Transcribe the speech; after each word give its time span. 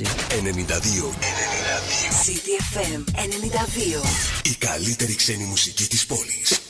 απόψη. 0.00 0.26
92. 0.34 1.14
92. 1.20 1.90
CDFM 2.24 3.04
92. 3.14 4.50
Η 4.50 4.54
καλύτερη 4.58 5.14
ξένη 5.14 5.44
μουσική 5.44 5.86
της 5.86 6.06
πόλης. 6.06 6.60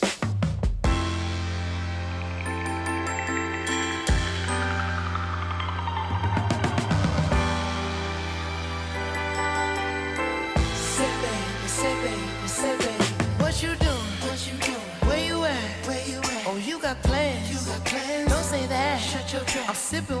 I'm 19.67 19.75
sipping 19.75 20.20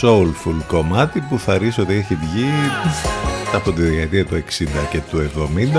Soulful 0.00 0.64
κομμάτι 0.66 1.20
που 1.20 1.38
θα 1.38 1.58
ρίξω 1.58 1.82
ότι 1.82 1.94
έχει 1.94 2.14
βγει 2.14 2.46
από 3.54 3.72
τη 3.72 3.82
δεκαετία 3.82 4.26
του 4.26 4.34
60 4.34 4.66
και 4.90 5.00
του 5.10 5.30
70. 5.36 5.76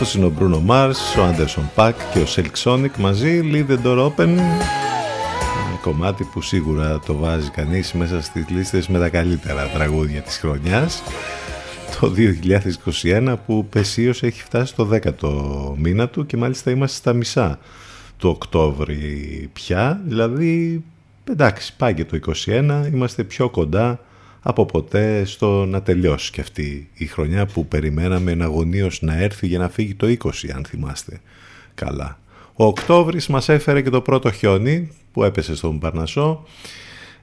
Αυτό 0.00 0.18
είναι 0.18 0.26
ο 0.26 0.32
Bruno 0.38 0.70
Mars, 0.70 1.18
ο 1.18 1.30
Anderson 1.30 1.68
Paak 1.76 1.92
και 2.12 2.18
ο 2.18 2.26
Silk 2.36 2.64
Sonic 2.64 2.96
μαζί, 2.98 3.40
Leave 3.52 3.70
the 3.70 3.86
Door 3.86 4.06
Open. 4.06 4.28
Ένα 4.28 5.78
κομμάτι 5.82 6.24
που 6.24 6.42
σίγουρα 6.42 6.98
το 7.06 7.16
βάζει 7.16 7.50
κανείς 7.50 7.92
μέσα 7.92 8.22
στις 8.22 8.48
λίστες 8.48 8.88
με 8.88 8.98
τα 8.98 9.08
καλύτερα 9.08 9.66
τραγούδια 9.68 10.20
της 10.20 10.38
χρονιάς. 10.38 11.02
Το 12.00 12.12
2021 13.02 13.34
που 13.46 13.66
πεσίως 13.68 14.22
έχει 14.22 14.42
φτάσει 14.42 14.72
στο 14.72 14.88
10ο 14.92 15.74
μήνα 15.76 16.08
του 16.08 16.26
και 16.26 16.36
μάλιστα 16.36 16.70
είμαστε 16.70 16.96
στα 16.96 17.12
μισά 17.12 17.58
του 18.18 18.28
Οκτώβρη 18.28 19.50
πια, 19.52 20.00
δηλαδή 20.04 20.84
εντάξει 21.32 21.76
πάει 21.76 21.94
και 21.94 22.04
το 22.04 22.18
21, 22.46 22.88
είμαστε 22.92 23.24
πιο 23.24 23.50
κοντά 23.50 24.00
από 24.40 24.66
ποτέ 24.66 25.24
στο 25.24 25.64
να 25.64 25.82
τελειώσει 25.82 26.30
και 26.30 26.40
αυτή 26.40 26.88
η 26.94 27.06
χρονιά 27.06 27.46
που 27.46 27.66
περιμέναμε 27.66 28.30
εναγωνίως 28.30 29.02
να 29.02 29.16
έρθει 29.16 29.46
για 29.46 29.58
να 29.58 29.68
φύγει 29.68 29.94
το 29.94 30.06
20 30.06 30.30
αν 30.54 30.64
θυμάστε 30.64 31.20
καλά. 31.74 32.18
Ο 32.54 32.64
Οκτώβρης 32.64 33.26
μας 33.26 33.48
έφερε 33.48 33.82
και 33.82 33.90
το 33.90 34.00
πρώτο 34.00 34.30
χιόνι 34.30 34.92
που 35.12 35.24
έπεσε 35.24 35.56
στον 35.56 35.78
Παρνασσό 35.78 36.44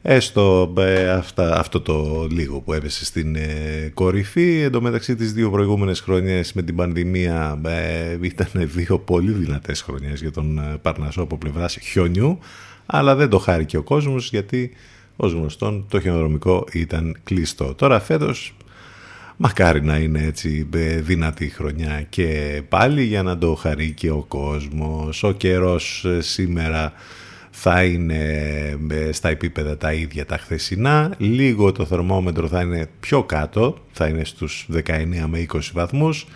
Έστω 0.06 0.74
ε, 0.78 1.10
αυτά, 1.10 1.60
αυτό 1.60 1.82
το 1.82 2.28
λίγο 2.32 2.60
που 2.60 2.74
έπεσε 2.74 3.06
στην 3.06 3.36
ε, 3.36 3.92
κορυφή. 3.94 4.62
Εν 4.62 4.72
τω 4.72 4.82
μεταξύ 4.82 5.16
τις 5.16 5.34
δύο 5.34 5.50
προηγούμενες 5.50 6.00
χρονιές 6.00 6.54
με 6.54 6.62
την 6.62 6.76
πανδημία 6.76 7.62
ε, 7.66 8.18
ήταν 8.22 8.50
δύο 8.54 9.00
πολύ 9.00 9.32
δυνατές 9.32 9.82
χρονιές 9.82 10.22
για 10.22 10.32
τον 10.32 10.58
ε, 10.58 10.78
Παρνασσό 10.82 11.22
από 11.22 11.38
πλευράς 11.38 11.78
χιονιού. 11.82 12.40
Αλλά 12.86 13.16
δεν 13.16 13.30
το 13.30 13.38
χάρηκε 13.38 13.78
ο 13.78 13.84
κόσμος 13.84 14.30
γιατί 14.30 14.72
ως 15.16 15.34
γνωστόν 15.34 15.86
το 15.90 16.00
χιονοδρομικό 16.00 16.66
ήταν 16.72 17.18
κλειστό. 17.24 17.74
Τώρα 17.74 18.00
φέτος 18.00 18.56
μακάρι 19.38 19.82
να 19.84 19.98
είναι 19.98 20.24
έτσι 20.24 20.68
ε, 20.74 21.00
δυνατή 21.00 21.50
χρονιά 21.50 22.06
και 22.10 22.62
πάλι 22.70 23.04
για 23.04 23.24
να 23.24 23.38
το 23.38 23.56
χαρεί 23.56 23.92
και 23.92 24.10
ο 24.10 24.26
κόσμος. 24.28 25.24
Ο 25.24 25.32
καιρός 25.32 26.06
ε, 26.06 26.22
σήμερα 26.22 26.94
θα 27.52 27.84
είναι 27.84 28.24
ε, 28.90 29.12
στα 29.12 29.30
επίπεδα 29.30 29.78
τα 29.78 29.94
ίδια 29.94 30.26
τα 30.26 30.38
χθεσινά. 30.38 31.14
Λίγο 31.18 31.72
το 31.72 31.86
θερμόμετρο 31.86 32.48
θα 32.48 32.62
είναι 32.62 32.90
πιο 33.00 33.24
κάτω, 33.24 33.78
θα 33.92 34.08
είναι 34.08 34.24
στους 34.24 34.68
19 34.74 34.82
με 35.28 35.46
20 35.54 35.60
βαθμούς. 35.74 36.28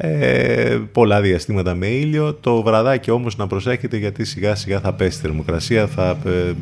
Ε, 0.00 0.78
πολλά 0.92 1.20
διαστήματα 1.20 1.74
με 1.74 1.86
ήλιο. 1.86 2.34
Το 2.34 2.62
βραδάκι 2.62 3.10
όμως 3.10 3.36
να 3.36 3.46
προσέχετε 3.46 3.96
γιατί 3.96 4.24
σιγά 4.24 4.54
σιγά 4.54 4.80
θα 4.80 4.92
πέσει 4.92 5.18
η 5.18 5.20
θερμοκρασία. 5.20 5.86
Θα, 5.86 6.18
ε, 6.26 6.52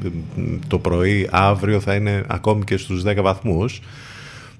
το 0.69 0.79
πρωί 0.79 1.29
αύριο 1.31 1.81
θα 1.81 1.95
είναι 1.95 2.25
ακόμη 2.27 2.65
και 2.65 2.77
στους 2.77 3.03
10 3.03 3.23
βαθμούς 3.23 3.81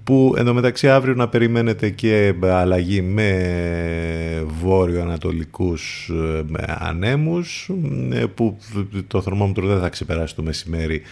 που 0.05 0.35
εντωμεταξύ 0.39 0.89
αύριο 0.89 1.15
να 1.15 1.29
περιμένετε 1.29 1.91
και 1.91 2.35
αλλαγή 2.43 3.03
με 3.03 4.45
βόρειο-ανατολικούς 4.61 6.11
ανέμους 6.79 7.71
που 8.35 8.59
το 9.07 9.23
θερμόμετρο 9.23 9.67
δεν 9.67 9.81
θα 9.81 9.89
ξεπεράσει 9.89 10.35
το 10.35 10.43
μεσημέρι 10.43 11.03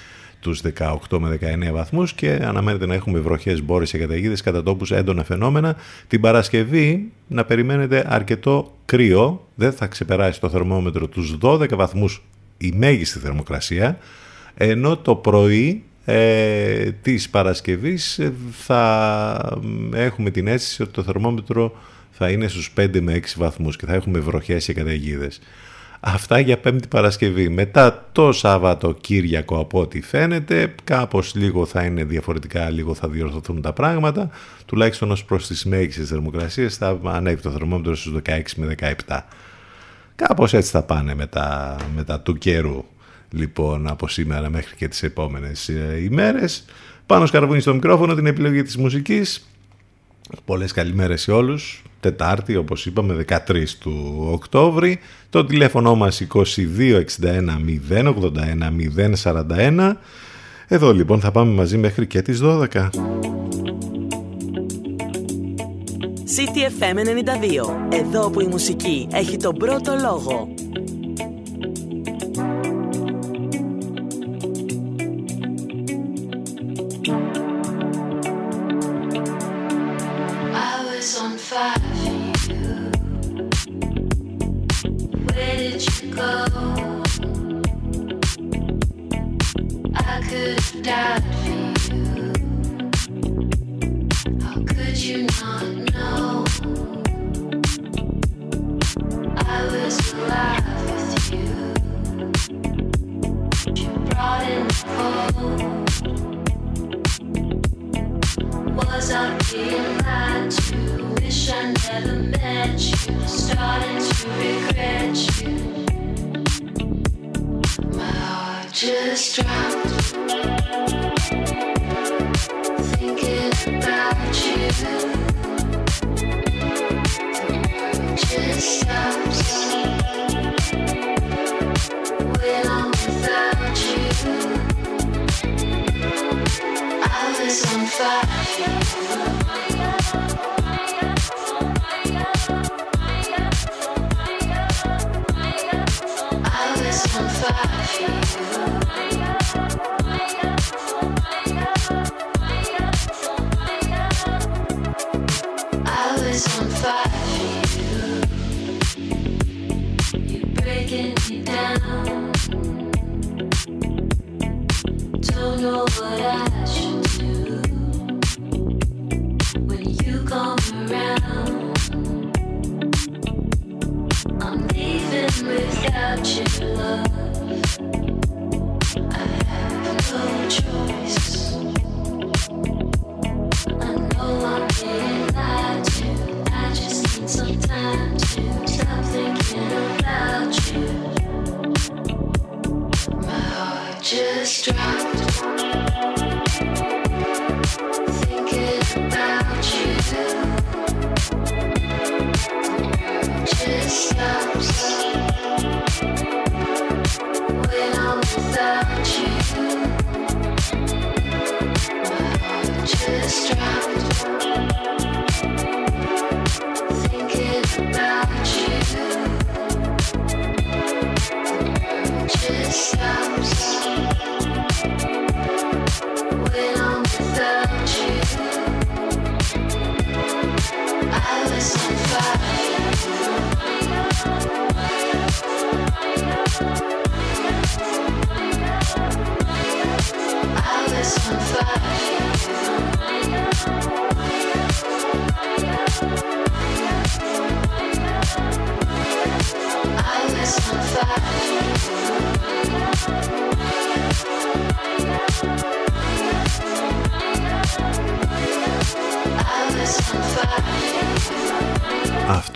τους 0.44 0.62
18 1.08 1.18
με 1.18 1.38
19 1.68 1.72
βαθμούς 1.72 2.12
και 2.12 2.30
αναμένεται 2.30 2.86
να 2.86 2.94
έχουμε 2.94 3.18
βροχές, 3.18 3.62
μπόρες 3.62 3.90
και 3.90 3.98
καταιγίδες 3.98 4.40
κατά 4.40 4.62
τόπους 4.62 4.90
έντονα 4.90 5.24
φαινόμενα. 5.24 5.76
Την 6.08 6.20
Παρασκευή 6.20 7.12
να 7.26 7.44
περιμένετε 7.44 8.04
αρκετό 8.08 8.74
κρύο, 8.84 9.48
δεν 9.54 9.72
θα 9.72 9.86
ξεπεράσει 9.86 10.40
το 10.40 10.48
θερμόμετρο 10.48 11.06
τους 11.06 11.36
12 11.40 11.76
βαθμούς 11.76 12.22
η 12.58 12.72
μέγιστη 12.76 13.18
θερμοκρασία, 13.18 13.98
ενώ 14.54 14.96
το 14.96 15.14
πρωί 15.14 15.82
ε, 16.04 16.90
της 17.02 17.30
Παρασκευής 17.30 18.20
θα 18.50 19.58
έχουμε 19.94 20.30
την 20.30 20.46
αίσθηση 20.46 20.82
ότι 20.82 20.92
το 20.92 21.02
θερμόμετρο 21.02 21.76
θα 22.10 22.30
είναι 22.30 22.48
στους 22.48 22.72
5 22.76 23.00
με 23.00 23.14
6 23.14 23.20
βαθμούς 23.36 23.76
και 23.76 23.86
θα 23.86 23.94
έχουμε 23.94 24.18
βροχές 24.18 24.64
και 24.64 24.72
καταιγίδες. 24.72 25.40
Αυτά 26.06 26.38
για 26.38 26.58
Πέμπτη 26.58 26.88
Παρασκευή. 26.88 27.48
Μετά 27.48 28.08
το 28.12 28.32
Σάββατο 28.32 28.92
Κύριακο 28.92 29.58
από 29.58 29.80
ό,τι 29.80 30.00
φαίνεται, 30.00 30.74
κάπως 30.84 31.34
λίγο 31.34 31.66
θα 31.66 31.84
είναι 31.84 32.04
διαφορετικά, 32.04 32.70
λίγο 32.70 32.94
θα 32.94 33.08
διορθωθούν 33.08 33.62
τα 33.62 33.72
πράγματα, 33.72 34.30
τουλάχιστον 34.66 35.10
ως 35.10 35.24
προς 35.24 35.46
τις 35.46 35.64
μέγιστες 35.64 36.08
θερμοκρασίες 36.08 36.76
θα 36.76 37.00
ανέβει 37.04 37.42
το 37.42 37.50
θερμόμετρο 37.50 37.94
στους 37.94 38.12
16 38.24 38.40
με 38.56 38.74
17. 39.06 39.20
Κάπως 40.16 40.54
έτσι 40.54 40.70
θα 40.70 40.82
πάνε 40.82 41.14
μετά, 41.14 41.76
μετά 41.94 42.20
του 42.20 42.38
καιρού, 42.38 42.84
λοιπόν, 43.30 43.86
από 43.88 44.08
σήμερα 44.08 44.50
μέχρι 44.50 44.76
και 44.76 44.88
τις 44.88 45.02
επόμενες 45.02 45.68
ε, 45.68 46.00
ημέρες. 46.02 46.64
Πάνω 47.06 47.26
σκαρβούνι 47.26 47.60
στο 47.60 47.74
μικρόφωνο 47.74 48.14
την 48.14 48.26
επιλογή 48.26 48.62
της 48.62 48.76
μουσικής. 48.76 49.48
Πολλές 50.44 50.72
καλημέρες 50.72 51.22
σε 51.22 51.32
όλους. 51.32 51.82
Τετάρτη, 52.04 52.56
όπως 52.56 52.86
είπαμε, 52.86 53.24
13 53.28 53.78
του 53.80 54.26
Οκτώβρη. 54.30 54.98
Το 55.30 55.44
τηλέφωνο 55.44 55.94
μας 55.94 56.22
2261 56.34 56.46
081 57.90 58.70
041. 59.22 59.92
Εδώ 60.68 60.92
λοιπόν 60.92 61.20
θα 61.20 61.30
πάμε 61.30 61.52
μαζί 61.52 61.76
μέχρι 61.76 62.06
και 62.06 62.22
τις 62.22 62.40
12. 62.42 62.66
CTFM 66.34 66.96
92. 66.96 67.98
Εδώ 68.00 68.30
που 68.30 68.40
η 68.40 68.46
μουσική 68.46 69.08
έχει 69.12 69.36
τον 69.36 69.54
πρώτο 69.54 69.96
λόγο. 70.02 70.54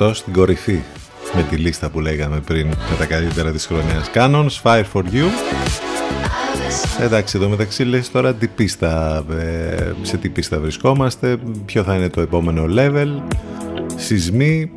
Αυτό 0.00 0.14
στην 0.14 0.32
κορυφή 0.32 0.80
με 1.34 1.42
τη 1.42 1.56
λίστα 1.56 1.90
που 1.90 2.00
λέγαμε 2.00 2.40
πριν 2.40 2.66
με 2.66 2.96
τα 2.98 3.04
καλύτερα 3.04 3.50
της 3.50 3.66
χρονιάς. 3.66 4.10
Canons, 4.14 4.62
Fire 4.62 4.84
for 4.92 5.02
You. 5.02 5.24
Εντάξει, 7.00 7.36
εδώ 7.36 7.48
μεταξύ 7.48 7.84
λες 7.84 8.10
τώρα 8.10 8.34
τι 8.34 8.46
πίστα, 8.46 9.24
ε, 9.38 9.92
σε 10.02 10.16
τι 10.16 10.28
πίστα 10.28 10.58
βρισκόμαστε, 10.58 11.38
ποιο 11.66 11.82
θα 11.82 11.94
είναι 11.94 12.08
το 12.08 12.20
επόμενο 12.20 12.64
level, 12.76 13.22
σεισμοί, 13.96 14.70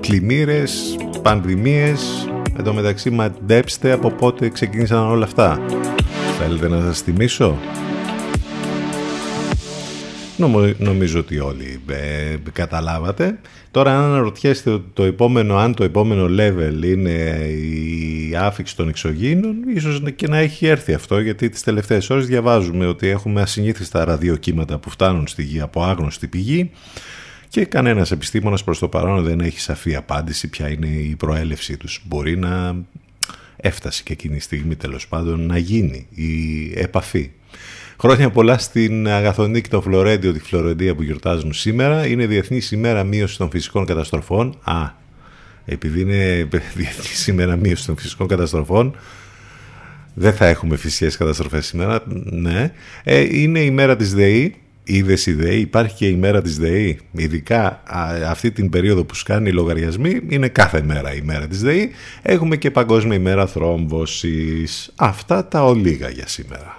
πλημμύρες, 0.00 0.96
πανδημίες. 1.22 2.28
Εν 2.58 2.64
τω 2.64 2.72
μεταξύ 2.72 3.10
μαντέψτε 3.10 3.92
από 3.92 4.10
πότε 4.10 4.48
ξεκίνησαν 4.48 5.10
όλα 5.10 5.24
αυτά. 5.24 5.60
Θέλετε 6.38 6.68
να 6.68 6.80
σας 6.80 7.00
θυμίσω; 7.00 7.58
Νομίζω 10.78 11.18
ότι 11.18 11.38
όλοι 11.38 11.80
ε, 11.86 12.36
καταλάβατε. 12.52 13.38
Τώρα 13.70 13.98
αν 13.98 14.04
αναρωτιέστε 14.04 14.80
το 14.92 15.02
επόμενο, 15.02 15.56
αν 15.56 15.74
το 15.74 15.84
επόμενο 15.84 16.26
level 16.38 16.84
είναι 16.84 17.10
η 17.48 18.34
άφηξη 18.36 18.76
των 18.76 18.88
εξωγήινων, 18.88 19.56
ίσως 19.74 20.02
και 20.16 20.28
να 20.28 20.36
έχει 20.36 20.66
έρθει 20.66 20.94
αυτό, 20.94 21.20
γιατί 21.20 21.48
τις 21.48 21.62
τελευταίες 21.62 22.10
ώρες 22.10 22.26
διαβάζουμε 22.26 22.86
ότι 22.86 23.08
έχουμε 23.08 23.40
ασυνήθιστα 23.40 24.04
ραδιοκύματα 24.04 24.78
που 24.78 24.90
φτάνουν 24.90 25.26
στη 25.26 25.42
γη 25.42 25.60
από 25.60 25.82
άγνωστη 25.82 26.26
πηγή 26.26 26.70
και 27.48 27.64
κανένας 27.64 28.10
επιστήμονας 28.10 28.64
προς 28.64 28.78
το 28.78 28.88
παρόν 28.88 29.24
δεν 29.24 29.40
έχει 29.40 29.60
σαφή 29.60 29.94
απάντηση 29.94 30.48
ποια 30.48 30.68
είναι 30.68 30.86
η 30.86 31.16
προέλευσή 31.16 31.76
τους. 31.76 32.02
Μπορεί 32.04 32.36
να 32.38 32.76
έφτασε 33.56 34.02
και 34.02 34.12
εκείνη 34.12 34.36
τη 34.36 34.42
στιγμή 34.42 34.76
τέλος 34.76 35.08
πάντων 35.08 35.46
να 35.46 35.58
γίνει 35.58 36.06
η 36.10 36.72
επαφή. 36.74 37.30
Χρόνια 38.02 38.30
πολλά 38.30 38.58
στην 38.58 39.08
Αγαθονίκη 39.08 39.68
των 39.68 39.82
Φλωρέντιο, 39.82 40.32
τη 40.32 40.38
Φλωρεντία 40.38 40.94
που 40.94 41.02
γιορτάζουν 41.02 41.52
σήμερα. 41.52 42.06
Είναι 42.06 42.26
Διεθνής 42.26 42.70
ημέρα 42.70 43.04
μείωσης 43.04 43.36
των 43.36 43.50
φυσικών 43.50 43.86
καταστροφών. 43.86 44.58
Α, 44.62 44.90
επειδή 45.64 46.00
είναι 46.00 46.48
Διεθνής 46.76 47.26
ημέρα 47.26 47.56
μείωσης 47.56 47.84
των 47.86 47.96
φυσικών 47.96 48.26
καταστροφών, 48.26 48.96
δεν 50.14 50.32
θα 50.32 50.46
έχουμε 50.46 50.76
φυσικές 50.76 51.16
καταστροφές 51.16 51.66
σήμερα. 51.66 52.02
Ναι. 52.30 52.72
Ε, 53.04 53.40
είναι 53.40 53.60
η 53.60 53.70
μέρα 53.70 53.96
της 53.96 54.14
ΔΕΗ 54.14 54.54
Είδες 54.84 55.26
η 55.26 55.32
ΔΕΗ, 55.32 55.60
υπάρχει 55.60 55.94
και 55.94 56.06
η 56.06 56.14
μέρα 56.14 56.42
της 56.42 56.58
ΔΕΗ; 56.58 56.98
Ειδικά 57.12 57.82
αυτή 58.28 58.50
την 58.50 58.70
περίοδο 58.70 59.04
που 59.04 59.14
σκάνει 59.14 59.48
οι 59.48 59.52
λογαριασμοί 59.52 60.20
είναι 60.28 60.48
κάθε 60.48 60.82
μέρα 60.82 61.14
η 61.14 61.20
μέρα 61.20 61.46
της 61.46 61.62
ΔΕΗ. 61.62 61.90
Έχουμε 62.22 62.56
και 62.56 62.70
παγκόσμια 62.70 63.16
ημέρα 63.16 63.46
θρόμβωσης. 63.46 64.92
Αυτά 64.96 65.46
τα 65.46 65.64
ολίγα 65.64 66.08
για 66.08 66.26
σήμερα. 66.26 66.78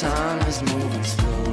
time 0.00 0.40
is 0.46 0.62
moving 0.62 1.02
slow. 1.02 1.44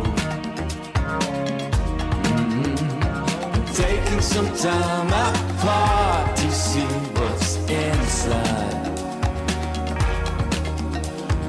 Mm-hmm. 2.30 3.66
taking 3.74 4.22
some 4.22 4.50
time 4.56 5.08
apart 5.08 6.38
to 6.38 6.52
see 6.52 6.92
what's 7.18 7.58
inside. 7.68 8.88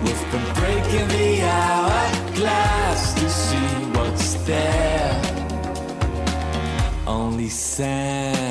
We've 0.03 0.25
been 0.33 0.49
breaking 0.55 1.09
the 1.09 1.43
hourglass 1.43 3.15
to 3.21 3.29
see 3.29 3.71
what's 3.97 4.35
there. 4.47 5.21
Only 7.07 7.51
sand. 7.51 8.46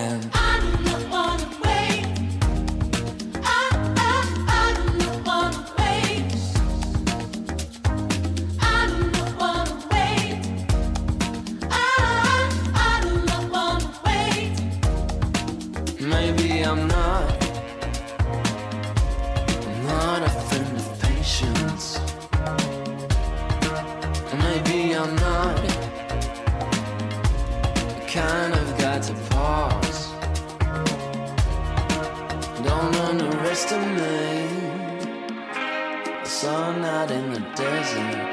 Out 37.06 37.12
in 37.12 37.34
the 37.34 37.40
desert. 37.56 38.32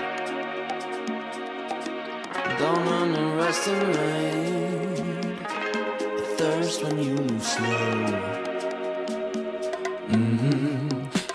Don't 2.58 2.88
underestimate 3.02 3.86
the 6.18 6.24
thirst 6.36 6.84
when 6.84 6.98
you 7.02 7.14
move 7.14 7.42
slow. 7.42 8.06
hmm 10.08 10.88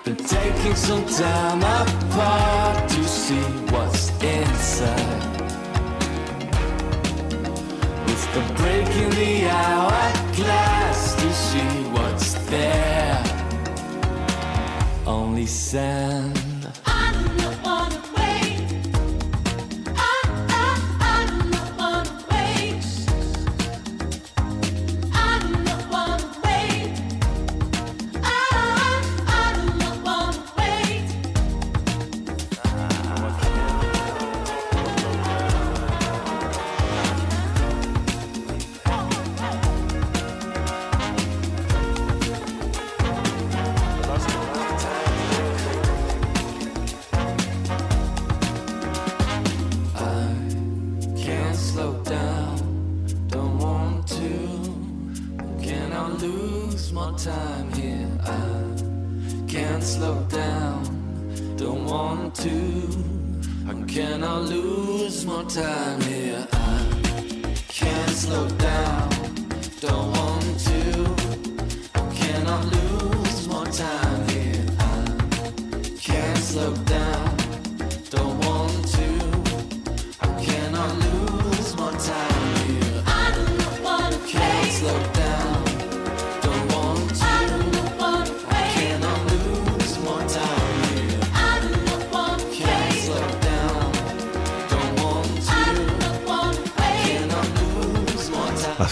Been 0.04 0.16
taking 0.16 0.76
some 0.76 1.06
time 1.06 1.62
apart 1.62 2.90
to 2.90 3.04
see 3.04 3.48
what's 3.72 4.10
inside. 4.24 5.24
We've 8.06 8.28
been 8.34 8.50
breaking 8.56 9.10
the 9.22 9.50
hourglass 9.50 11.16
to 11.16 11.34
see 11.34 11.72
what's 11.96 12.34
there. 12.50 13.24
Only 15.06 15.46
sand. 15.46 16.38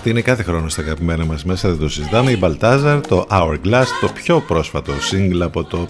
Αυτή 0.06 0.18
είναι 0.18 0.26
κάθε 0.26 0.44
χρόνο 0.44 0.70
στα 0.70 0.82
αγαπημένα 0.82 1.26
μας 1.26 1.46
μέσα, 1.46 1.70
δεν 1.70 1.78
το 1.78 1.90
συζητάμε. 1.90 2.32
Η 2.32 2.40
Baltazar, 2.42 3.02
το 3.08 3.28
Hourglass, 3.30 3.86
το 4.02 4.10
πιο 4.14 4.40
πρόσφατο 4.40 4.94
single 5.12 5.42
από 5.42 5.64
το 5.64 5.88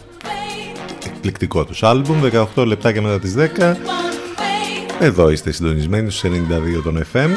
εκπληκτικό 1.06 1.66
τους 1.66 1.84
άλμπουμ, 1.84 2.22
18 2.56 2.66
λεπτά 2.66 2.92
και 2.92 3.02
μετά 3.02 3.20
τις 3.20 3.34
10. 3.34 3.78
Εδώ 5.00 5.30
είστε 5.30 5.52
συντονισμένοι 5.52 6.12
στους 6.12 6.32
92 6.32 6.82
των 6.84 7.04
FM. 7.14 7.30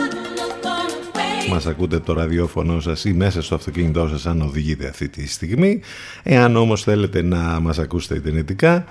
Μας 1.50 1.66
ακούτε 1.66 1.98
το 1.98 2.12
ραδιόφωνο 2.12 2.80
σας 2.80 3.04
ή 3.04 3.12
μέσα 3.12 3.42
στο 3.42 3.54
αυτοκίνητό 3.54 4.08
σας 4.08 4.26
αν 4.26 4.42
οδηγείτε 4.42 4.88
αυτή 4.88 5.08
τη 5.08 5.28
στιγμή. 5.28 5.80
Εάν 6.22 6.56
όμως 6.56 6.82
θέλετε 6.82 7.22
να 7.22 7.60
μας 7.60 7.78
ακούσετε 7.78 8.14
ιντερνετικά, 8.14 8.84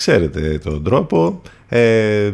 Ξέρετε 0.00 0.58
τον 0.64 0.82
τρόπο. 0.82 1.42
Ε, 1.68 2.32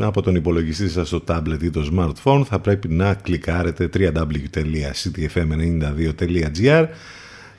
από 0.00 0.22
τον 0.22 0.34
υπολογιστή 0.34 0.88
σας 0.88 1.08
στο 1.08 1.22
tablet 1.26 1.62
ή 1.62 1.70
το 1.70 1.90
smartphone 1.94 2.42
θα 2.46 2.58
πρέπει 2.58 2.88
να 2.88 3.14
κλικάρετε 3.14 3.88
www.ctfm92.gr 3.94 6.86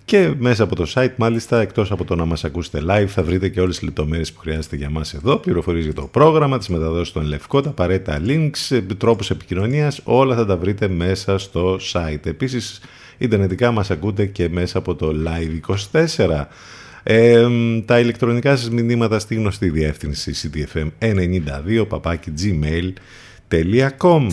και 0.06 0.34
μέσα 0.38 0.64
από 0.64 0.76
το 0.76 0.92
site 0.94 1.14
μάλιστα 1.16 1.62
εκτός 1.62 1.92
από 1.92 2.04
το 2.04 2.16
να 2.16 2.26
μας 2.26 2.44
ακούσετε 2.44 2.82
live 2.88 3.06
θα 3.08 3.24
βρείτε 3.24 3.50
και 3.50 3.62
όλες 3.62 3.76
τις 3.76 3.84
λεπτομέρειες 3.84 4.32
που 4.32 4.40
χρειάζεται 4.40 4.76
για 4.76 4.90
μας 4.90 5.14
εδώ. 5.14 5.38
Πληροφορίες 5.38 5.84
για 5.84 5.94
το 5.94 6.10
πρόγραμμα, 6.12 6.58
τις 6.58 6.68
μεταδόσεις 6.68 7.14
των 7.14 7.24
Λευκό, 7.24 7.62
τα 7.62 7.70
απαραίτητα 7.70 8.22
links, 8.26 8.70
ε, 8.70 8.82
τρόπους 8.82 9.30
επικοινωνίας 9.30 10.02
όλα 10.04 10.36
θα 10.36 10.46
τα 10.46 10.58
βρείτε 10.58 10.88
μέσα 10.88 11.38
στο 11.38 11.80
site. 11.94 12.26
Επίσης 12.26 12.82
ιντερνετικά 13.18 13.72
μας 13.72 13.92
ακούτε 13.92 14.26
και 14.26 14.50
μέσα 14.50 14.78
από 14.78 14.96
το 14.96 15.14
live 15.26 15.60
24. 15.92 16.48
Τα 17.86 18.00
ηλεκτρονικά 18.00 18.56
σας 18.56 18.70
μηνύματα 18.70 19.20
στη 19.20 19.36
γνωστή 19.36 19.70
διεύθυνση 19.70 20.34
cdfm92 20.36 21.86
gmail.com. 22.42 24.28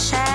shine. 0.00 0.29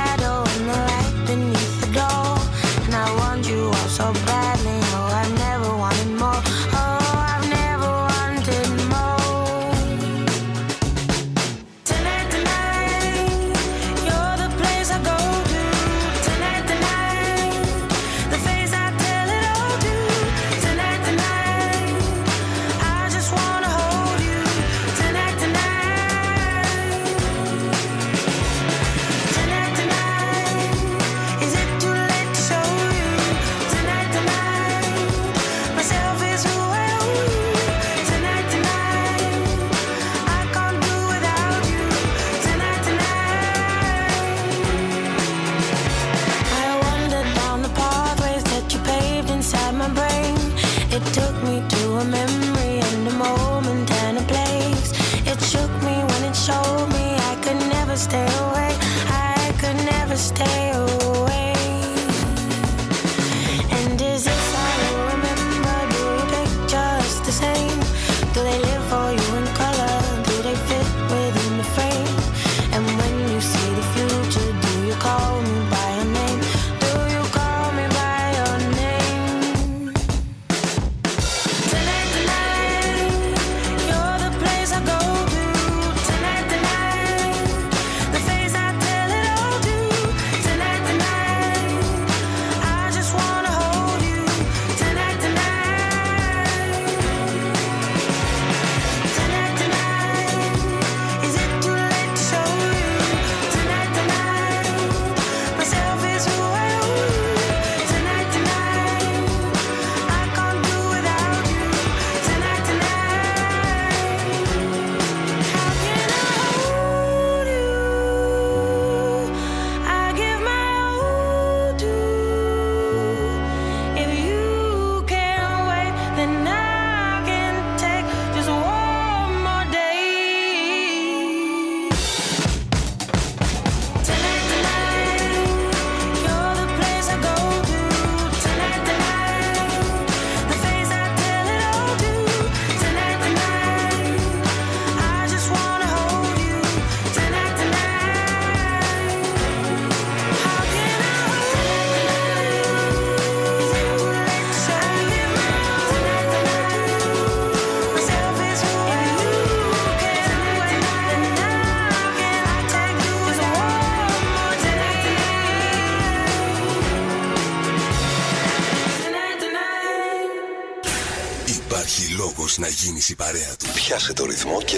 Μείνεις 173.05 173.09
η 173.09 173.15
παρέα 173.15 173.55
του. 173.55 173.65
Πιάσε 173.73 174.13
το 174.13 174.25
ρυθμό 174.25 174.61
και... 174.61 174.77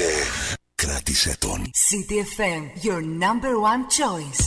Κράτησε 0.75 1.35
τον. 1.39 1.71
CTFM, 1.73 2.85
your 2.85 3.01
number 3.01 3.53
one 3.71 3.83
choice. 3.97 4.46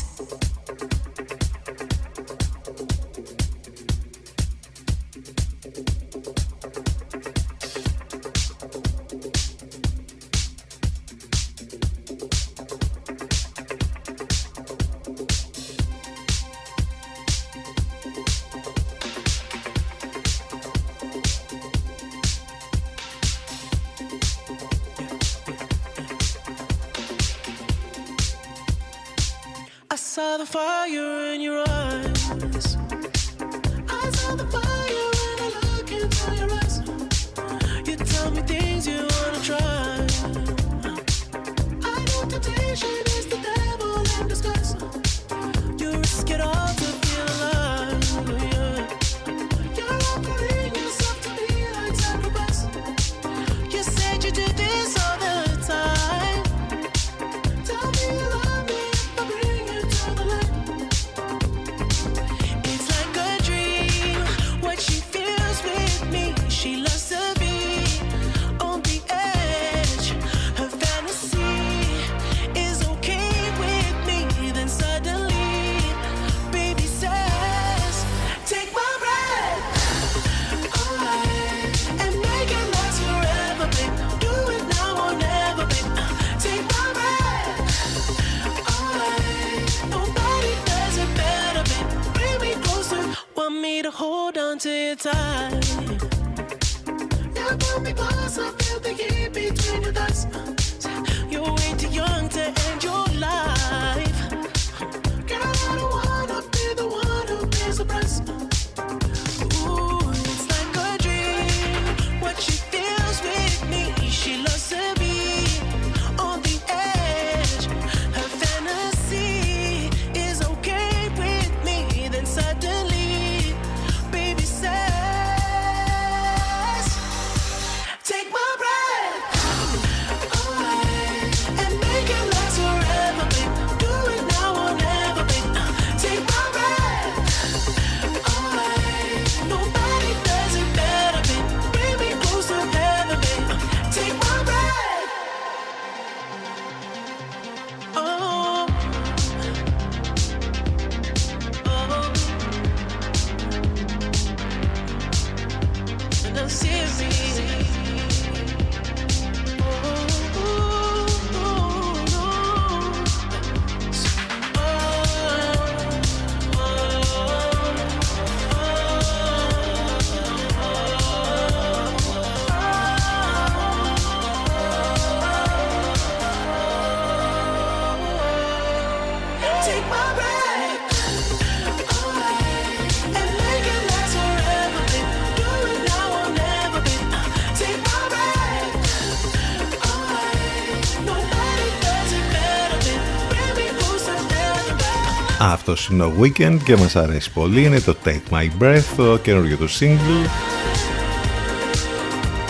είναι 195.90 196.02
ο 196.02 196.12
Weekend 196.20 196.58
και 196.64 196.76
μας 196.76 196.96
αρέσει 196.96 197.32
πολύ. 197.32 197.64
Είναι 197.64 197.80
το 197.80 197.96
Take 198.04 198.34
My 198.34 198.62
Breath, 198.62 198.84
το 198.96 199.18
καινούργιο 199.18 199.56
του 199.56 199.68
single. 199.70 200.28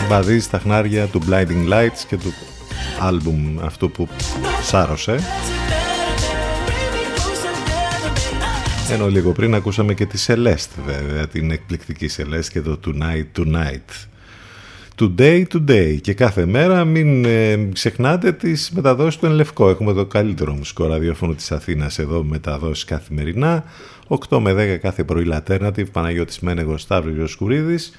Βαδίζει 0.08 0.40
στα 0.44 0.58
χνάρια 0.58 1.06
του 1.06 1.22
Blinding 1.28 1.72
Lights 1.72 2.02
και 2.08 2.16
του 2.16 2.32
άλμπουμ 3.00 3.60
αυτού 3.64 3.90
που 3.90 4.08
σάρωσε. 4.62 5.18
Ενώ 8.90 9.08
λίγο 9.08 9.32
πριν 9.32 9.54
ακούσαμε 9.54 9.94
και 9.94 10.06
τη 10.06 10.24
Celeste 10.26 10.82
βέβαια, 10.86 11.28
την 11.28 11.50
εκπληκτική 11.50 12.10
Celeste 12.16 12.48
και 12.52 12.60
το 12.60 12.80
Tonight 12.86 13.40
Tonight. 13.40 13.99
Today 15.00 15.44
Today 15.52 15.98
και 16.00 16.14
κάθε 16.14 16.46
μέρα 16.46 16.84
μην 16.84 17.24
ε, 17.24 17.68
ξεχνάτε 17.72 18.32
τις 18.32 18.70
μεταδόσεις 18.70 19.20
του 19.20 19.26
Ενλευκό. 19.26 19.68
Έχουμε 19.68 19.92
το 19.92 20.06
καλύτερο 20.06 20.52
μουσικό 20.52 20.86
ραδιόφωνο 20.86 21.34
της 21.34 21.52
Αθήνας 21.52 21.98
εδώ 21.98 22.22
μεταδόσεις 22.22 22.84
καθημερινά. 22.84 23.64
8 24.28 24.38
με 24.38 24.74
10 24.74 24.78
κάθε 24.80 25.04
πρωί 25.04 25.26
Alternative, 25.32 25.90
Παναγιώτης 25.92 26.40
Μένεγος, 26.40 26.82
Σταύρος 26.82 27.16
Ιωσκουρίδης. 27.16 27.92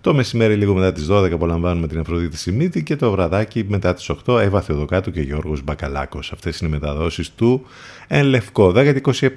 Το 0.00 0.14
μεσημέρι 0.14 0.54
λίγο 0.54 0.74
μετά 0.74 0.92
τις 0.92 1.06
12 1.10 1.32
απολαμβάνουμε 1.32 1.86
την 1.86 1.98
Αφροδίτη 1.98 2.36
Σιμίτη 2.36 2.82
και 2.82 2.96
το 2.96 3.10
βραδάκι 3.10 3.64
μετά 3.68 3.94
τις 3.94 4.10
8 4.26 4.38
Εύα 4.40 4.60
Θεοδοκάτου 4.60 5.10
και 5.10 5.20
Γιώργος 5.20 5.62
Μπακαλάκος. 5.62 6.32
Αυτές 6.32 6.58
είναι 6.58 6.68
οι 6.68 6.72
μεταδόσεις 6.72 7.34
του 7.34 7.66
Ενλευκό. 8.08 8.72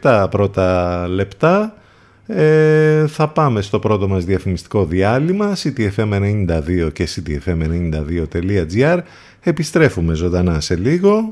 10-27 0.01 0.27
πρώτα 0.29 1.07
λεπτά. 1.07 1.82
Ε, 2.27 3.07
θα 3.07 3.27
πάμε 3.27 3.61
στο 3.61 3.79
πρώτο 3.79 4.07
μας 4.07 4.25
διαφημιστικό 4.25 4.85
διάλειμμα 4.85 5.55
ctfm92 5.55 6.89
και 6.93 7.07
ctfm92.gr 7.15 8.99
Επιστρέφουμε 9.45 10.13
ζωντανά 10.13 10.59
σε 10.59 10.75
λίγο. 10.75 11.27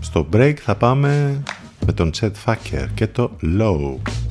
Στο 0.00 0.28
break 0.32 0.54
θα 0.54 0.74
πάμε 0.74 1.42
με 1.86 1.92
τον 1.92 2.10
Chet 2.20 2.30
Facker 2.44 2.86
και 2.94 3.06
το 3.06 3.30
Low. 3.42 4.21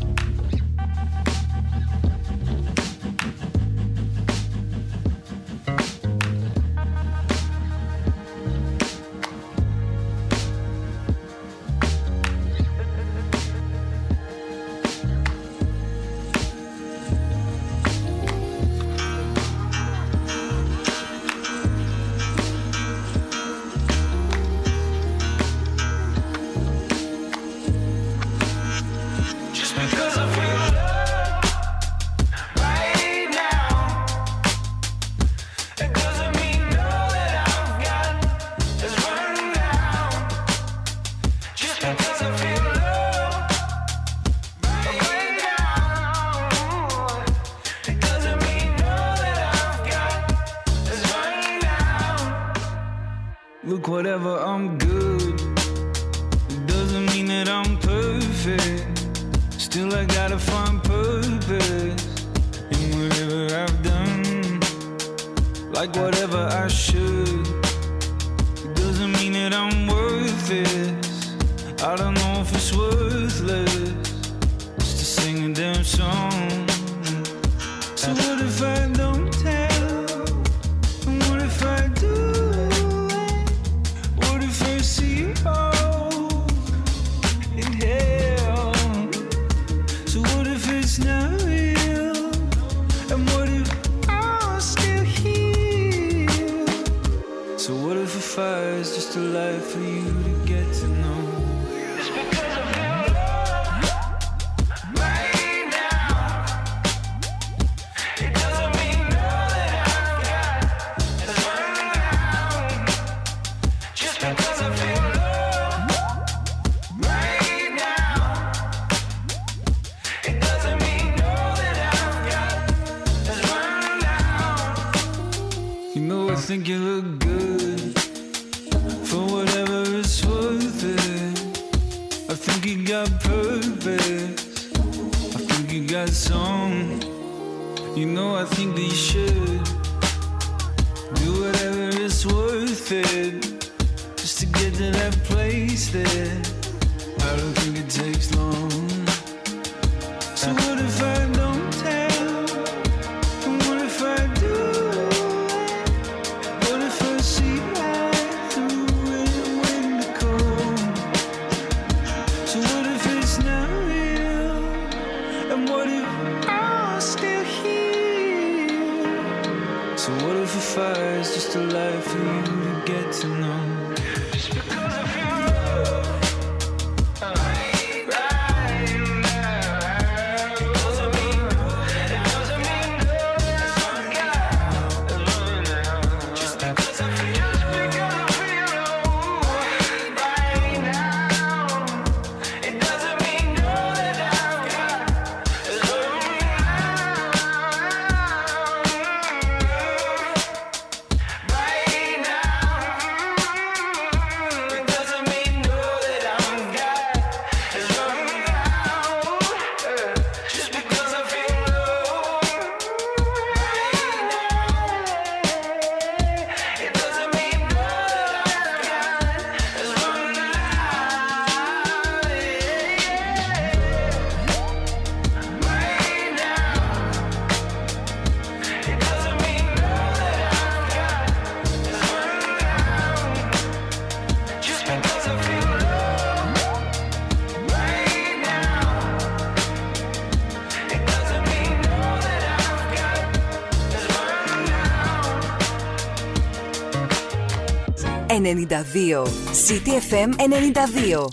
92. 248.42 249.24
City 249.68 249.92
FM 250.10 250.30
92. 250.36 251.28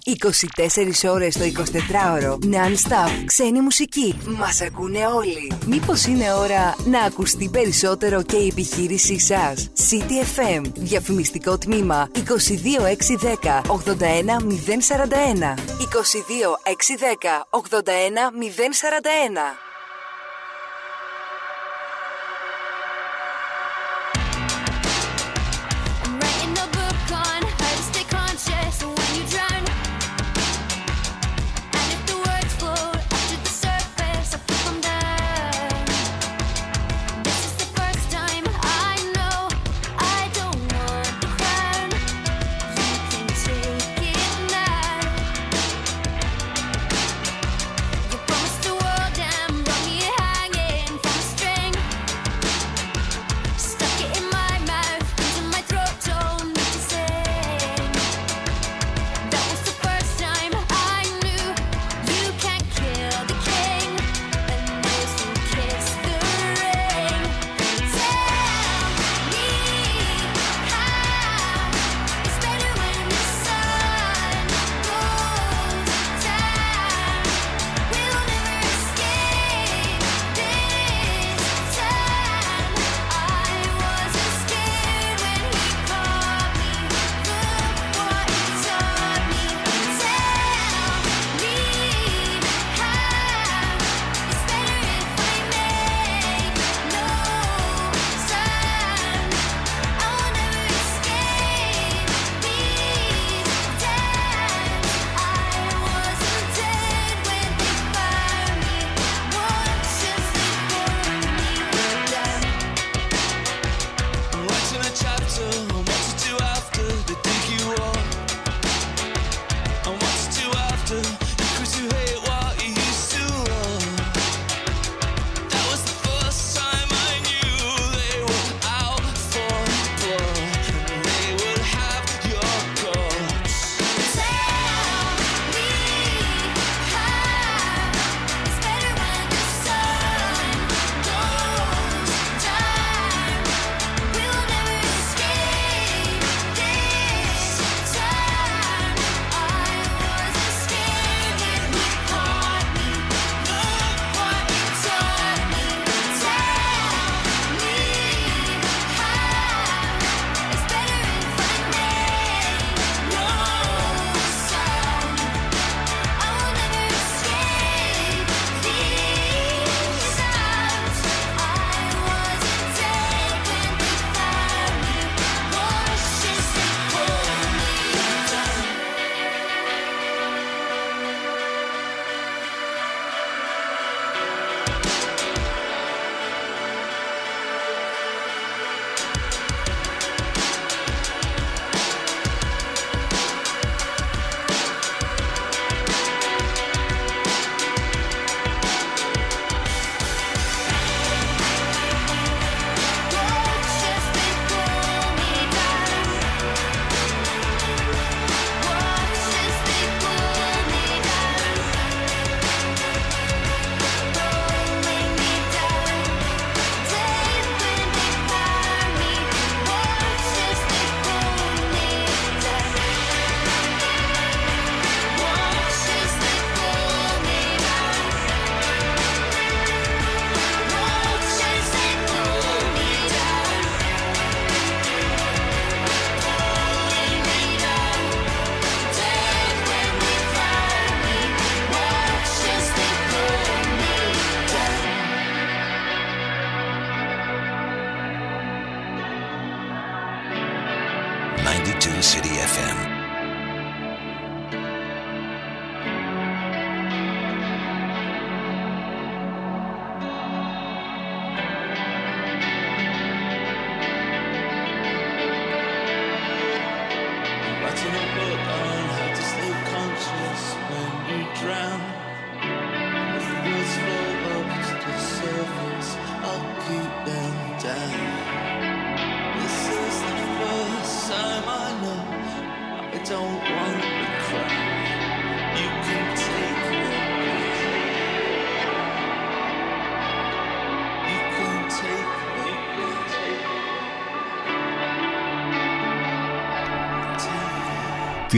24 1.04 1.10
ώρες 1.12 1.36
το 1.36 1.44
24ωρο. 1.44 2.32
Non-stop. 2.32 3.10
Ξένη 3.24 3.60
μουσική. 3.60 4.18
Μας 4.38 4.60
ακούνε 4.60 5.06
όλοι. 5.06 5.52
Μήπως 5.66 6.04
είναι 6.04 6.32
ώρα 6.32 6.76
να 6.84 7.00
ακουστεί 7.00 7.48
περισσότερο 7.48 8.22
και 8.22 8.36
η 8.36 8.46
επιχείρησή 8.46 9.18
σας; 9.18 9.70
City 9.90 10.22
FM. 10.38 10.62
Διαφημιστικό 10.74 11.58
τμήμα 11.58 12.10
22610 12.14 13.62
81041. 13.66 15.54
22610 15.78 17.46
81041. 17.50 19.67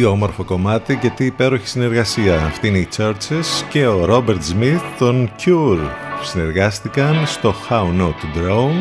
Τι 0.01 0.07
όμορφο 0.07 0.45
κομμάτι 0.45 0.97
και 0.97 1.11
τι 1.11 1.25
υπέροχη 1.25 1.69
συνεργασία. 1.69 2.45
Αυτή 2.45 2.69
είναι 2.69 2.79
οι 2.79 2.89
Churches 2.97 3.65
και 3.69 3.87
ο 3.87 4.05
Robert 4.09 4.39
Smith 4.53 4.81
των 4.99 5.31
Cure. 5.45 5.89
Συνεργάστηκαν 6.23 7.27
στο 7.27 7.55
How 7.69 7.85
Not 8.01 8.09
to 8.09 8.39
Drown. 8.39 8.73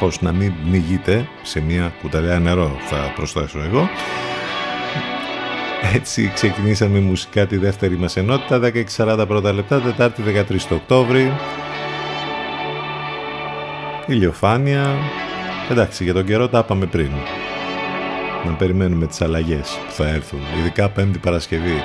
Πώς 0.00 0.20
να 0.20 0.32
μην 0.32 0.52
πνιγείτε 0.64 1.28
σε 1.42 1.60
μια 1.60 1.92
κουταλιά 2.02 2.38
νερό 2.38 2.76
θα 2.88 3.12
προσθέσω 3.16 3.58
εγώ. 3.58 3.88
Έτσι 5.94 6.30
ξεκινήσαμε 6.34 6.98
μουσικά 6.98 7.46
τη 7.46 7.56
δεύτερη 7.56 7.98
μας 7.98 8.16
ενότητα 8.16 8.60
16.40 8.96 9.24
πρώτα 9.28 9.52
λεπτά 9.52 9.80
Τετάρτη 9.80 10.22
13 10.50 10.56
το 10.68 10.74
Οκτώβρη 10.74 11.32
Ηλιοφάνεια 14.06 14.96
Εντάξει 15.70 16.04
για 16.04 16.14
τον 16.14 16.24
καιρό 16.24 16.48
τα 16.48 16.58
είπαμε 16.58 16.86
πριν 16.86 17.10
Να 18.46 18.52
περιμένουμε 18.52 19.06
τις 19.06 19.20
αλλαγές 19.20 19.78
που 19.86 19.92
θα 19.92 20.08
έρθουν 20.08 20.40
Ειδικά 20.58 20.88
Πέμπτη 20.88 21.18
Παρασκευή 21.18 21.82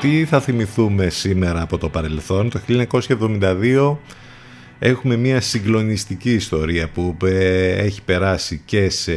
Τι 0.00 0.24
θα 0.24 0.40
θυμηθούμε 0.40 1.08
σήμερα 1.08 1.62
από 1.62 1.78
το 1.78 1.88
παρελθόν; 1.88 2.50
Το 2.50 2.60
1972 2.68 3.96
Έχουμε 4.78 5.16
μια 5.16 5.40
συγκλονιστική 5.40 6.32
ιστορία 6.32 6.88
που 6.88 7.16
ε, 7.24 7.68
έχει 7.68 8.02
περάσει 8.02 8.62
και 8.64 8.90
σε 8.90 9.12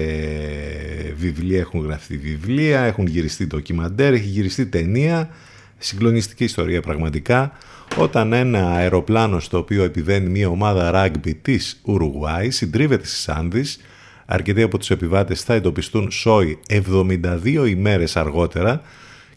βιβλία, 1.15 1.59
έχουν 1.59 1.81
γραφτεί 1.83 2.17
βιβλία, 2.17 2.81
έχουν 2.81 3.07
γυριστεί 3.07 3.47
ντοκιμαντέρ, 3.47 4.13
έχει 4.13 4.27
γυριστεί 4.27 4.65
ταινία. 4.65 5.29
Συγκλονιστική 5.77 6.43
ιστορία 6.43 6.81
πραγματικά. 6.81 7.51
Όταν 7.97 8.33
ένα 8.33 8.69
αεροπλάνο 8.69 9.39
στο 9.39 9.57
οποίο 9.57 9.83
επιβαίνει 9.83 10.29
μια 10.29 10.47
ομάδα 10.47 10.91
ράγκμπι 10.91 11.33
της 11.33 11.79
Ουρουγουάη 11.83 12.49
συντρίβεται 12.49 13.05
στις 13.05 13.29
Άνδης, 13.29 13.79
αρκετοί 14.27 14.61
από 14.61 14.77
τους 14.77 14.89
επιβάτες 14.89 15.41
θα 15.41 15.53
εντοπιστούν 15.53 16.11
σόι 16.11 16.59
72 16.69 17.65
ημέρες 17.67 18.15
αργότερα 18.15 18.81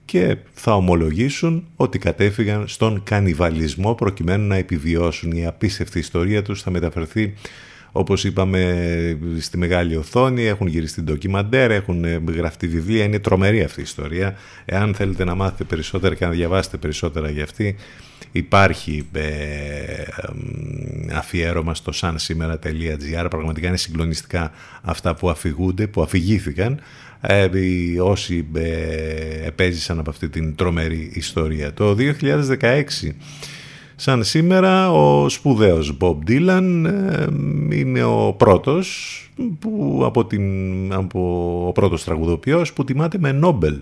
και 0.04 0.36
θα 0.52 0.74
ομολογήσουν 0.74 1.66
ότι 1.76 1.98
κατέφυγαν 1.98 2.68
στον 2.68 3.02
κανιβαλισμό 3.04 3.94
προκειμένου 3.94 4.46
να 4.46 4.56
επιβιώσουν. 4.56 5.32
Η 5.32 5.46
απίστευτη 5.46 5.98
ιστορία 5.98 6.42
τους 6.42 6.62
θα 6.62 6.70
μεταφερθεί 6.70 7.34
όπως 7.92 8.24
είπαμε 8.24 9.18
στη 9.38 9.58
μεγάλη 9.58 9.96
οθόνη, 9.96 10.44
έχουν 10.44 10.66
γυριστεί 10.66 11.02
ντοκιμαντέρ, 11.02 11.70
έχουν 11.70 12.04
γραφτεί 12.28 12.68
βιβλία, 12.68 13.04
είναι 13.04 13.18
τρομερή 13.18 13.62
αυτή 13.62 13.80
η 13.80 13.82
ιστορία. 13.82 14.36
Εάν 14.64 14.94
θέλετε 14.94 15.24
να 15.24 15.34
μάθετε 15.34 15.64
περισσότερα 15.64 16.14
και 16.14 16.24
να 16.24 16.30
διαβάσετε 16.30 16.76
περισσότερα 16.76 17.30
για 17.30 17.44
αυτή, 17.44 17.76
υπάρχει 18.32 19.08
ε, 19.12 20.02
αφιέρωμα 21.12 21.74
στο 21.74 21.92
sansimera.gr, 21.94 23.26
πραγματικά 23.30 23.68
είναι 23.68 23.76
συγκλονιστικά 23.76 24.50
αυτά 24.82 25.14
που 25.14 25.30
αφηγούνται, 25.30 25.86
που 25.86 26.02
αφηγήθηκαν 26.02 26.80
ε, 27.20 27.48
όσοι 28.00 28.46
ε, 28.54 29.46
επέζησαν 29.46 29.98
από 29.98 30.10
αυτή 30.10 30.28
την 30.28 30.54
τρομερή 30.54 31.10
ιστορία. 31.14 31.72
Το 31.72 31.96
2016, 32.60 32.82
σαν 33.96 34.24
σήμερα, 34.24 34.92
ο 34.92 35.28
σπουδαίος 35.28 35.96
Bob 36.00 36.16
Dylan 36.28 36.84
ε, 36.86 37.26
είναι 37.76 38.04
ο 38.04 38.34
πρώτος, 38.38 39.14
που, 39.58 40.02
από 40.04 40.24
την, 40.24 40.92
από, 40.92 41.64
ο 41.68 41.72
πρώτος 41.72 42.04
τραγουδοποιός 42.04 42.72
που 42.72 42.84
τιμάται 42.84 43.18
με 43.18 43.32
Νόμπελ 43.32 43.78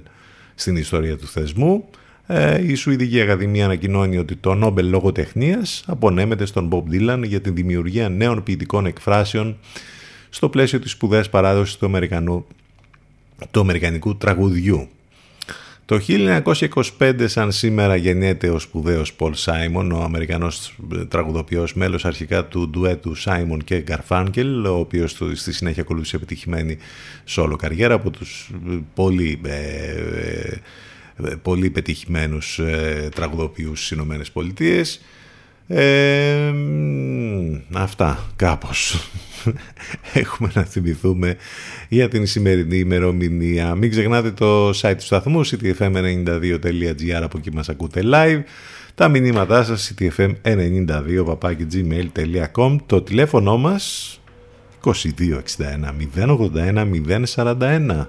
στην 0.54 0.76
ιστορία 0.76 1.16
του 1.16 1.26
θεσμού. 1.26 1.88
Ε, 2.30 2.70
η 2.70 2.74
Σουηδική 2.74 3.20
Ακαδημία 3.20 3.64
ανακοινώνει 3.64 4.18
ότι 4.18 4.36
το 4.36 4.54
Νόμπελ 4.54 4.88
Λογοτεχνίας 4.88 5.84
απονέμεται 5.86 6.46
στον 6.46 6.68
Bob 6.72 6.94
Dylan 6.94 7.22
για 7.24 7.40
την 7.40 7.54
δημιουργία 7.54 8.08
νέων 8.08 8.42
ποιητικών 8.42 8.86
εκφράσεων 8.86 9.56
στο 10.28 10.48
πλαίσιο 10.48 10.78
της 10.80 10.90
σπουδαίας 10.90 11.30
παράδοσης 11.30 11.76
του 11.76 11.86
Αμερικανού 11.86 12.46
του 13.50 13.60
Αμερικανικού 13.60 14.16
τραγουδιού. 14.16 14.88
Το 15.84 16.00
1925 16.98 17.24
σαν 17.24 17.52
σήμερα 17.52 17.96
γεννιέται 17.96 18.50
ο 18.50 18.58
σπουδαίος 18.58 19.12
Πολ 19.12 19.34
Σάιμον, 19.34 19.92
ο 19.92 20.02
Αμερικανός 20.02 20.74
τραγουδοποιός 21.08 21.74
μέλος 21.74 22.04
αρχικά 22.04 22.44
του 22.44 22.68
ντουέτου 22.70 23.14
Σάιμον 23.14 23.64
και 23.64 23.78
Γκαρφάνκελ, 23.78 24.64
ο 24.64 24.78
οποίος 24.78 25.22
στη 25.34 25.52
συνέχεια 25.52 25.82
ακολούθησε 25.82 26.16
επιτυχημένη 26.16 26.78
σόλο 27.24 27.56
καριέρα 27.56 27.94
από 27.94 28.10
τους 28.10 28.50
πολύ, 28.94 29.40
ε, 29.44 29.54
ε, 29.54 30.60
πολύ 31.42 31.70
πετυχημένους 31.70 32.58
ε, 32.58 33.08
τραγουδοποιούς 33.14 33.78
στις 33.78 33.90
Ηνωμένες 33.90 34.30
Πολιτείες. 34.30 35.00
Ε, 35.70 36.52
αυτά 37.72 38.18
κάπως 38.36 39.10
έχουμε 40.12 40.50
να 40.54 40.62
θυμηθούμε 40.62 41.36
για 41.88 42.08
την 42.08 42.26
σημερινή 42.26 42.76
ημερομηνία. 42.76 43.74
Μην 43.74 43.90
ξεχνάτε 43.90 44.30
το 44.30 44.68
site 44.68 44.94
του 44.96 45.04
σταθμού 45.04 45.46
ctfm92.gr 45.46 47.20
από 47.22 47.38
εκεί 47.38 47.52
μας 47.52 47.68
ακούτε 47.68 48.02
live. 48.04 48.40
Τα 48.94 49.08
μηνύματά 49.08 49.64
σας 49.64 49.94
ctfm92 49.98 51.36
gmail.com 51.72 52.76
Το 52.86 53.02
τηλέφωνο 53.02 53.56
μας 53.56 54.20
2261 54.84 54.92
081 56.16 56.86
041 57.34 58.06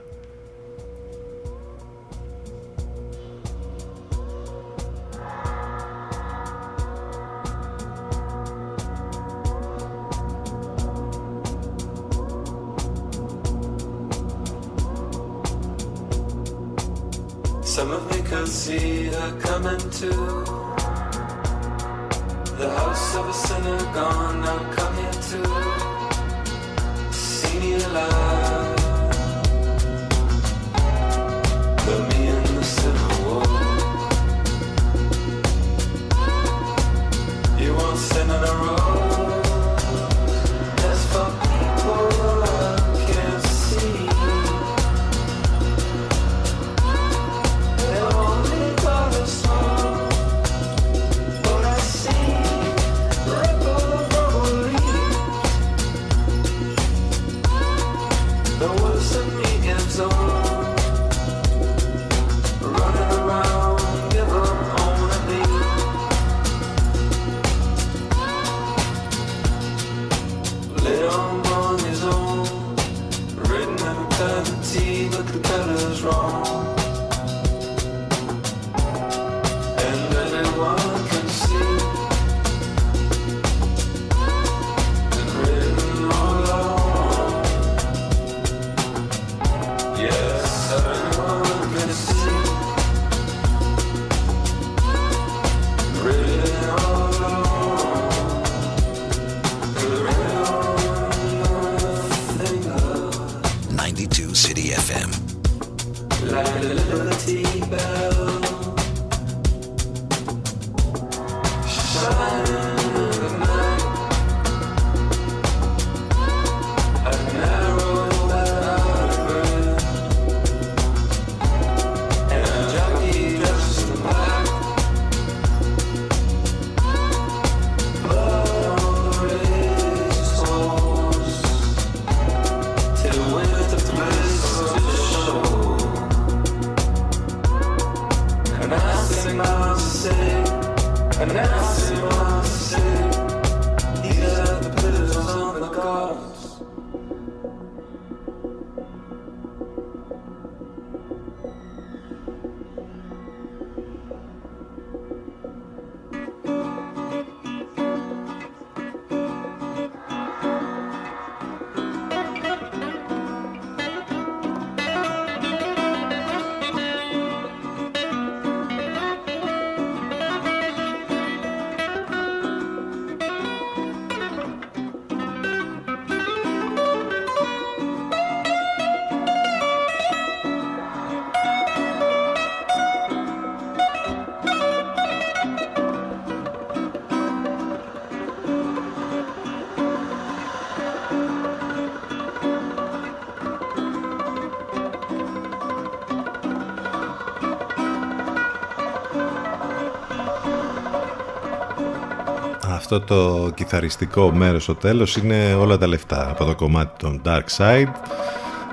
Αυτό 202.91 203.15
το 203.15 203.51
κιθαριστικό 203.55 204.31
μέρος 204.31 204.63
στο 204.63 204.75
τέλος 204.75 205.15
είναι 205.15 205.53
όλα 205.53 205.77
τα 205.77 205.87
λεφτά 205.87 206.29
από 206.29 206.45
το 206.45 206.55
κομμάτι 206.55 206.93
των 206.99 207.21
Dark 207.25 207.43
Side, 207.57 207.87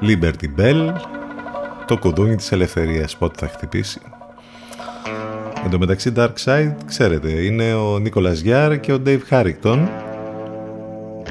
Liberty 0.02 0.60
Bell, 0.60 0.92
το 1.86 1.98
κουδούνι 1.98 2.36
της 2.36 2.52
ελευθερίας 2.52 3.16
πότε 3.16 3.46
θα 3.46 3.52
χτυπήσει. 3.52 4.00
Εν 5.64 5.70
τω 5.70 5.78
μεταξύ 5.78 6.12
Dark 6.16 6.32
Side, 6.44 6.74
ξέρετε, 6.86 7.30
είναι 7.30 7.74
ο 7.74 7.98
Νίκολας 7.98 8.40
Γιάρ 8.40 8.80
και 8.80 8.92
ο 8.92 9.02
Dave 9.06 9.20
Harrington, 9.30 9.88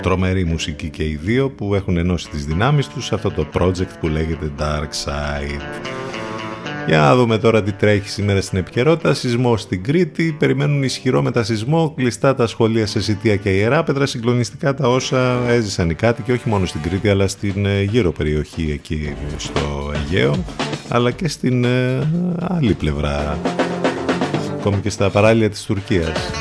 τρομερή 0.01 0.43
μουσική 0.43 0.89
και 0.89 1.03
οι 1.03 1.19
δύο 1.23 1.49
που 1.49 1.75
έχουν 1.75 1.97
ενώσει 1.97 2.29
τις 2.29 2.45
δυνάμεις 2.45 2.88
τους 2.88 3.05
σε 3.05 3.15
αυτό 3.15 3.31
το 3.31 3.47
project 3.53 3.99
που 3.99 4.07
λέγεται 4.07 4.51
Dark 4.59 5.05
Side. 5.05 5.94
Για 6.88 6.97
να 6.97 7.15
δούμε 7.15 7.38
τώρα 7.38 7.63
τι 7.63 7.71
τρέχει 7.71 8.09
σήμερα 8.09 8.41
στην 8.41 8.57
επικαιρότητα. 8.57 9.13
Σεισμό 9.13 9.57
στην 9.57 9.83
Κρήτη. 9.83 10.36
Περιμένουν 10.39 10.83
ισχυρό 10.83 11.21
μετασυσμό. 11.21 11.93
Κλειστά 11.95 12.36
τα 12.36 12.47
σχολεία 12.47 12.86
σε 12.86 13.01
Σιτία 13.01 13.36
και 13.36 13.49
Ιεράπετρα. 13.49 14.05
Συγκλονιστικά 14.05 14.73
τα 14.73 14.89
όσα 14.89 15.39
έζησαν 15.47 15.89
οι 15.89 15.93
κάτοικοι 15.93 16.31
όχι 16.31 16.49
μόνο 16.49 16.65
στην 16.65 16.81
Κρήτη 16.81 17.09
αλλά 17.09 17.27
στην 17.27 17.65
ε, 17.65 17.81
γύρω 17.81 18.11
περιοχή 18.11 18.71
εκεί 18.71 19.13
στο 19.38 19.91
Αιγαίο 19.95 20.43
αλλά 20.88 21.11
και 21.11 21.27
στην 21.27 21.63
ε, 21.63 22.07
άλλη 22.39 22.73
πλευρά 22.73 23.38
ακόμη 24.59 24.77
και 24.77 24.89
στα 24.89 25.09
παράλια 25.09 25.49
της 25.49 25.63
Τουρκίας 25.63 26.31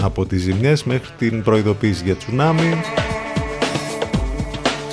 από 0.00 0.26
τις 0.26 0.42
ζημιές 0.42 0.84
μέχρι 0.84 1.08
την 1.18 1.42
προειδοποίηση 1.42 2.04
για 2.04 2.14
τσουνάμι 2.14 2.80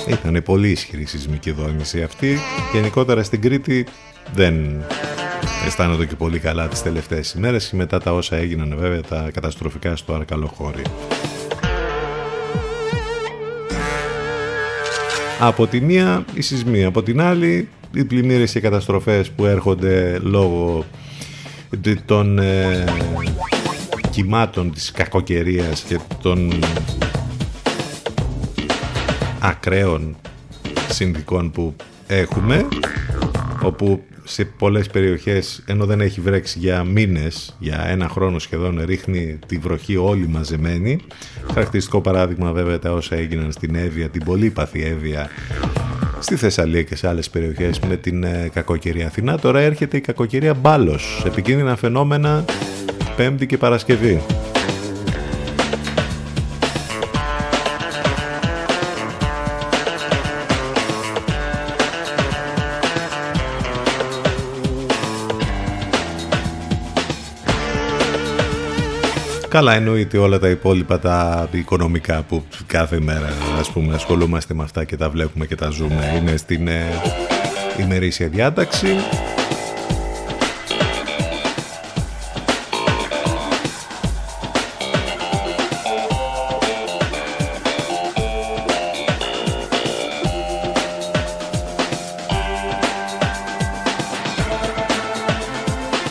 ήταν 0.06 0.42
πολύ 0.44 0.70
ισχυρή 0.70 1.02
η 1.02 1.06
σεισμική 1.06 1.50
δόνηση 1.50 2.02
αυτή. 2.02 2.38
Γενικότερα 2.72 3.22
στην 3.22 3.40
Κρήτη 3.40 3.86
δεν 4.34 4.84
αισθάνονται 5.66 6.06
και 6.06 6.14
πολύ 6.14 6.38
καλά 6.38 6.68
τις 6.68 6.82
τελευταίες 6.82 7.32
ημέρες 7.32 7.68
και 7.68 7.76
μετά 7.76 8.00
τα 8.00 8.12
όσα 8.12 8.36
έγιναν 8.36 8.74
βέβαια 8.78 9.00
τα 9.00 9.30
καταστροφικά 9.32 9.96
στο 9.96 10.14
Αρκαλοχώρι. 10.14 10.82
Από 15.40 15.66
τη 15.66 15.80
μία 15.80 16.24
η 16.34 16.40
σεισμή, 16.40 16.84
από 16.84 17.02
την 17.02 17.20
άλλη 17.20 17.68
οι 17.94 18.04
πλημμύρες 18.04 18.52
και 18.52 18.58
οι 18.58 18.60
καταστροφές 18.60 19.30
που 19.30 19.44
έρχονται 19.44 20.18
λόγω 20.22 20.84
των 22.04 22.38
ε, 22.38 22.84
κυμάτων 24.10 24.72
της 24.72 24.90
κακοκαιρίας 24.90 25.82
και 25.82 25.98
των 26.22 26.52
ακραίων 29.44 30.16
συνδικών 30.88 31.50
που 31.50 31.76
έχουμε 32.06 32.68
όπου 33.62 34.02
σε 34.24 34.44
πολλές 34.44 34.86
περιοχές 34.86 35.62
ενώ 35.66 35.86
δεν 35.86 36.00
έχει 36.00 36.20
βρέξει 36.20 36.58
για 36.58 36.84
μήνες 36.84 37.56
για 37.58 37.84
ένα 37.86 38.08
χρόνο 38.08 38.38
σχεδόν 38.38 38.82
ρίχνει 38.84 39.38
τη 39.46 39.58
βροχή 39.58 39.96
όλη 39.96 40.28
μαζεμένη. 40.28 41.00
Χαρακτηριστικό 41.52 42.00
παράδειγμα 42.00 42.52
βέβαια 42.52 42.78
τα 42.78 42.92
όσα 42.92 43.16
έγιναν 43.16 43.52
στην 43.52 43.74
Εύβοια 43.74 44.08
την 44.08 44.24
πολύπαθη 44.24 44.82
Εύβοια 44.82 45.28
στη 46.18 46.36
Θεσσαλία 46.36 46.82
και 46.82 46.96
σε 46.96 47.08
άλλες 47.08 47.30
περιοχές 47.30 47.80
με 47.80 47.96
την 47.96 48.24
ε, 48.24 48.50
κακοκαιρία 48.52 49.06
Αθηνά. 49.06 49.38
Τώρα 49.38 49.60
έρχεται 49.60 49.96
η 49.96 50.00
κακοκαιρία 50.00 50.54
Μπάλος. 50.54 51.22
Επικίνδυνα 51.26 51.76
φαινόμενα 51.76 52.44
Πέμπτη 53.16 53.46
και 53.46 53.58
Παρασκευή 53.58 54.20
Καλά 69.54 69.74
εννοείται 69.74 70.18
όλα 70.18 70.38
τα 70.38 70.48
υπόλοιπα 70.48 70.98
τα 70.98 71.48
οικονομικά 71.50 72.22
που 72.22 72.44
κάθε 72.66 73.00
μέρα 73.00 73.28
ας 73.58 73.70
πούμε 73.70 73.94
ασχολούμαστε 73.94 74.54
με 74.54 74.62
αυτά 74.62 74.84
και 74.84 74.96
τα 74.96 75.10
βλέπουμε 75.10 75.46
και 75.46 75.54
τα 75.54 75.68
ζούμε. 75.68 76.14
Είναι 76.16 76.36
στην 76.36 76.68
ε, 76.68 76.84
ημερήσια 77.80 78.28
διάταξη 78.28 78.86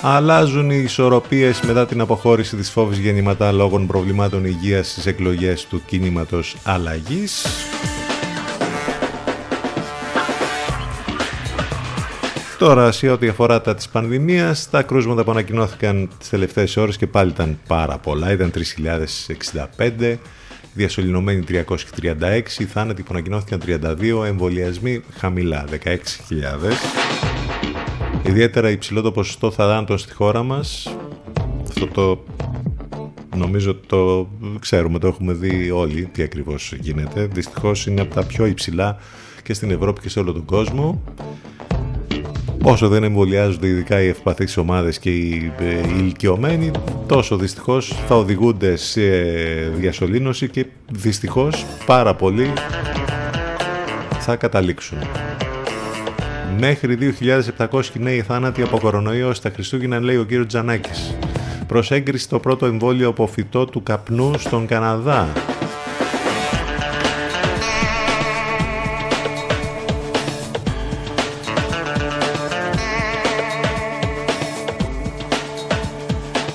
Αλλάζουν 0.06 0.70
οι 0.70 0.82
ισορροπίες 0.84 1.62
μετά 1.62 1.86
την 1.86 2.02
αποχώρηση 2.02 2.56
της 2.56 2.70
φόβης 2.70 2.98
γεννηματά 2.98 3.52
λόγω 3.52 3.80
προβλημάτων 3.80 4.46
υγείας 4.46 4.90
στις 4.90 5.06
εκλογές 5.06 5.66
του 5.66 5.82
κίνηματος 5.86 6.56
αλλαγής. 6.64 7.46
Τώρα, 12.60 12.92
σε 12.92 13.10
ό,τι 13.10 13.28
αφορά 13.28 13.62
τα 13.62 13.76
της 13.76 13.90
πανδημίας, 13.90 14.70
τα 14.70 14.82
κρούσματα 14.82 15.24
που 15.24 15.32
ανακοινώθηκαν 15.32 16.10
τις 16.20 16.30
τελευταίες 16.30 16.78
ώρες 16.78 16.98
και 16.98 17.08
πάλι 17.08 17.30
ήταν 17.30 17.60
πάρα 17.68 17.98
πολλά. 17.98 18.32
Ήταν 18.32 18.52
3.065, 18.52 20.18
διασωληνωμένοι 20.74 21.44
336, 21.44 22.66
θάνατοι 22.66 23.02
που 23.02 23.10
ανακοινώθηκαν 23.12 23.62
32, 23.66 24.26
εμβολιασμοί 24.26 25.04
χαμηλά, 25.18 25.66
16.000. 25.72 27.63
Ιδιαίτερα 28.26 28.70
υψηλό 28.70 29.02
το 29.02 29.12
ποσοστό 29.12 29.52
θανάτων 29.52 29.98
στη 29.98 30.14
χώρα 30.14 30.44
μας. 30.44 30.96
Αυτό 31.70 31.88
το 31.88 32.24
νομίζω 33.36 33.76
το 33.76 34.30
ξέρουμε, 34.60 35.00
το 35.00 35.08
έχουμε 35.08 35.34
δει 35.34 35.72
όλοι 35.72 36.06
τι 36.06 36.24
ακριβώς 36.24 36.74
γίνεται. 36.80 37.26
Δυστυχώς 37.26 37.86
είναι 37.86 38.02
από 38.02 38.14
τα 38.14 38.24
πιο 38.26 38.46
υψηλά 38.46 38.98
και 39.44 39.54
στην 39.54 39.72
Ευρώπη 39.72 40.02
και 40.02 40.10
σε 40.10 40.20
όλο 40.20 40.34
τον 40.34 40.46
κόσμο. 40.46 41.04
Όσο 42.64 42.88
δεν 42.88 43.04
εμβολιάζονται 43.04 43.68
ειδικά 43.68 44.02
οι 44.02 44.08
ευπαθείς 44.08 44.58
ομάδες 44.58 45.00
και 45.00 45.10
οι 45.10 45.52
οι 45.60 45.90
ηλικιωμένοι, 45.98 46.72
τόσο 47.08 47.38
δυστυχώς 47.38 47.94
θα 48.08 48.16
οδηγούνται 48.16 48.76
σε 48.76 49.02
διασωλήνωση 49.76 50.50
και 50.50 50.66
δυστυχώς 50.92 51.66
πάρα 51.86 52.16
πολλοί 52.16 52.54
θα 54.20 54.36
καταλήξουν. 54.36 54.98
Μέχρι 56.60 56.98
2.700 57.58 57.82
νέοι 57.94 58.22
θάνατοι 58.22 58.62
από 58.62 58.80
κορονοϊό 58.80 59.34
στα 59.34 59.50
Χριστούγεννα, 59.50 60.00
λέει 60.00 60.16
ο 60.16 60.24
κύριος 60.24 60.48
Τζανάκης. 60.48 61.16
Προς 61.68 61.92
έγκριση 61.92 62.30
το 62.30 62.40
πρώτο 62.40 62.66
εμβόλιο 62.66 63.08
από 63.08 63.28
φυτό 63.28 63.66
του 63.66 63.84
καπνού 63.84 64.34
στον 64.38 64.68
Καναδά. 64.68 65.28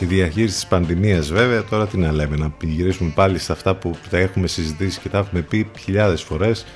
Η 0.00 0.04
διαχείριση 0.04 0.54
της 0.54 0.66
πανδημίας 0.66 1.32
βέβαια, 1.32 1.64
τώρα 1.64 1.86
τι 1.86 1.98
να 1.98 2.12
λέμε, 2.12 2.36
να 2.36 2.52
γυρίσουμε 2.60 3.12
πάλι 3.14 3.38
σε 3.38 3.52
αυτά 3.52 3.74
που 3.74 3.96
τα 4.10 4.18
έχουμε 4.18 4.46
συζητήσει 4.46 5.00
και 5.00 5.08
τα 5.08 5.18
έχουμε 5.18 5.40
πει 5.40 5.70
χιλιάδες 5.78 6.22
φορές 6.22 6.66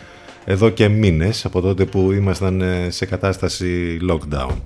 εδώ 0.45 0.71
και 0.71 0.89
μήνες 0.89 1.45
από 1.45 1.61
τότε 1.61 1.85
που 1.85 2.13
ήμασταν 2.13 2.61
ε, 2.61 2.91
σε 2.91 3.07
κατάσταση 3.07 3.99
lockdown. 4.11 4.57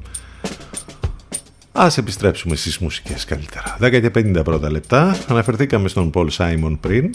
Ας 1.72 1.98
επιστρέψουμε 1.98 2.56
στις 2.56 2.78
μουσικές 2.78 3.24
καλύτερα. 3.24 3.76
10 3.80 3.90
και 3.90 4.10
50 4.14 4.40
πρώτα 4.44 4.70
λεπτά. 4.70 5.16
Αναφερθήκαμε 5.28 5.88
στον 5.88 6.10
Paul 6.14 6.28
Simon 6.28 6.76
πριν. 6.80 7.10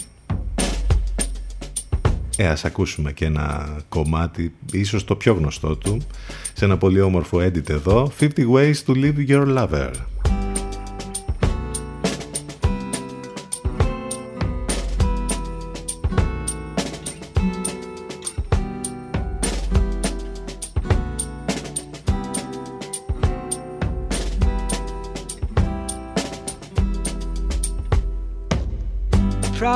Ε, 2.37 2.47
ας 2.47 2.65
ακούσουμε 2.65 3.11
και 3.11 3.25
ένα 3.25 3.77
κομμάτι, 3.89 4.55
ίσως 4.71 5.03
το 5.03 5.15
πιο 5.15 5.33
γνωστό 5.33 5.75
του, 5.75 6.01
σε 6.53 6.65
ένα 6.65 6.77
πολύ 6.77 7.01
όμορφο 7.01 7.37
edit 7.37 7.69
εδώ. 7.69 8.11
50 8.19 8.25
Ways 8.53 8.73
to 8.85 8.93
Leave 8.95 9.27
Your 9.27 9.57
Lover. 9.57 9.91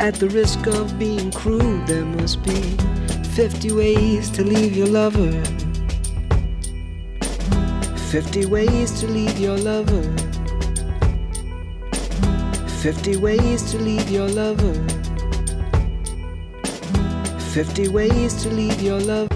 At 0.00 0.14
the 0.14 0.30
risk 0.30 0.66
of 0.66 0.98
being 0.98 1.30
crude, 1.30 1.86
there 1.86 2.06
must 2.06 2.42
be 2.42 2.58
50 3.34 3.72
ways 3.72 4.30
to 4.30 4.42
leave 4.42 4.74
your 4.74 4.86
lover. 4.86 5.30
50 8.08 8.46
ways 8.46 8.98
to 9.00 9.06
leave 9.06 9.38
your 9.38 9.58
lover. 9.58 10.02
50 12.80 13.18
ways 13.18 13.70
to 13.72 13.78
leave 13.78 14.10
your 14.10 14.26
lover. 14.26 14.72
50 17.52 17.88
ways 17.88 18.42
to 18.42 18.48
leave 18.48 18.80
your 18.80 19.00
lover. 19.00 19.29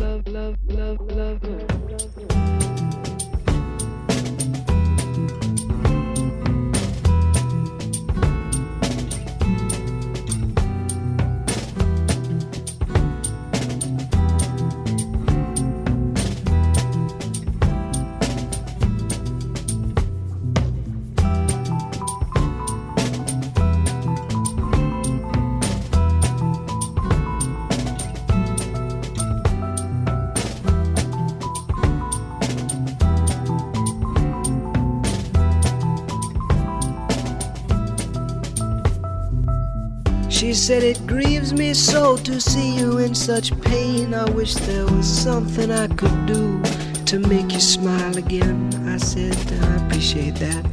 Said 40.65 40.83
it 40.83 41.07
grieves 41.07 41.53
me 41.53 41.75
so 41.75 42.17
to 42.17 42.41
see 42.41 42.75
you 42.79 42.97
in 42.97 43.15
such 43.15 43.53
pain. 43.61 44.15
I 44.15 44.25
wish 44.31 44.55
there 44.55 44.87
was 44.87 45.07
something 45.07 45.71
I 45.71 45.89
could 45.89 46.25
do 46.25 46.59
to 47.05 47.19
make 47.19 47.53
you 47.53 47.61
smile 47.61 48.17
again. 48.17 48.71
I 48.89 48.97
said 48.97 49.37
I 49.63 49.85
appreciate 49.85 50.37
that. 50.37 50.65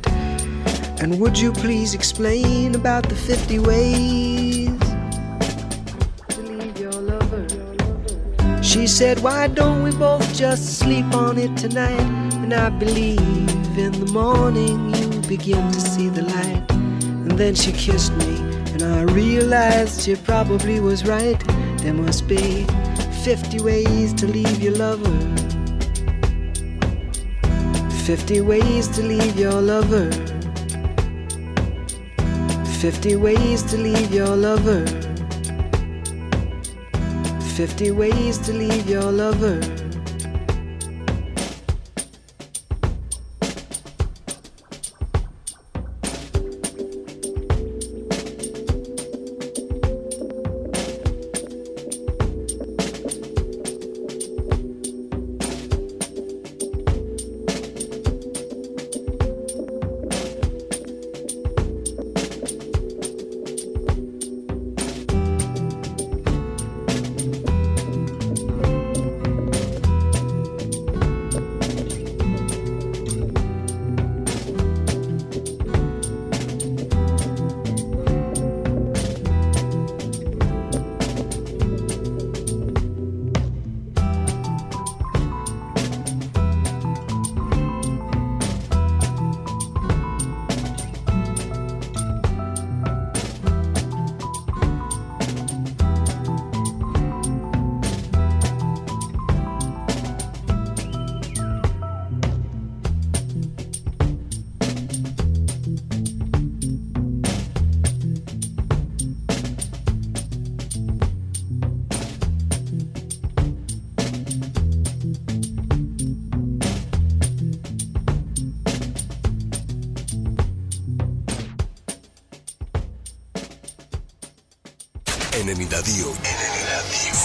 And 1.01 1.19
would 1.19 1.37
you 1.37 1.51
please 1.51 1.93
explain 1.93 2.73
about 2.73 3.09
the 3.09 3.15
50 3.15 3.59
ways 3.59 4.79
to 6.29 6.41
leave 6.41 6.79
your 6.79 6.93
lover? 6.93 7.45
She 8.63 8.87
said, 8.87 9.19
Why 9.19 9.49
don't 9.49 9.83
we 9.83 9.91
both 9.91 10.33
just 10.33 10.79
sleep 10.79 11.13
on 11.13 11.37
it 11.37 11.57
tonight? 11.57 12.07
And 12.41 12.53
I 12.53 12.69
believe 12.69 13.19
in 13.77 13.91
the 13.91 14.09
morning 14.13 14.95
you 14.95 15.09
begin 15.27 15.69
to 15.69 15.81
see 15.81 16.07
the 16.07 16.21
light. 16.21 16.71
And 16.71 17.31
then 17.31 17.55
she 17.55 17.73
kissed 17.73 18.13
me, 18.13 18.51
I 18.84 19.03
realized 19.03 20.01
she 20.01 20.15
probably 20.15 20.79
was 20.79 21.05
right. 21.05 21.39
There 21.79 21.93
must 21.93 22.27
be 22.27 22.65
50 23.23 23.61
ways 23.61 24.13
to 24.15 24.27
leave 24.27 24.61
your 24.61 24.75
lover. 24.75 25.19
50 28.05 28.41
ways 28.41 28.88
to 28.89 29.03
leave 29.03 29.38
your 29.38 29.61
lover. 29.61 30.09
50 32.82 33.15
ways 33.17 33.63
to 33.63 33.77
leave 33.77 34.11
your 34.11 34.36
lover. 34.36 34.86
50 37.55 37.91
ways 37.91 38.38
to 38.39 38.53
leave 38.53 38.89
your 38.89 39.11
lover. 39.11 39.80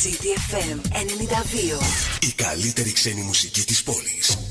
CTFM 0.02 0.78
92. 0.90 1.80
Η 2.20 2.32
καλύτερη 2.36 2.92
ξένη 2.92 3.22
μουσική 3.22 3.64
της 3.64 3.82
πόλης. 3.82 4.45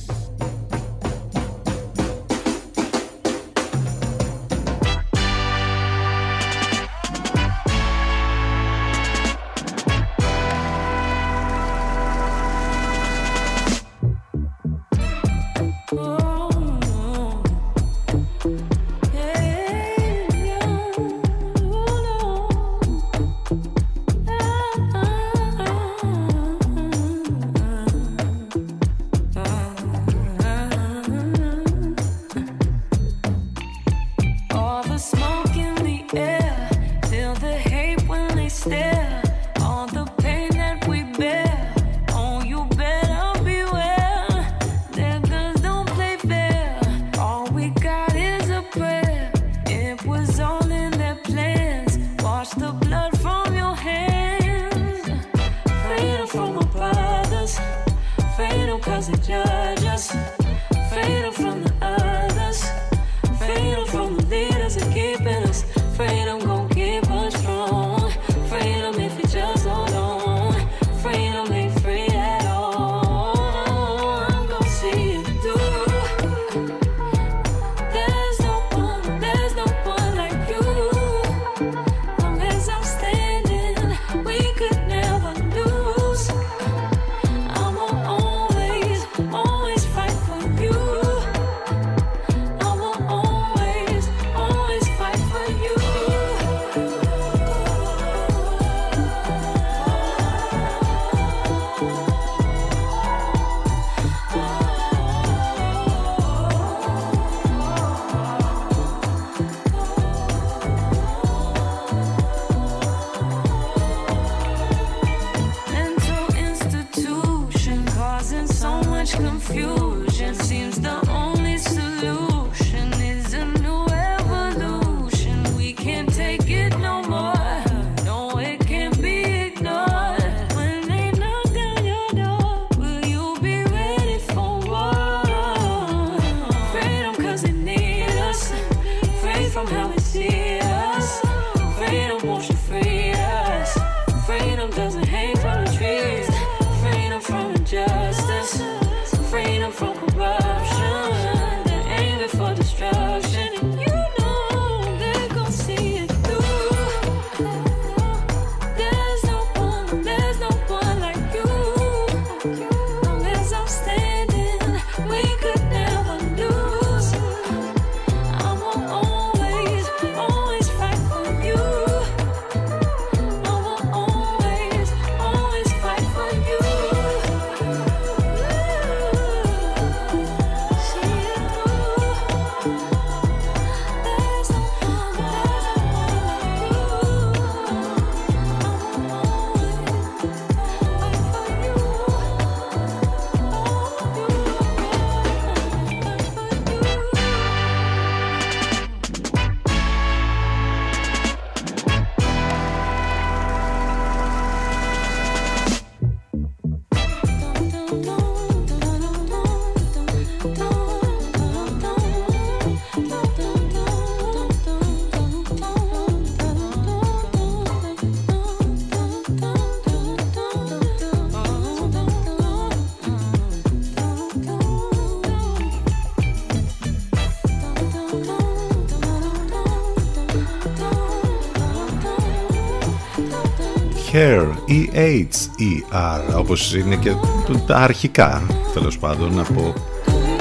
Hair, 234.25 234.45
E-H-E-R, 234.69 236.37
όπως 236.37 236.73
είναι 236.75 236.95
και 236.95 237.09
το- 237.45 237.57
τα 237.67 237.75
αρχικά, 237.77 238.41
τέλος 238.73 238.97
πάντων, 238.97 239.39
από 239.39 239.73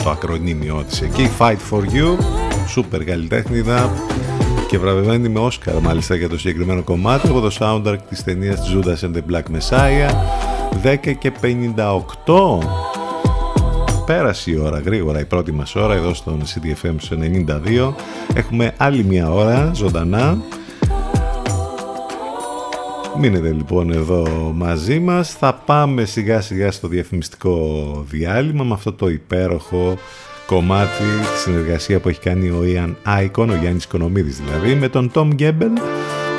το 0.04 0.10
ακρονίμιό 0.10 0.84
της 0.88 1.00
εκεί. 1.00 1.30
Fight 1.38 1.56
for 1.70 1.80
You, 1.80 2.18
σούπερ 2.68 3.04
καλλιτέχνηδα 3.04 3.90
και 4.68 4.78
βραβευμένη 4.78 5.28
με 5.28 5.38
Όσκαρ 5.38 5.74
μάλιστα 5.80 6.14
για 6.14 6.28
το 6.28 6.38
συγκεκριμένο 6.38 6.82
κομμάτι 6.82 7.28
από 7.28 7.40
το 7.40 7.50
soundtrack 7.58 7.98
της 8.08 8.24
ταινίας 8.24 8.60
Judas 8.74 9.06
and 9.06 9.12
the 9.16 9.22
Black 9.34 9.42
Messiah. 9.56 10.10
10 10.82 11.12
και 11.18 11.32
58 11.40 12.58
Πέρασε 14.06 14.50
η 14.50 14.58
ώρα 14.58 14.78
γρήγορα 14.78 15.20
η 15.20 15.24
πρώτη 15.24 15.52
μας 15.52 15.74
ώρα 15.74 15.94
εδώ 15.94 16.14
στον 16.14 16.42
CDFM 16.44 16.94
στο 16.98 17.16
92 17.16 17.94
Έχουμε 18.34 18.72
άλλη 18.76 19.04
μια 19.04 19.30
ώρα 19.32 19.70
ζωντανά 19.74 20.38
Μείνετε 23.18 23.52
λοιπόν 23.52 23.90
εδώ 23.92 24.52
μαζί 24.54 24.98
μας. 24.98 25.32
Θα 25.32 25.54
πάμε 25.54 26.04
σιγά 26.04 26.40
σιγά 26.40 26.70
στο 26.70 26.88
διαφημιστικό 26.88 28.04
διάλειμμα 28.08 28.64
με 28.64 28.74
αυτό 28.74 28.92
το 28.92 29.08
υπέροχο 29.08 29.98
κομμάτι 30.46 31.02
τη 31.32 31.38
συνεργασία 31.38 32.00
που 32.00 32.08
έχει 32.08 32.20
κάνει 32.20 32.48
ο 32.48 32.62
Ian 32.64 32.94
Icon, 33.22 33.48
ο 33.50 33.54
Γιάννης 33.54 33.84
Οικονομίδης 33.84 34.40
δηλαδή, 34.40 34.74
με 34.74 34.88
τον 34.88 35.10
Tom 35.14 35.30
Gebel, 35.38 35.78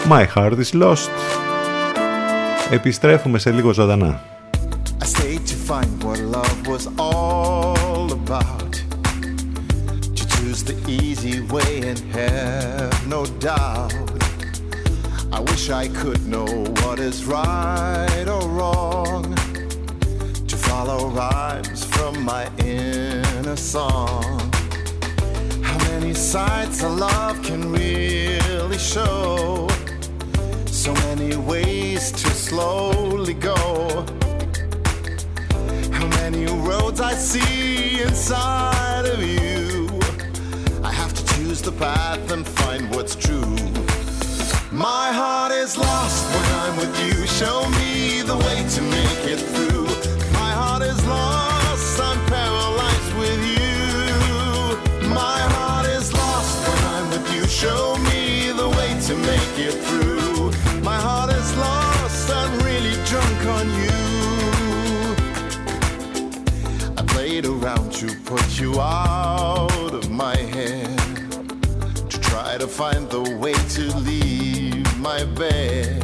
My 0.10 0.26
Heart 0.36 0.52
is 0.52 0.82
Lost. 0.82 1.10
Επιστρέφουμε 2.72 3.38
σε 3.38 3.52
λίγο 3.52 3.74
ζωντανά. 3.74 4.24
I 5.02 5.06
stayed 5.06 5.46
to 5.52 5.58
find 5.70 6.04
what 6.04 6.20
love 6.36 6.68
was 6.74 6.86
all 6.98 8.08
about. 8.22 8.74
To 10.18 10.24
choose 10.34 10.62
the 10.70 10.76
easy 10.88 11.36
way 11.54 11.72
and 11.90 12.00
have 12.18 13.08
no 13.16 13.22
doubt. 13.40 14.15
I 15.36 15.42
wish 15.42 15.70
I 15.70 15.90
could 15.90 16.26
know 16.26 16.46
what 16.82 16.98
is 16.98 17.26
right 17.26 18.26
or 18.26 18.48
wrong. 18.48 19.36
To 20.48 20.56
follow 20.56 21.10
rhymes 21.10 21.84
from 21.84 22.24
my 22.24 22.50
inner 22.60 23.58
song. 23.58 24.40
How 25.62 25.78
many 25.90 26.14
sides 26.14 26.82
of 26.84 26.98
love 26.98 27.44
can 27.44 27.70
really 27.74 28.78
show? 28.78 29.68
So 30.68 30.94
many 30.94 31.36
ways 31.36 32.14
to 32.14 32.30
slowly 32.30 33.34
go. 33.34 34.06
How 35.92 36.08
many 36.22 36.46
roads 36.46 37.02
I 37.02 37.14
see 37.14 38.02
inside 38.02 39.06
of 39.06 39.22
you. 39.22 39.90
I 40.82 40.94
have 40.94 41.14
to 41.14 41.26
choose 41.36 41.62
the 41.62 41.74
path 41.74 42.32
and 42.32 42.48
find 42.48 42.90
what's 42.96 43.18
true. 43.18 43.55
My 44.76 45.10
heart 45.14 45.54
is 45.54 45.78
lost 45.78 46.26
when 46.36 46.46
I'm 46.60 46.76
with 46.76 47.00
you. 47.08 47.26
Show 47.28 47.66
me 47.80 48.22
the 48.24 48.36
way 48.36 48.62
to 48.76 48.82
make 48.82 49.24
it 49.24 49.40
through. 49.40 49.88
My 50.34 50.52
heart 50.52 50.82
is 50.84 51.02
lost, 51.08 52.02
I'm 52.02 52.20
paralyzed 52.26 53.16
with 53.16 53.40
you. 53.56 55.10
My 55.16 55.40
heart 55.56 55.86
is 55.88 56.12
lost 56.12 56.68
when 56.68 56.84
I'm 56.94 57.10
with 57.10 57.26
you. 57.34 57.48
Show 57.48 57.96
me 58.10 58.52
the 58.52 58.68
way 58.68 59.00
to 59.08 59.16
make 59.16 59.58
it 59.58 59.76
through. 59.88 60.52
My 60.84 60.98
heart 61.00 61.32
is 61.32 61.56
lost, 61.56 62.30
I'm 62.32 62.60
really 62.60 62.98
drunk 63.06 63.46
on 63.58 63.68
you. 63.82 64.04
I 66.98 67.04
played 67.14 67.46
around 67.46 67.94
to 67.94 68.14
put 68.26 68.60
you 68.60 68.82
out 68.82 69.94
of 69.94 70.12
my 70.12 70.36
head. 70.36 70.98
To 72.10 72.20
try 72.20 72.58
to 72.58 72.68
find 72.68 73.10
the 73.10 73.22
way 73.40 73.54
to 73.76 73.98
leave 74.00 74.35
my 75.06 75.24
bed. 75.24 76.04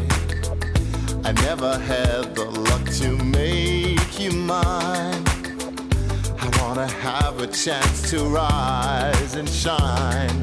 I 1.24 1.32
never 1.32 1.76
had 1.80 2.36
the 2.36 2.46
luck 2.70 2.86
to 3.02 3.10
make 3.42 4.20
you 4.20 4.32
mine. 4.32 5.24
I 6.46 6.48
wanna 6.62 6.86
have 6.88 7.42
a 7.42 7.48
chance 7.48 8.12
to 8.12 8.18
rise 8.26 9.34
and 9.34 9.50
shine. 9.50 10.38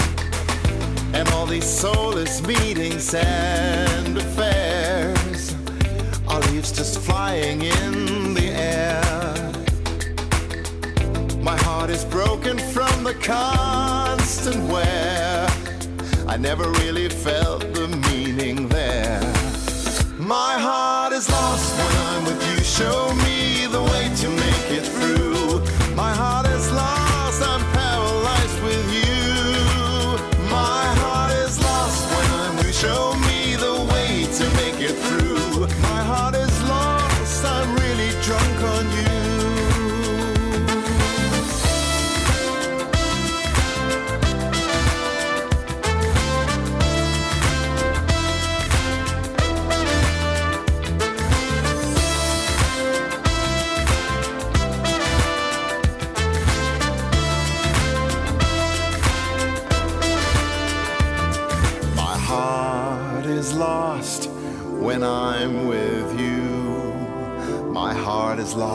And 1.14 1.24
all 1.34 1.46
these 1.46 1.70
soulless 1.82 2.42
meetings 2.42 3.14
and 3.14 4.18
affairs 4.18 5.54
are 6.26 6.40
leaves 6.50 6.72
just 6.72 6.98
flying 6.98 7.62
in 7.62 8.34
the 8.34 8.48
air. 8.74 9.52
My 11.40 11.56
heart 11.66 11.90
is 11.90 12.04
broken 12.04 12.58
from 12.74 13.04
the 13.04 13.14
constant 13.22 14.60
wear. 14.72 15.27
I 16.28 16.36
never 16.36 16.70
really 16.72 17.08
felt 17.08 17.60
the 17.72 17.88
meaning 18.10 18.68
there. 18.68 19.20
My 20.18 20.58
heart 20.58 21.14
is 21.14 21.26
lost 21.30 21.74
when 21.78 21.96
I'm 22.06 22.24
with 22.26 22.40
you. 22.50 22.62
Show 22.62 23.14
me 23.24 23.66
the 23.66 23.82
way 23.82 24.10
to 24.14 24.28
make 24.28 24.70
it 24.78 24.86
through. 24.86 25.64
My 25.96 26.12
heart 26.12 26.37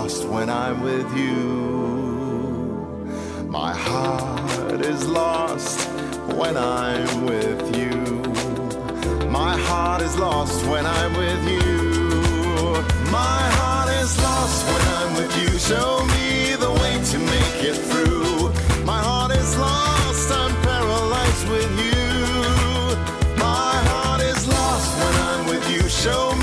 lost 0.04 0.28
when 0.28 0.49
I'm 0.49 0.82
with 0.82 1.18
you. 1.18 1.45
My 3.47 3.74
heart 3.74 4.82
is 4.82 5.08
lost 5.08 5.80
when 6.39 6.58
I'm 6.58 7.26
with 7.26 7.64
you. 7.78 7.95
My 9.30 9.56
heart 9.58 10.01
is 10.01 10.18
lost 10.18 10.66
when 10.66 10.86
I'm 10.86 11.14
with 11.14 11.43
you. 11.56 11.72
My 13.20 13.43
heart 13.60 13.89
is 14.01 14.12
lost 14.22 14.60
when 14.72 14.84
I'm 14.97 15.12
with 15.20 15.34
you. 15.41 15.49
Show 15.72 15.91
me 16.16 16.56
the 16.66 16.72
way 16.82 16.95
to 17.12 17.18
make 17.34 17.60
it 17.72 17.78
through. 17.89 18.51
My 18.84 18.99
heart 19.08 19.32
is 19.32 19.58
lost, 19.58 20.30
I'm 20.41 20.54
paralyzed 20.64 21.47
with 21.47 21.74
you. 21.86 22.04
My 23.38 23.76
heart 23.91 24.22
is 24.22 24.41
lost 24.49 24.89
when 25.01 25.16
I'm 25.30 25.45
with 25.47 25.66
you. 25.72 25.88
Show 25.88 26.36
me 26.36 26.43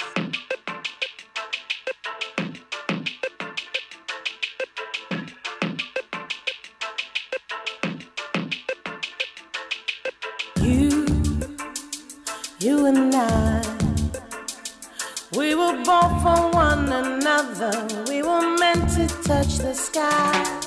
Born 15.83 16.19
for 16.21 16.49
one 16.51 16.91
another. 16.91 17.87
We 18.07 18.21
were 18.21 18.57
meant 18.57 18.89
to 18.95 19.07
touch 19.23 19.57
the 19.57 19.73
sky. 19.73 20.61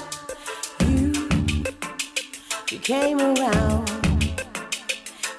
You, 0.87 1.13
you 2.71 2.79
came 2.79 3.21
around. 3.21 3.91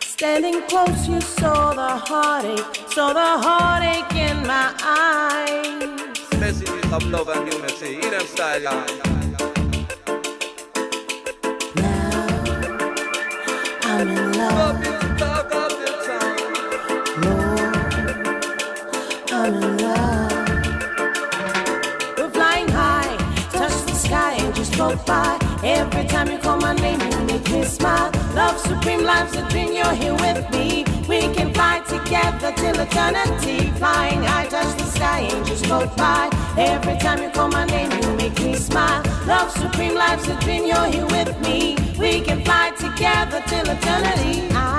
Standing 0.01 0.61
close, 0.67 1.07
you 1.07 1.19
saw 1.21 1.73
the 1.73 1.97
heartache, 2.07 2.75
saw 2.89 3.13
the 3.13 3.31
heartache 3.45 4.15
in 4.15 4.47
my 4.47 4.73
eyes. 4.81 6.39
Messages 6.39 6.91
of 6.91 7.03
love 7.09 7.29
and 7.29 7.51
unity 7.51 7.95
in 7.95 8.11
them 8.11 8.25
style, 8.25 9.24
by. 24.93 25.39
Every 25.63 26.05
time 26.05 26.29
you 26.29 26.37
call 26.37 26.57
my 26.57 26.73
name, 26.73 26.99
you 27.01 27.19
make 27.25 27.49
me 27.49 27.63
smile. 27.63 28.11
Love 28.35 28.57
supreme, 28.59 29.03
life 29.03 29.29
supreme, 29.31 29.73
you're 29.73 29.93
here 29.93 30.13
with 30.13 30.49
me. 30.51 30.85
We 31.07 31.21
can 31.33 31.53
fly 31.53 31.79
together 31.87 32.51
till 32.55 32.79
eternity. 32.79 33.71
Flying 33.79 34.23
high, 34.23 34.47
touch 34.47 34.77
the 34.77 34.85
sky 34.85 35.05
just 35.45 35.65
float 35.65 35.95
by. 35.97 36.29
Every 36.57 36.97
time 36.97 37.21
you 37.23 37.29
call 37.29 37.49
my 37.49 37.65
name, 37.65 37.91
you 37.91 38.09
make 38.15 38.37
me 38.39 38.55
smile. 38.55 39.03
Love 39.25 39.51
supreme, 39.51 39.95
life 39.95 40.21
supreme, 40.21 40.65
you're 40.67 40.85
here 40.85 41.07
with 41.07 41.31
me. 41.41 41.77
We 41.97 42.21
can 42.21 42.43
fly 42.43 42.71
together 42.77 43.41
till 43.47 43.67
eternity. 43.69 44.47
I 44.53 44.74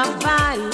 my 0.00 0.18
body, 0.20 0.69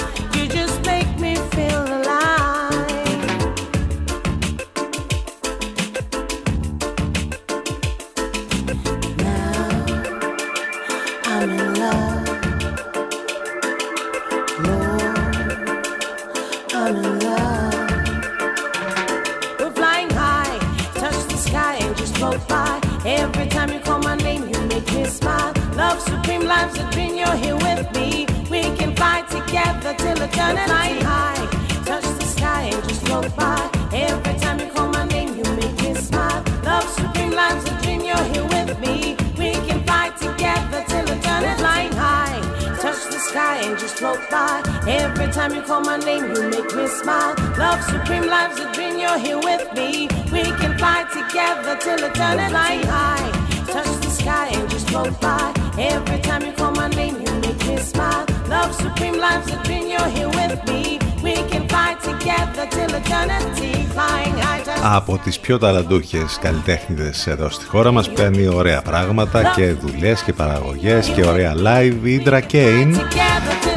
Από 64.95 65.19
τις 65.23 65.39
πιο 65.39 65.57
ταλαντούχες 65.57 66.39
καλλιτέχνηδες 66.41 67.27
εδώ 67.27 67.49
στη 67.49 67.65
χώρα 67.65 67.91
μας 67.91 68.11
παίρνει 68.11 68.47
ωραία 68.47 68.81
πράγματα 68.81 69.53
και 69.55 69.71
δουλειές 69.71 70.21
και 70.21 70.33
παραγωγές 70.33 71.07
και 71.07 71.25
ωραία 71.25 71.53
live 71.55 71.95
η 72.03 72.21
Indra 72.25 72.41
Kane 72.51 72.93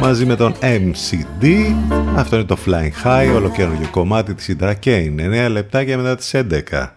μαζί 0.01 0.25
με 0.25 0.35
τον 0.35 0.53
MCD 0.61 1.73
αυτό 2.15 2.35
είναι 2.35 2.45
το 2.45 2.57
Flying 2.65 3.07
High 3.07 3.35
ολοκαίριο 3.35 3.89
κομμάτι 3.91 4.33
της 4.33 4.55
Indra 4.59 4.73
Kane 4.83 5.45
9 5.47 5.49
λεπτάκια 5.51 5.97
μετά 5.97 6.15
τις 6.15 6.35
11 6.35 6.87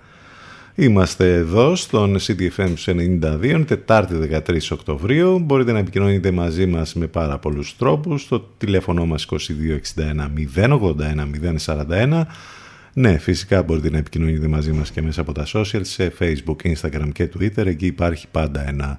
Είμαστε 0.75 1.35
εδώ 1.35 1.77
στον 1.77 2.17
CDFM 2.19 2.75
92, 2.87 3.45
είναι 3.45 3.65
Τετάρτη 3.65 4.15
13 4.49 4.59
Οκτωβρίου. 4.71 5.39
Μπορείτε 5.39 5.73
να 5.73 5.79
επικοινωνείτε 5.79 6.31
μαζί 6.31 6.67
μας 6.67 6.95
με 6.95 7.07
πάρα 7.07 7.39
πολλούς 7.39 7.77
τρόπους. 7.77 8.23
Στο 8.23 8.49
τηλέφωνο 8.59 9.07
μας 9.07 9.27
2261 9.31 9.37
081 10.55 11.31
041. 11.67 12.27
Ναι, 12.95 13.19
φυσικά 13.19 13.63
μπορείτε 13.63 13.91
να 13.91 13.99
επικοινωνείτε 13.99 14.49
μαζί 14.49 14.73
μας 14.73 14.91
και 14.91 15.03
μέσα 15.03 15.21
από 15.21 15.33
τα 15.33 15.47
social, 15.53 15.81
σε 15.81 16.13
Facebook, 16.19 16.57
Instagram 16.75 17.09
και 17.13 17.29
Twitter. 17.39 17.67
Εκεί 17.67 17.87
υπάρχει 17.87 18.27
πάντα 18.31 18.69
ένα 18.69 18.99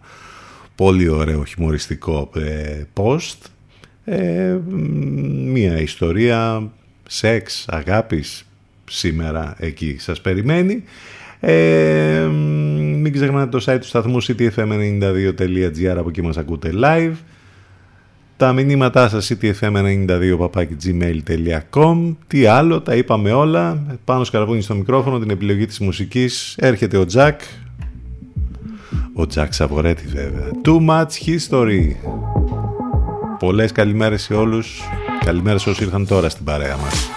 πολύ 0.75 1.09
ωραίο 1.09 1.45
χιουμοριστικό 1.45 2.31
ε, 2.35 2.83
post. 2.93 3.37
Ε, 4.05 4.57
μία 5.51 5.79
ιστορία 5.79 6.71
σεξ, 7.07 7.65
αγάπης 7.69 8.45
σήμερα 8.89 9.55
εκεί 9.59 9.95
σας 9.99 10.21
περιμένει. 10.21 10.83
Ε, 11.39 12.27
μην 12.99 13.13
ξεχνάτε 13.13 13.57
το 13.57 13.63
site 13.67 13.79
του 13.79 13.87
σταθμού 13.87 14.23
ctfm92.gr 14.23 15.95
από 15.97 16.09
εκεί 16.09 16.21
μας 16.21 16.37
ακούτε 16.37 16.71
live. 16.73 17.13
Τα 18.37 18.53
μηνύματά 18.53 19.09
σας 19.09 19.31
ctfm92.gmail.com 19.31 22.15
Τι 22.27 22.45
άλλο, 22.45 22.81
τα 22.81 22.95
είπαμε 22.95 23.31
όλα. 23.31 23.83
Πάνω 24.05 24.23
σκαρβούνι 24.23 24.61
στο 24.61 24.75
μικρόφωνο, 24.75 25.19
την 25.19 25.29
επιλογή 25.29 25.65
της 25.65 25.79
μουσικής. 25.79 26.55
Έρχεται 26.57 26.97
ο 26.97 27.05
Τζακ. 27.05 27.41
Ο 29.13 29.27
Τζακ 29.27 29.53
Σαβορέτη 29.53 30.07
βέβαια. 30.07 30.51
Too 30.65 30.79
much 30.89 31.05
history. 31.25 31.95
Πολλές 33.39 33.71
καλημέρες 33.71 34.21
σε 34.21 34.33
όλους. 34.33 34.81
Καλημέρες 35.25 35.67
όσοι 35.67 35.83
ήρθαν 35.83 36.07
τώρα 36.07 36.29
στην 36.29 36.45
παρέα 36.45 36.77
μας. 36.77 37.09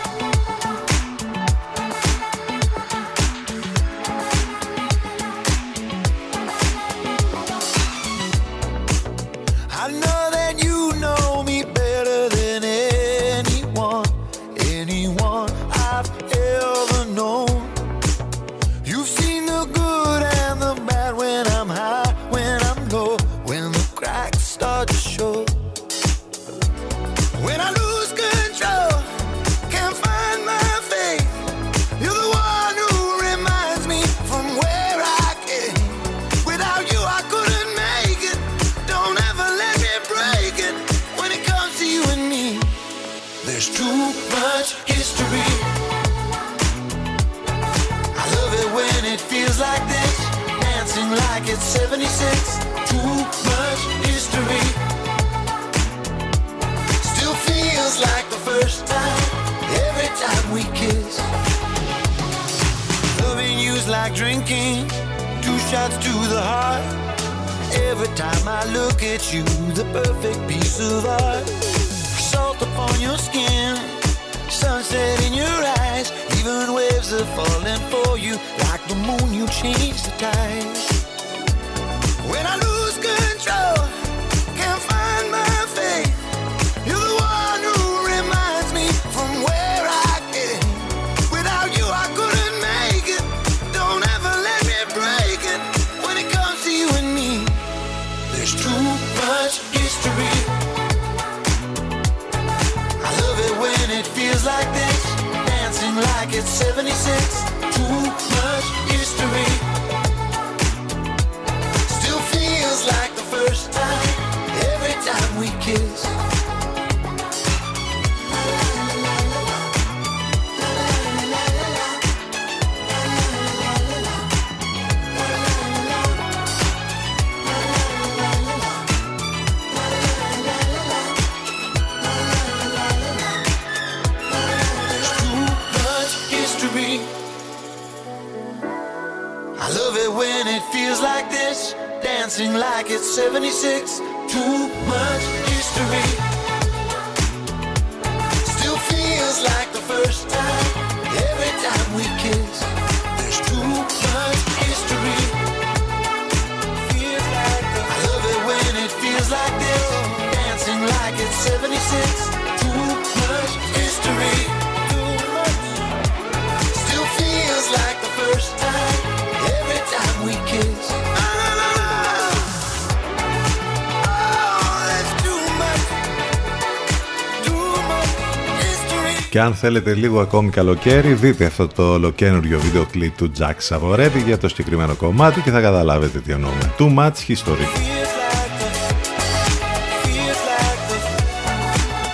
Αν 179.49 179.55
θέλετε 179.55 179.95
λίγο 179.95 180.21
ακόμη 180.21 180.51
καλοκαίρι, 180.51 181.13
δείτε 181.13 181.45
αυτό 181.45 181.67
το 181.67 181.93
ολοκένουργιο 181.93 182.59
βίντεο 182.59 182.85
κλιπ 182.85 183.17
του 183.17 183.33
Jack 183.39 183.55
Σαβορεύη 183.57 184.21
για 184.21 184.39
το 184.39 184.49
συγκεκριμένο 184.49 184.95
κομμάτι 184.95 185.41
και 185.41 185.51
θα 185.51 185.61
καταλάβετε 185.61 186.19
τι 186.19 186.33
εννοούμε. 186.33 186.75
Too 186.79 186.95
much 186.95 187.13
history. 187.29 187.67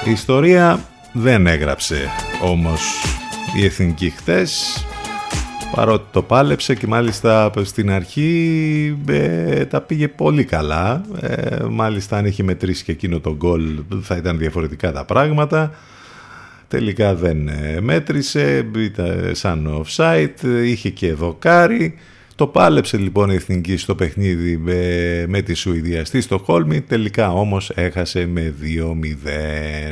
Η 0.05 0.11
ιστορία 0.11 0.81
δεν 1.13 1.47
έγραψε 1.47 2.09
όμως 2.43 2.81
η 3.57 3.65
Εθνική 3.65 4.11
χτες 4.11 4.85
παρότι 5.75 6.05
το 6.11 6.23
πάλεψε 6.23 6.75
και 6.75 6.87
μάλιστα 6.87 7.53
στην 7.63 7.91
αρχή 7.91 8.99
ε, 9.07 9.65
τα 9.65 9.81
πήγε 9.81 10.09
πολύ 10.09 10.45
καλά 10.45 11.03
ε, 11.21 11.57
μάλιστα 11.71 12.17
αν 12.17 12.27
είχε 12.27 12.43
μετρήσει 12.43 12.85
και 12.85 12.93
εκείνο 12.93 13.21
το 13.21 13.35
γκολ 13.37 13.83
θα 14.03 14.17
ήταν 14.17 14.39
διαφορετικά 14.39 14.93
τα 14.93 15.05
πράγματα 15.05 15.73
τελικά 16.75 17.15
δεν 17.15 17.49
ε, 17.49 17.81
μέτρησε 17.81 18.71
ήταν 18.77 19.31
σαν 19.33 19.85
offside 19.85 20.63
είχε 20.65 20.91
και 20.91 21.13
δοκάρι 21.13 21.95
το 22.37 22.47
πάλεψε 22.47 22.97
λοιπόν 22.97 23.31
η 23.31 23.35
Εθνική 23.35 23.77
στο 23.77 23.95
παιχνίδι 23.95 24.57
με, 24.57 25.25
με 25.29 25.43
τη 25.43 25.55
Σουηδία 25.55 26.05
στη 26.05 26.21
Στοχόλμη, 26.21 26.81
τελικά 26.81 27.33
όμως 27.33 27.71
έχασε 27.75 28.27
με 28.27 28.55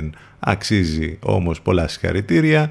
2-0. 0.04 0.10
Αξίζει 0.38 1.18
όμως 1.20 1.60
πολλά 1.60 1.88
συγχαρητήρια 1.88 2.70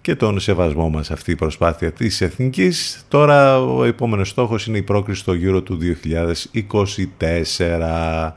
και 0.00 0.14
τον 0.14 0.40
σεβασμό 0.40 0.88
μας 0.88 1.10
αυτή 1.10 1.30
η 1.30 1.36
προσπάθεια 1.36 1.92
της 1.92 2.20
Εθνικής. 2.20 3.04
Τώρα 3.08 3.62
ο 3.62 3.84
επόμενος 3.84 4.28
στόχος 4.28 4.66
είναι 4.66 4.78
η 4.78 4.82
πρόκριση 4.82 5.20
στο 5.20 5.32
Euro 5.32 5.64
του 5.64 5.78
2024. 5.78 8.32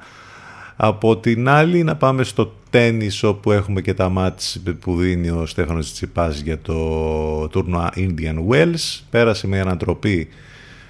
Από 0.75 1.17
την 1.17 1.47
άλλη 1.47 1.83
να 1.83 1.95
πάμε 1.95 2.23
στο 2.23 2.53
τένις 2.69 3.23
όπου 3.23 3.51
έχουμε 3.51 3.81
και 3.81 3.93
τα 3.93 4.09
μάτς 4.09 4.61
που 4.79 4.97
δίνει 4.97 5.29
ο 5.29 5.45
Στέφανος 5.45 5.93
Τσιπάς 5.93 6.39
για 6.39 6.59
το 6.59 7.47
τουρνουά 7.47 7.91
Indian 7.95 8.37
Wells. 8.49 8.99
Πέρασε 9.09 9.47
με 9.47 9.59
ανατροπή 9.59 10.27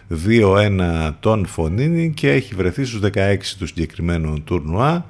2-1 0.09 1.11
τον 1.19 1.45
Φωνίνη 1.45 2.13
και 2.15 2.31
έχει 2.31 2.55
βρεθεί 2.55 2.85
στους 2.85 2.99
16 3.13 3.37
του 3.57 3.67
συγκεκριμένου 3.67 4.41
τουρνουά. 4.43 5.05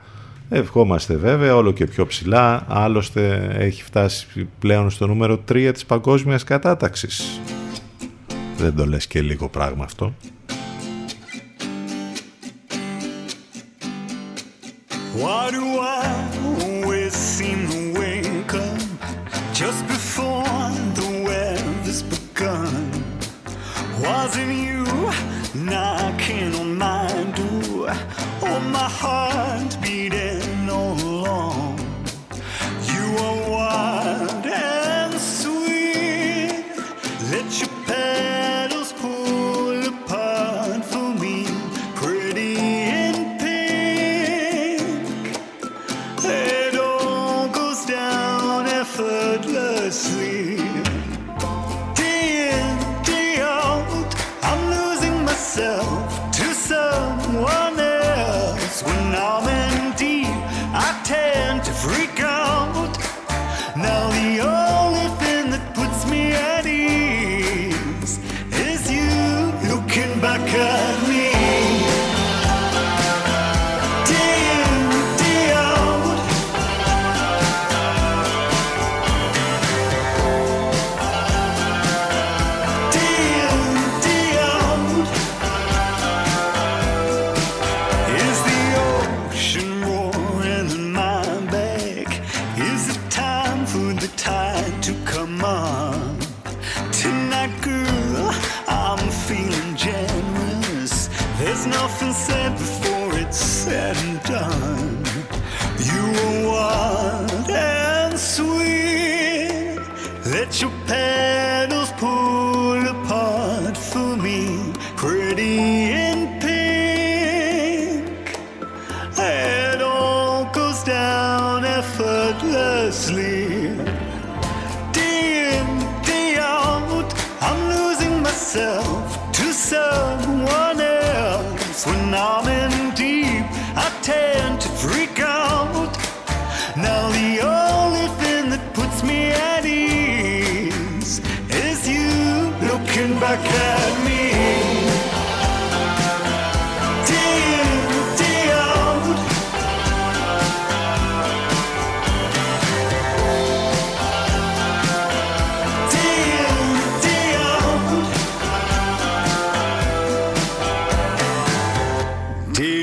Ευχόμαστε 0.49 1.15
βέβαια 1.15 1.55
όλο 1.55 1.71
και 1.71 1.86
πιο 1.86 2.05
ψηλά, 2.05 2.65
άλλωστε 2.67 3.49
έχει 3.57 3.84
φτάσει 3.84 4.47
πλέον 4.59 4.89
στο 4.89 5.07
νούμερο 5.07 5.43
3 5.51 5.69
της 5.73 5.86
παγκόσμιας 5.86 6.43
κατάταξης. 6.43 7.39
Δεν 8.57 8.76
το 8.76 8.86
λες 8.86 9.07
και 9.07 9.21
λίγο 9.21 9.49
πράγμα 9.49 9.84
αυτό. 9.84 10.13
Why 15.16 15.49
do 15.49 15.63
I 15.80 16.30
always 16.43 17.13
seem 17.13 17.70
to 17.70 17.99
wake 17.99 18.53
up 18.53 18.82
just 19.53 19.88
before 19.88 20.43
the 20.43 21.24
weather's 21.26 22.03
begun? 22.03 22.91
Wasn't 24.03 24.53
you 24.53 24.84
knocking 25.55 26.53
on 26.55 26.78
my 26.78 27.07
door? 27.34 27.91
Oh, 28.41 28.59
my 28.74 28.89
heart 28.89 29.34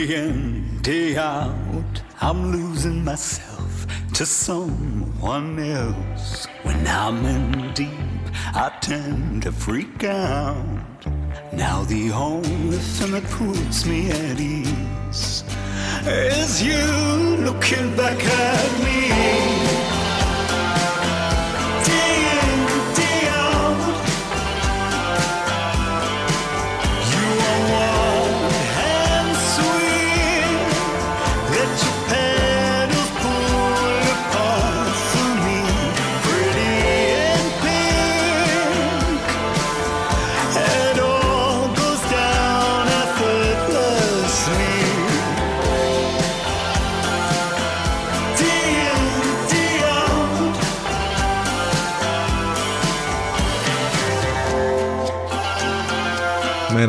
Day 0.02 0.16
in, 0.16 0.78
day 0.82 1.16
out, 1.16 2.02
I'm 2.20 2.50
losing 2.50 3.04
myself 3.04 3.86
to 4.14 4.26
someone 4.26 5.60
else. 5.60 6.46
When 6.64 6.84
I'm 6.88 7.24
in 7.24 7.72
deep, 7.72 8.24
I 8.52 8.72
tend 8.80 9.44
to 9.44 9.52
freak 9.52 10.02
out. 10.02 11.06
Now 11.52 11.84
the 11.84 12.10
only 12.10 12.78
thing 12.78 13.12
that 13.12 13.22
puts 13.30 13.86
me 13.86 14.10
at 14.10 14.40
ease 14.40 15.44
is 16.04 16.60
you 16.60 16.82
looking 17.46 17.94
back 17.94 18.18
at 18.24 18.72
me. 18.82 19.91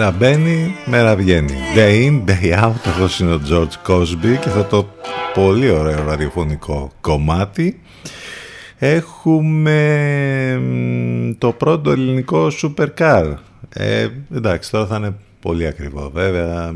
Μέρα 0.04 0.16
μπαίνει, 0.16 0.76
μέρα 0.86 1.16
βγαίνει. 1.16 1.54
Day 1.76 2.08
in, 2.08 2.30
day 2.30 2.64
out. 2.64 2.72
Αυτό 2.86 3.24
είναι 3.24 3.34
ο 3.34 3.42
George 3.50 3.92
Cosby 3.92 4.38
και 4.42 4.50
αυτό 4.50 4.64
το 4.64 4.88
πολύ 5.34 5.70
ωραίο 5.70 6.04
ραδιοφωνικό 6.04 6.92
κομμάτι. 7.02 7.82
Έχουμε 8.78 9.78
μ, 10.58 11.32
το 11.38 11.52
πρώτο 11.52 11.92
ελληνικό 11.92 12.48
supercar. 12.62 13.34
Ε, 13.70 14.08
εντάξει, 14.36 14.72
τώρα 14.72 14.86
θα 14.86 14.96
είναι 14.96 15.16
πολύ 15.40 15.68
ακριβό 15.68 16.12
βέβαια, 16.14 16.74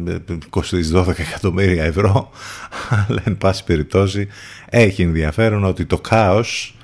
κοστίζει 0.50 0.92
12 0.96 1.08
εκατομμύρια 1.20 1.84
ευρώ, 1.84 2.30
αλλά 3.08 3.22
εν 3.26 3.38
πάση 3.38 3.64
περιπτώσει 3.64 4.28
έχει 4.70 5.02
ενδιαφέρον 5.02 5.64
ότι 5.64 5.86
το 5.86 5.98
κάος 5.98 6.77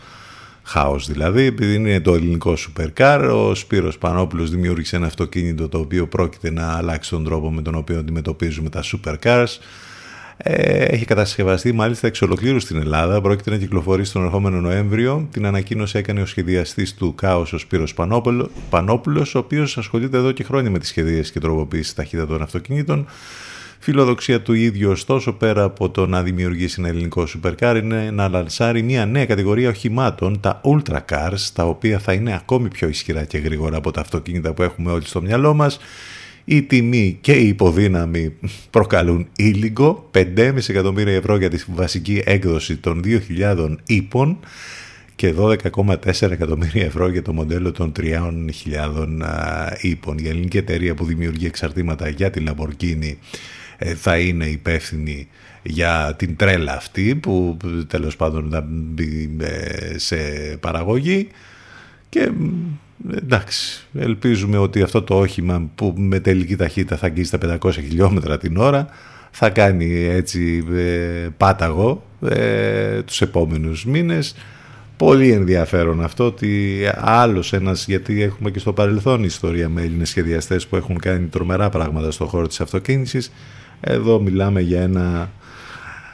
χάος 0.63 1.07
δηλαδή, 1.07 1.43
επειδή 1.43 1.73
είναι 1.75 1.99
το 1.99 2.13
ελληνικό 2.13 2.53
supercar, 2.57 3.29
ο 3.33 3.55
Σπύρος 3.55 3.97
Πανόπουλος 3.97 4.49
δημιούργησε 4.49 4.95
ένα 4.95 5.05
αυτοκίνητο 5.05 5.69
το 5.69 5.77
οποίο 5.79 6.07
πρόκειται 6.07 6.51
να 6.51 6.77
αλλάξει 6.77 7.09
τον 7.09 7.23
τρόπο 7.23 7.51
με 7.51 7.61
τον 7.61 7.75
οποίο 7.75 7.99
αντιμετωπίζουμε 7.99 8.69
τα 8.69 8.83
supercars. 8.83 9.45
Ε, 10.37 10.83
έχει 10.83 11.05
κατασκευαστεί 11.05 11.71
μάλιστα 11.71 12.07
εξ 12.07 12.21
ολοκλήρου 12.21 12.59
στην 12.59 12.77
Ελλάδα. 12.77 13.21
Πρόκειται 13.21 13.49
να 13.49 13.57
κυκλοφορήσει 13.57 14.13
τον 14.13 14.23
ερχόμενο 14.23 14.61
Νοέμβριο. 14.61 15.27
Την 15.31 15.45
ανακοίνωση 15.45 15.97
έκανε 15.97 16.21
ο 16.21 16.25
σχεδιαστής 16.25 16.93
του 16.93 17.15
Κάος 17.15 17.53
ο 17.53 17.57
Σπύρος 17.57 17.93
Πανόπουλο- 17.93 18.49
Πανόπουλος, 18.69 19.35
ο 19.35 19.39
οποίος 19.39 19.77
ασχολείται 19.77 20.17
εδώ 20.17 20.31
και 20.31 20.43
χρόνια 20.43 20.69
με 20.71 20.79
τις 20.79 20.87
σχεδίες 20.89 21.31
και 21.31 21.39
τροποποίηση 21.39 21.95
ταχύτητα 21.95 22.27
των 22.27 22.41
αυτοκινήτων. 22.41 23.05
Φιλοδοξία 23.85 24.41
του 24.41 24.53
ίδιου, 24.53 24.89
ωστόσο, 24.89 25.33
πέρα 25.33 25.63
από 25.63 25.89
το 25.89 26.07
να 26.07 26.23
δημιουργήσει 26.23 26.75
ένα 26.79 26.89
ελληνικό 26.89 27.27
supercar, 27.27 27.79
είναι 27.83 28.11
να 28.11 28.27
λανσάρει 28.27 28.81
μια 28.81 29.05
νέα 29.05 29.25
κατηγορία 29.25 29.69
οχημάτων, 29.69 30.39
τα 30.39 30.61
ultra 30.63 30.99
cars, 31.11 31.49
τα 31.53 31.65
οποία 31.65 31.99
θα 31.99 32.13
είναι 32.13 32.35
ακόμη 32.35 32.67
πιο 32.67 32.87
ισχυρά 32.87 33.23
και 33.23 33.37
γρήγορα 33.37 33.77
από 33.77 33.91
τα 33.91 34.01
αυτοκίνητα 34.01 34.53
που 34.53 34.63
έχουμε 34.63 34.91
όλοι 34.91 35.05
στο 35.05 35.21
μυαλό 35.21 35.53
μας. 35.53 35.79
Η 36.45 36.61
τιμή 36.61 37.17
και 37.21 37.31
η 37.31 37.47
υποδύναμη 37.47 38.33
προκαλούν 38.69 39.27
ήλιγκο, 39.35 40.09
5,5 40.13 40.69
εκατομμύρια 40.69 41.15
ευρώ 41.15 41.37
για 41.37 41.49
τη 41.49 41.63
βασική 41.67 42.21
έκδοση 42.25 42.77
των 42.77 43.01
2.000 43.05 43.75
ύπων 43.85 44.39
και 45.15 45.33
12,4 45.37 46.31
εκατομμύρια 46.31 46.85
ευρώ 46.85 47.09
για 47.09 47.21
το 47.21 47.33
μοντέλο 47.33 47.71
των 47.71 47.91
3.000 47.99 48.19
ύπων. 49.81 50.17
Η 50.17 50.27
ελληνική 50.27 50.57
εταιρεία 50.57 50.93
που 50.93 51.05
δημιουργεί 51.05 51.45
εξαρτήματα 51.45 52.09
για 52.09 52.29
τη 52.29 52.43
Lamborghini 52.47 53.15
ε, 53.15 53.15
θα 53.95 54.17
είναι 54.17 54.45
υπεύθυνη 54.45 55.27
για 55.63 56.15
την 56.17 56.35
τρέλα 56.35 56.75
αυτή 56.75 57.15
που 57.15 57.57
τέλος 57.87 58.15
πάντων 58.15 58.49
θα 58.51 58.65
μπει 58.67 59.35
ε, 59.39 59.97
σε 59.97 60.15
παραγωγή 60.59 61.27
και 62.09 62.31
εντάξει 63.15 63.87
ελπίζουμε 63.99 64.57
ότι 64.57 64.81
αυτό 64.81 65.01
το 65.01 65.19
όχημα 65.19 65.69
που 65.75 65.93
με 65.97 66.19
τελική 66.19 66.55
ταχύτητα 66.55 66.97
θα 66.97 67.05
αγγίσει 67.05 67.37
τα 67.37 67.59
500 67.61 67.71
χιλιόμετρα 67.73 68.37
την 68.37 68.57
ώρα 68.57 68.87
θα 69.31 69.49
κάνει 69.49 70.03
έτσι 70.03 70.63
ε, 70.73 71.27
πάταγο 71.37 72.05
ε, 72.29 73.01
τους 73.01 73.21
επόμενους 73.21 73.85
μήνες 73.85 74.35
Πολύ 74.97 75.31
ενδιαφέρον 75.31 76.03
αυτό 76.03 76.25
ότι 76.25 76.79
άλλος 76.95 77.53
ένας, 77.53 77.85
γιατί 77.87 78.21
έχουμε 78.21 78.51
και 78.51 78.59
στο 78.59 78.73
παρελθόν 78.73 79.23
ιστορία 79.23 79.69
με 79.69 79.81
Έλληνες 79.81 80.09
σχεδιαστές 80.09 80.67
που 80.67 80.75
έχουν 80.75 80.99
κάνει 80.99 81.27
τρομερά 81.27 81.69
πράγματα 81.69 82.11
στον 82.11 82.27
χώρο 82.27 82.47
της 82.47 82.61
αυτοκίνησης. 82.61 83.31
Εδώ 83.85 84.19
μιλάμε 84.19 84.61
για 84.61 84.81
ένα 84.81 85.29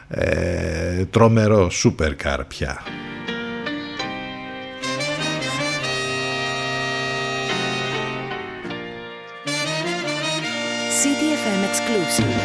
ε, 0.08 1.06
τρομερό 1.06 1.70
σούπερ 1.70 2.16
καρ 2.16 2.44
πια. 2.44 2.82
CTFM 11.02 11.62
exclusive. 11.70 12.36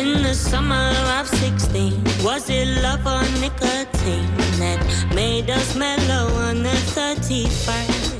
In 0.00 0.08
the 0.26 0.34
summer 0.50 0.90
of 1.18 1.26
16, 1.28 2.24
was 2.26 2.44
it 2.58 2.68
love 2.84 3.04
or 3.14 3.24
nicotine 3.44 4.32
that 4.62 4.80
made 5.20 5.48
us 5.58 5.68
mellow 5.84 6.24
on 6.46 6.56
the 6.66 6.76
31st? 6.96 8.10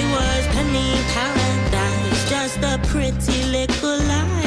It 0.00 0.08
was 0.16 0.42
penny 0.54 0.90
paradise, 1.14 2.20
just 2.34 2.58
a 2.72 2.74
pretty 2.90 3.38
little 3.56 3.98
lie, 4.10 4.41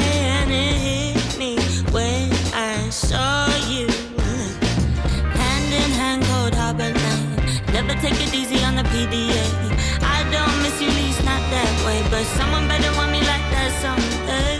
someone 12.38 12.66
better 12.66 12.92
want 12.96 13.12
me 13.12 13.20
like 13.20 13.46
that 13.52 13.70
someday. 13.80 14.55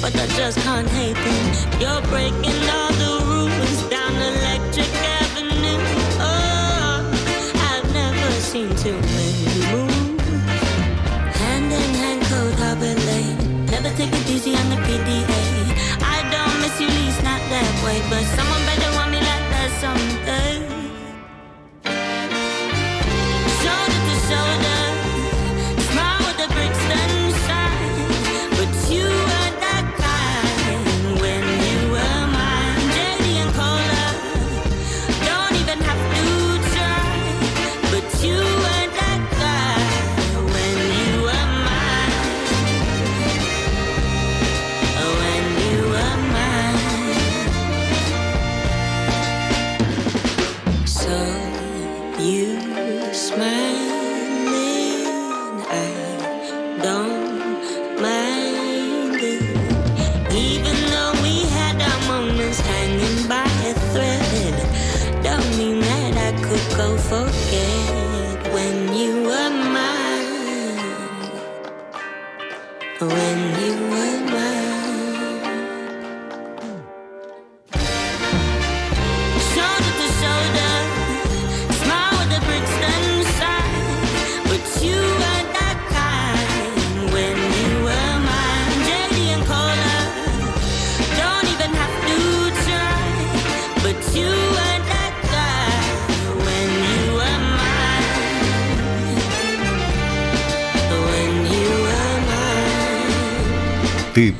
But 0.00 0.14
I 0.16 0.26
just 0.28 0.58
can't 0.60 0.88
hate 0.88 1.14
them. 1.14 1.80
You're 1.80 2.02
breaking 2.08 2.60
all 2.76 2.92
the 3.02 3.12
rules 3.28 3.82
down 3.90 4.12
Electric 4.14 4.88
Avenue. 5.20 5.80
Oh, 6.18 7.04
I've 7.68 7.92
never 7.92 8.30
seen 8.40 8.70
too 8.76 8.98
many 9.16 9.44
move. 9.72 10.20
Hand 11.40 11.72
in 11.72 11.94
hand, 12.00 12.22
code 12.22 12.54
Harbor 12.54 12.94
Lane. 13.08 13.66
Never 13.66 13.90
take 13.96 14.12
it 14.12 14.30
easy 14.30 14.54
on 14.56 14.70
the 14.70 14.76
PDA. 14.86 15.42
I 16.00 16.18
don't 16.32 16.56
miss 16.62 16.80
you, 16.80 16.88
least 16.88 17.22
not 17.22 17.40
that 17.52 17.70
way, 17.84 18.00
but 18.08 18.24
someone 18.36 18.62
better 18.64 18.90
want 18.96 19.10
me 19.10 19.18
like 19.18 19.46
that 19.52 19.70
someday. 19.80 20.09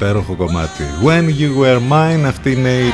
Υπέροχο 0.01 0.35
κομμάτι. 0.35 0.83
When 1.05 1.25
You 1.41 1.63
Were 1.63 1.93
Mine, 1.93 2.25
αυτή 2.27 2.53
είναι 2.53 2.69
η 2.69 2.93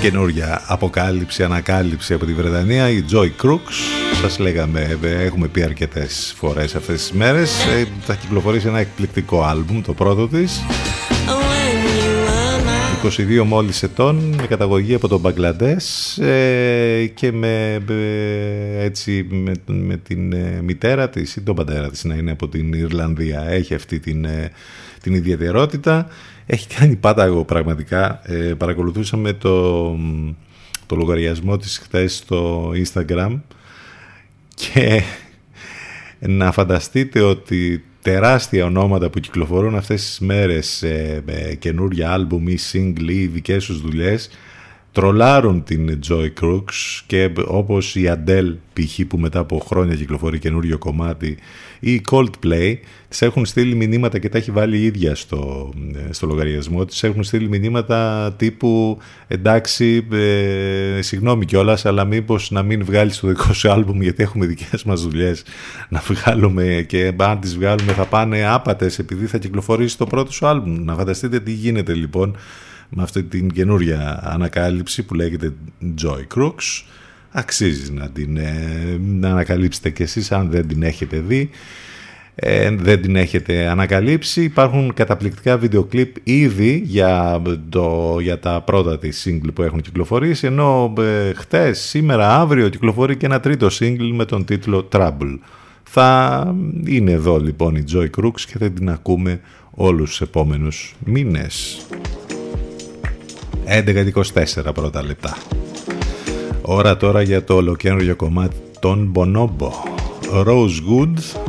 καινούργια 0.00 0.62
αποκάλυψη, 0.66 1.42
ανακάλυψη 1.42 2.14
από 2.14 2.24
τη 2.24 2.32
Βρετανία, 2.32 2.88
η 2.88 3.04
Joy 3.12 3.30
Crooks. 3.44 3.76
Σας 4.22 4.38
λέγαμε, 4.38 4.98
ε, 5.02 5.24
έχουμε 5.24 5.48
πει 5.48 5.62
αρκετές 5.62 6.34
φορές 6.36 6.74
αυτές 6.74 7.00
τις 7.00 7.12
μέρες. 7.12 7.64
Ε, 7.66 7.86
Θα 8.00 8.14
κυκλοφορήσει 8.14 8.66
ένα 8.66 8.78
εκπληκτικό 8.78 9.42
άλμπουμ, 9.42 9.80
το 9.82 9.92
πρώτο 9.92 10.28
της. 10.28 10.62
22 13.02 13.44
μόλις 13.44 13.82
ετών, 13.82 14.34
με 14.40 14.46
καταγωγή 14.46 14.94
από 14.94 15.08
τον 15.08 15.20
Μπαγκλαντές 15.20 16.18
ε, 16.18 17.10
και 17.14 17.32
με, 17.32 17.74
ε, 17.88 18.84
έτσι, 18.84 19.26
με, 19.30 19.52
με 19.66 19.96
την 19.96 20.32
ε, 20.32 20.60
μητέρα 20.62 21.08
της 21.08 21.36
ή 21.36 21.40
τον 21.40 21.54
πατέρα 21.54 21.90
της 21.90 22.04
να 22.04 22.14
είναι 22.14 22.30
από 22.30 22.48
την 22.48 22.72
Ιρλανδία. 22.72 23.44
Έχει 23.48 23.74
αυτή 23.74 24.00
την, 24.00 24.24
ε, 24.24 24.50
την 25.02 25.14
ιδιαιτερότητα. 25.14 26.06
Έχει 26.46 26.66
κάνει 26.66 26.96
πάταγο 26.96 27.44
πραγματικά. 27.44 28.20
Ε, 28.24 28.54
παρακολουθούσαμε 28.54 29.32
το, 29.32 29.82
το 30.86 30.96
λογαριασμό 30.96 31.56
της 31.56 31.78
χθες 31.78 32.16
στο 32.16 32.70
Instagram 32.70 33.40
και 34.54 35.02
να 36.18 36.52
φανταστείτε 36.52 37.20
ότι 37.20 37.84
τεράστια 38.02 38.64
ονόματα 38.64 39.10
που 39.10 39.20
κυκλοφορούν 39.20 39.76
αυτές 39.76 40.04
τις 40.04 40.18
μέρες 40.18 40.82
ε, 40.82 41.22
με 41.26 41.56
καινούρια 41.58 42.12
άλμπουμ 42.12 42.48
ή 42.48 42.58
single 42.72 43.08
ή 43.08 43.26
δικές 43.26 43.64
τους 43.64 43.80
δουλειές 43.80 44.30
τρολάρουν 44.92 45.62
την 45.62 45.98
Joy 46.08 46.28
Crooks 46.40 47.02
και 47.06 47.30
όπως 47.46 47.96
η 47.96 48.12
Adele 48.14 48.56
π.χ. 48.72 49.00
που 49.08 49.18
μετά 49.18 49.38
από 49.38 49.58
χρόνια 49.58 49.94
κυκλοφορεί 49.94 50.38
καινούριο 50.38 50.78
κομμάτι 50.78 51.38
ή 51.80 51.92
η 51.92 52.02
Coldplay 52.10 52.74
τις 53.08 53.22
έχουν 53.22 53.46
στείλει 53.46 53.74
μηνύματα 53.74 54.18
και 54.18 54.28
τα 54.28 54.38
έχει 54.38 54.50
βάλει 54.50 54.78
η 54.78 54.84
ίδια 54.84 55.14
στο, 55.14 55.72
ε, 55.94 56.12
στο 56.12 56.26
λογαριασμό 56.26 56.84
της 56.84 57.02
έχουν 57.02 57.22
στείλει 57.22 57.48
μηνύματα 57.48 58.32
τύπου 58.36 58.98
εντάξει 59.28 60.06
ε, 60.12 61.02
συγγνώμη 61.02 61.44
κιόλας, 61.44 61.86
αλλά 61.86 62.04
μήπως 62.04 62.50
να 62.50 62.62
μην 62.62 62.84
βγάλεις 62.84 63.18
το 63.18 63.28
δικό 63.28 63.52
σου 63.52 63.70
άλμπουμ 63.70 64.02
γιατί 64.02 64.22
έχουμε 64.22 64.46
δικές 64.46 64.84
μας 64.84 65.02
δουλειές 65.02 65.42
να 65.88 66.02
βγάλουμε 66.06 66.84
και 66.88 67.12
αν 67.16 67.40
τις 67.40 67.56
βγάλουμε 67.56 67.92
θα 67.92 68.04
πάνε 68.04 68.46
άπατες 68.46 68.98
επειδή 68.98 69.26
θα 69.26 69.38
κυκλοφορήσει 69.38 69.98
το 69.98 70.06
πρώτο 70.06 70.32
σου 70.32 70.46
άλμπουμ 70.46 70.84
να 70.84 70.94
φανταστείτε 70.94 71.40
τι 71.40 71.52
γίνεται 71.52 71.92
λοιπόν 71.94 72.36
με 72.94 73.02
αυτή 73.02 73.22
την 73.22 73.50
καινούρια 73.50 74.20
ανακάλυψη 74.22 75.02
που 75.02 75.14
λέγεται 75.14 75.52
Joy 76.02 76.36
Crooks. 76.36 76.84
Αξίζει 77.30 77.92
να 77.92 78.10
την 78.10 78.36
ε, 78.36 78.98
να 79.00 79.30
ανακαλύψετε 79.30 79.90
κι 79.90 80.02
εσείς 80.02 80.32
αν 80.32 80.50
δεν 80.50 80.68
την 80.68 80.82
έχετε 80.82 81.20
δει. 81.20 81.50
Ε, 82.34 82.70
δεν 82.70 83.02
την 83.02 83.16
έχετε 83.16 83.66
ανακαλύψει. 83.66 84.42
Υπάρχουν 84.42 84.94
καταπληκτικά 84.94 85.58
βίντεο 85.58 85.84
κλιπ 85.84 86.16
ήδη 86.22 86.82
για, 86.84 87.42
το, 87.68 88.16
για 88.20 88.38
τα 88.38 88.60
πρώτα 88.60 88.98
της 88.98 89.26
single 89.28 89.50
που 89.54 89.62
έχουν 89.62 89.80
κυκλοφορήσει 89.80 90.46
ενώ 90.46 90.92
ε, 90.98 91.32
χτες, 91.34 91.80
σήμερα, 91.80 92.40
αύριο 92.40 92.68
κυκλοφορεί 92.68 93.16
και 93.16 93.26
ένα 93.26 93.40
τρίτο 93.40 93.66
single 93.80 94.10
με 94.14 94.24
τον 94.24 94.44
τίτλο 94.44 94.88
Trouble. 94.92 95.38
Θα 95.82 96.54
είναι 96.86 97.10
εδώ 97.10 97.38
λοιπόν 97.38 97.74
η 97.74 97.84
Joy 97.92 98.06
Crooks 98.20 98.40
και 98.40 98.58
θα 98.58 98.70
την 98.70 98.90
ακούμε 98.90 99.40
όλους 99.70 100.08
τους 100.08 100.20
επόμενους 100.20 100.94
μήνες 101.04 101.86
11-24 103.66 104.74
πρώτα 104.74 105.02
λεπτά. 105.02 105.36
Ώρα 106.62 106.96
τώρα 106.96 107.22
για 107.22 107.44
το 107.44 107.54
ολοκένουργιο 107.54 108.16
κομμάτι 108.16 108.56
των 108.80 109.12
Bonobo. 109.14 109.70
Rose 110.46 110.78
Good. 110.90 111.40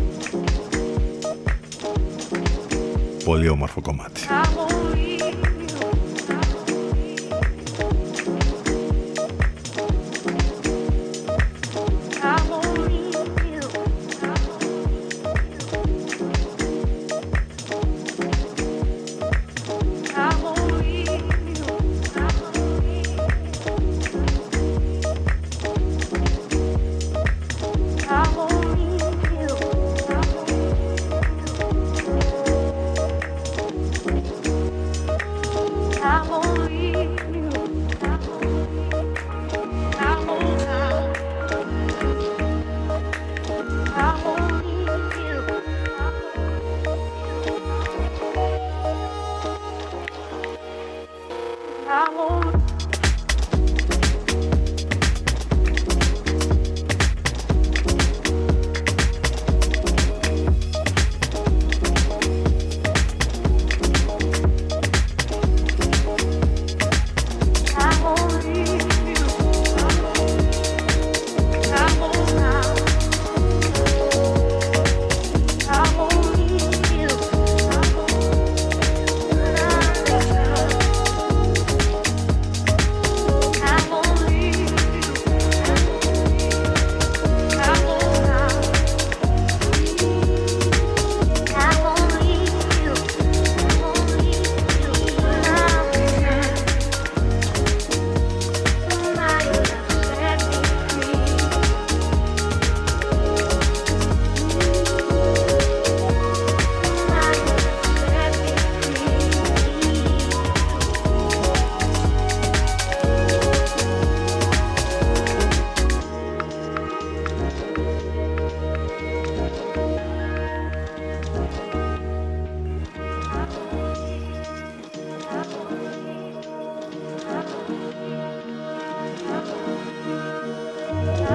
Πολύ 3.25 3.49
όμορφο 3.49 3.81
κομμάτι. 3.81 4.21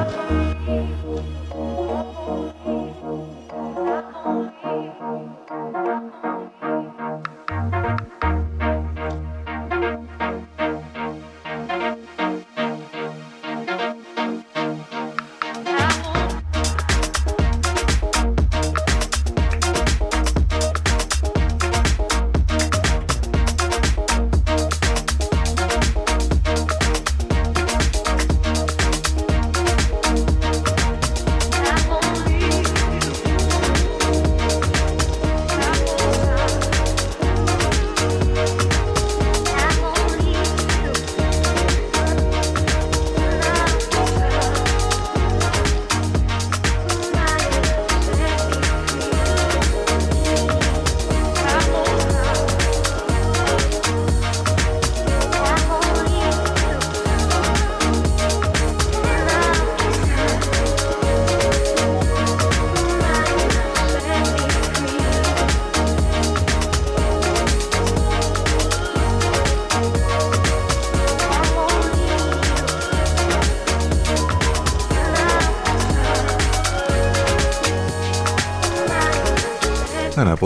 Bye. 0.04 0.47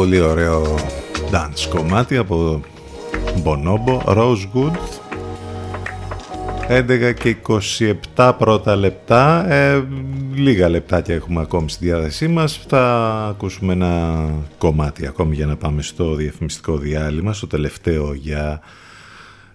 Πολύ 0.03 0.21
ωραίο 0.21 0.75
dance 1.31 1.69
κομμάτι 1.69 2.17
από 2.17 2.61
Bonobo, 3.45 4.05
Rosewood 4.05 4.73
11 6.69 7.15
και 7.19 7.37
27 8.17 8.33
πρώτα 8.39 8.77
λεπτά. 8.77 9.53
Ε, 9.53 9.85
λίγα 10.35 10.69
λεπτάκια 10.69 11.15
έχουμε 11.15 11.41
ακόμη 11.41 11.71
στη 11.71 11.85
διάθεσή 11.85 12.29
μας. 12.29 12.65
Θα 12.69 13.07
ακούσουμε 13.31 13.73
ένα 13.73 14.25
κομμάτι 14.59 15.07
ακόμη 15.07 15.35
για 15.35 15.47
να 15.47 15.57
πάμε 15.57 15.83
στο 15.83 16.15
διαφημιστικό 16.15 16.77
διάλειμμα 16.77 17.33
στο 17.33 17.47
τελευταίο 17.47 18.15
για 18.15 18.61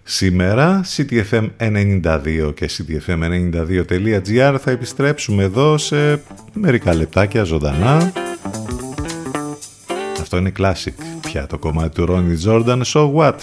σήμερα. 0.02 0.84
Ctfm92 0.96 2.52
και 2.54 2.70
ctfm92.gr 2.76 4.56
θα 4.60 4.70
επιστρέψουμε 4.70 5.42
εδώ 5.42 5.78
σε 5.78 6.22
μερικά 6.52 6.94
λεπτάκια 6.94 7.44
ζωντανά 7.44 8.12
αυτό 10.28 10.40
είναι 10.40 10.52
classic 10.58 11.20
πια 11.20 11.46
το 11.46 11.58
κομμάτι 11.58 11.94
του 11.94 12.06
Ronnie 12.08 12.48
Jordan 12.48 12.82
So 12.92 13.14
What 13.14 13.34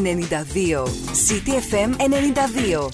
92. 0.00 0.82
City 1.28 1.52
FM 1.70 1.90
92. 1.96 2.88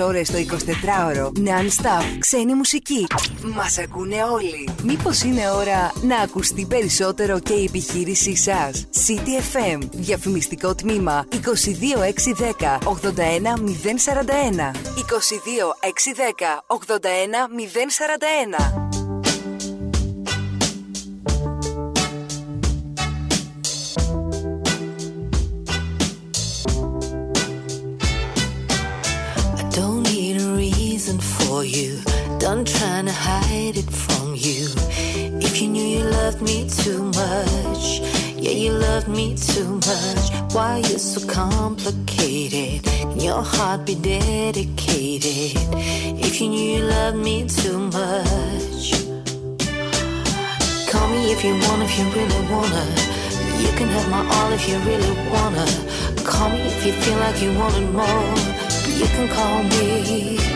24 0.00 0.06
ώρες 0.06 0.30
το 0.30 0.38
24ωρο. 0.38 1.26
Non-stop. 1.26 2.04
Ξένη 2.18 2.54
μουσική. 2.54 3.06
Μας 3.54 3.78
ακούνε 3.78 4.16
όλοι. 4.32 4.68
Μήπως 4.82 5.22
είναι 5.22 5.50
ώρα 5.50 5.92
να 6.02 6.16
ακουστεί 6.16 6.66
περισσότερο 6.66 7.38
και 7.38 7.52
η 7.52 7.64
επιχείρησή 7.64 8.36
σας; 8.36 8.86
City 9.06 9.40
FM. 9.56 9.78
Διαφημιστικό 9.92 10.74
τμήμα 10.74 11.26
22610 11.30 12.78
81041. 12.84 14.70
22610 14.96 16.64
81041. 16.66 18.85
Hide 33.16 33.76
it 33.76 33.90
from 33.90 34.34
you. 34.34 34.68
If 35.46 35.60
you 35.60 35.68
knew 35.68 35.86
you 35.96 36.04
loved 36.04 36.42
me 36.42 36.68
too 36.68 37.02
much, 37.04 38.00
yeah, 38.36 38.56
you 38.62 38.72
loved 38.72 39.08
me 39.08 39.34
too 39.34 39.80
much. 39.88 40.24
Why 40.54 40.78
you 40.78 40.98
so 40.98 41.20
complicated? 41.26 42.84
Can 42.84 43.20
your 43.20 43.42
heart 43.42 43.86
be 43.86 43.94
dedicated? 43.94 45.52
If 46.26 46.40
you 46.40 46.48
knew 46.48 46.66
you 46.76 46.82
loved 46.84 47.18
me 47.18 47.36
too 47.48 47.78
much. 47.98 48.84
Call 50.90 51.08
me 51.08 51.32
if 51.34 51.40
you 51.44 51.54
want, 51.64 51.82
if 51.86 51.92
you 51.98 52.06
really 52.16 52.42
wanna. 52.52 52.84
You 53.62 53.70
can 53.78 53.88
have 53.96 54.08
my 54.10 54.22
all 54.34 54.52
if 54.52 54.68
you 54.68 54.76
really 54.90 55.14
wanna. 55.32 55.66
Call 56.24 56.50
me 56.50 56.60
if 56.72 56.86
you 56.86 56.92
feel 56.92 57.18
like 57.24 57.40
you 57.42 57.52
wanted 57.60 57.88
more. 58.00 58.26
You 59.00 59.06
can 59.14 59.28
call 59.28 59.62
me. 59.62 60.55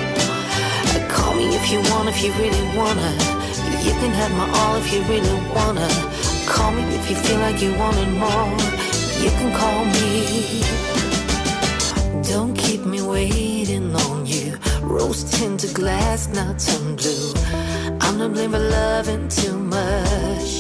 Me 1.41 1.57
if 1.57 1.73
you 1.73 1.81
want, 1.91 2.07
if 2.07 2.23
you 2.23 2.31
really 2.33 2.65
wanna. 2.77 3.13
You 3.87 3.93
can 4.01 4.13
have 4.21 4.33
my 4.37 4.47
all 4.59 4.77
if 4.77 4.93
you 4.93 5.01
really 5.13 5.37
wanna. 5.55 5.89
Call 6.47 6.71
me 6.71 6.83
if 6.99 7.09
you 7.09 7.17
feel 7.17 7.39
like 7.39 7.63
you 7.63 7.73
wanted 7.83 8.11
more. 8.25 8.53
You 9.25 9.31
can 9.39 9.51
call 9.61 9.83
me. 9.97 10.61
Don't 12.31 12.55
keep 12.55 12.85
me 12.85 13.01
waiting 13.01 13.95
on 14.07 14.27
you. 14.27 14.59
Rose 14.83 15.25
tinted 15.33 15.73
glass 15.73 16.29
now 16.29 16.53
turn 16.65 16.97
blue. 16.97 17.33
I'm 18.03 18.19
not 18.19 18.35
blame 18.35 18.51
for 18.51 18.59
loving 18.59 19.27
too 19.31 19.57
much. 19.57 20.53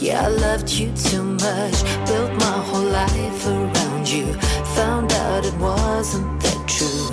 Yeah, 0.00 0.26
I 0.26 0.28
loved 0.28 0.70
you 0.70 0.92
too 0.92 1.24
much. 1.24 1.76
Built 2.06 2.32
my 2.46 2.58
whole 2.68 2.90
life 3.02 3.46
around 3.48 4.08
you. 4.08 4.26
Found 4.78 5.12
out 5.14 5.44
it 5.44 5.56
wasn't 5.56 6.40
that 6.42 6.60
true. 6.74 7.08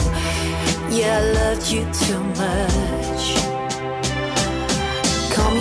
Yeah, 0.95 1.18
I 1.18 1.23
loved 1.39 1.65
you 1.72 1.81
too 1.91 2.19
much. 2.41 3.05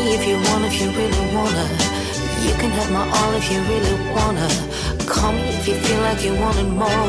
If 0.06 0.28
you 0.28 0.36
want, 0.36 0.64
if 0.66 0.80
you 0.80 0.90
really 0.90 1.34
wanna. 1.34 1.66
You 2.44 2.52
can 2.60 2.70
have 2.70 2.90
my 2.92 3.08
all 3.08 3.32
if 3.34 3.50
you 3.50 3.60
really 3.62 3.96
wanna. 4.12 4.48
Call 5.06 5.32
me 5.32 5.48
if 5.48 5.66
you 5.66 5.74
feel 5.74 6.00
like 6.02 6.22
you 6.22 6.34
wanted 6.34 6.68
more. 6.68 7.08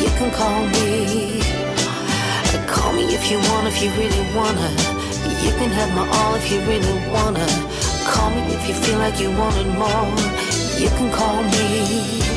You 0.00 0.08
can 0.16 0.30
call 0.32 0.66
me. 0.74 1.42
Call 2.66 2.92
me 2.94 3.04
if 3.14 3.30
you 3.30 3.36
want, 3.36 3.68
if 3.68 3.82
you 3.82 3.90
really 3.90 4.24
wanna. 4.34 4.68
You 5.44 5.52
can 5.60 5.70
have 5.70 5.94
my 5.94 6.08
all 6.18 6.34
if 6.34 6.50
you 6.50 6.60
really 6.60 6.96
wanna. 7.12 7.46
Call 8.08 8.30
me 8.30 8.40
if 8.54 8.68
you 8.68 8.74
feel 8.74 8.98
like 8.98 9.20
you 9.20 9.30
wanted 9.30 9.68
more. 9.76 10.08
You 10.80 10.88
can 10.96 11.12
call 11.12 11.42
me. 11.42 12.33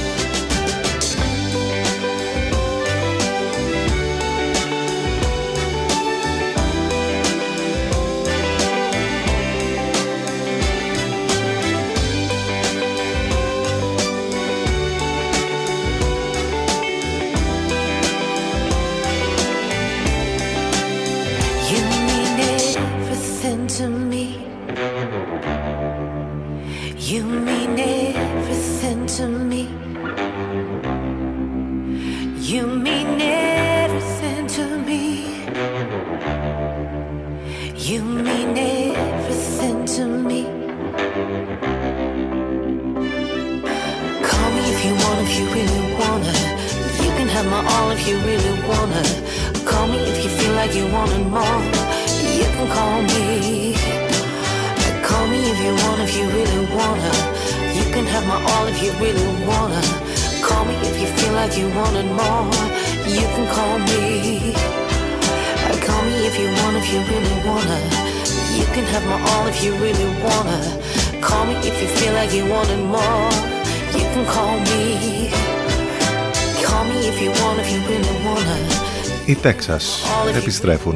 Οι 79.68 79.72
Texas 79.72 80.35
επιστρέφουν. 80.38 80.95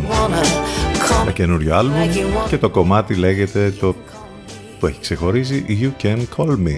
Με 1.26 1.32
καινούριο 1.32 1.76
άλμπουμ 1.76 2.10
και 2.50 2.58
το 2.58 2.70
κομμάτι 2.70 3.16
λέγεται 3.16 3.74
το 3.80 3.96
που 4.80 4.88
έχει 4.88 5.00
ξεχωρίσει 5.00 5.66
You 5.82 6.04
Can 6.04 6.18
Call 6.38 6.58
Me. 6.58 6.78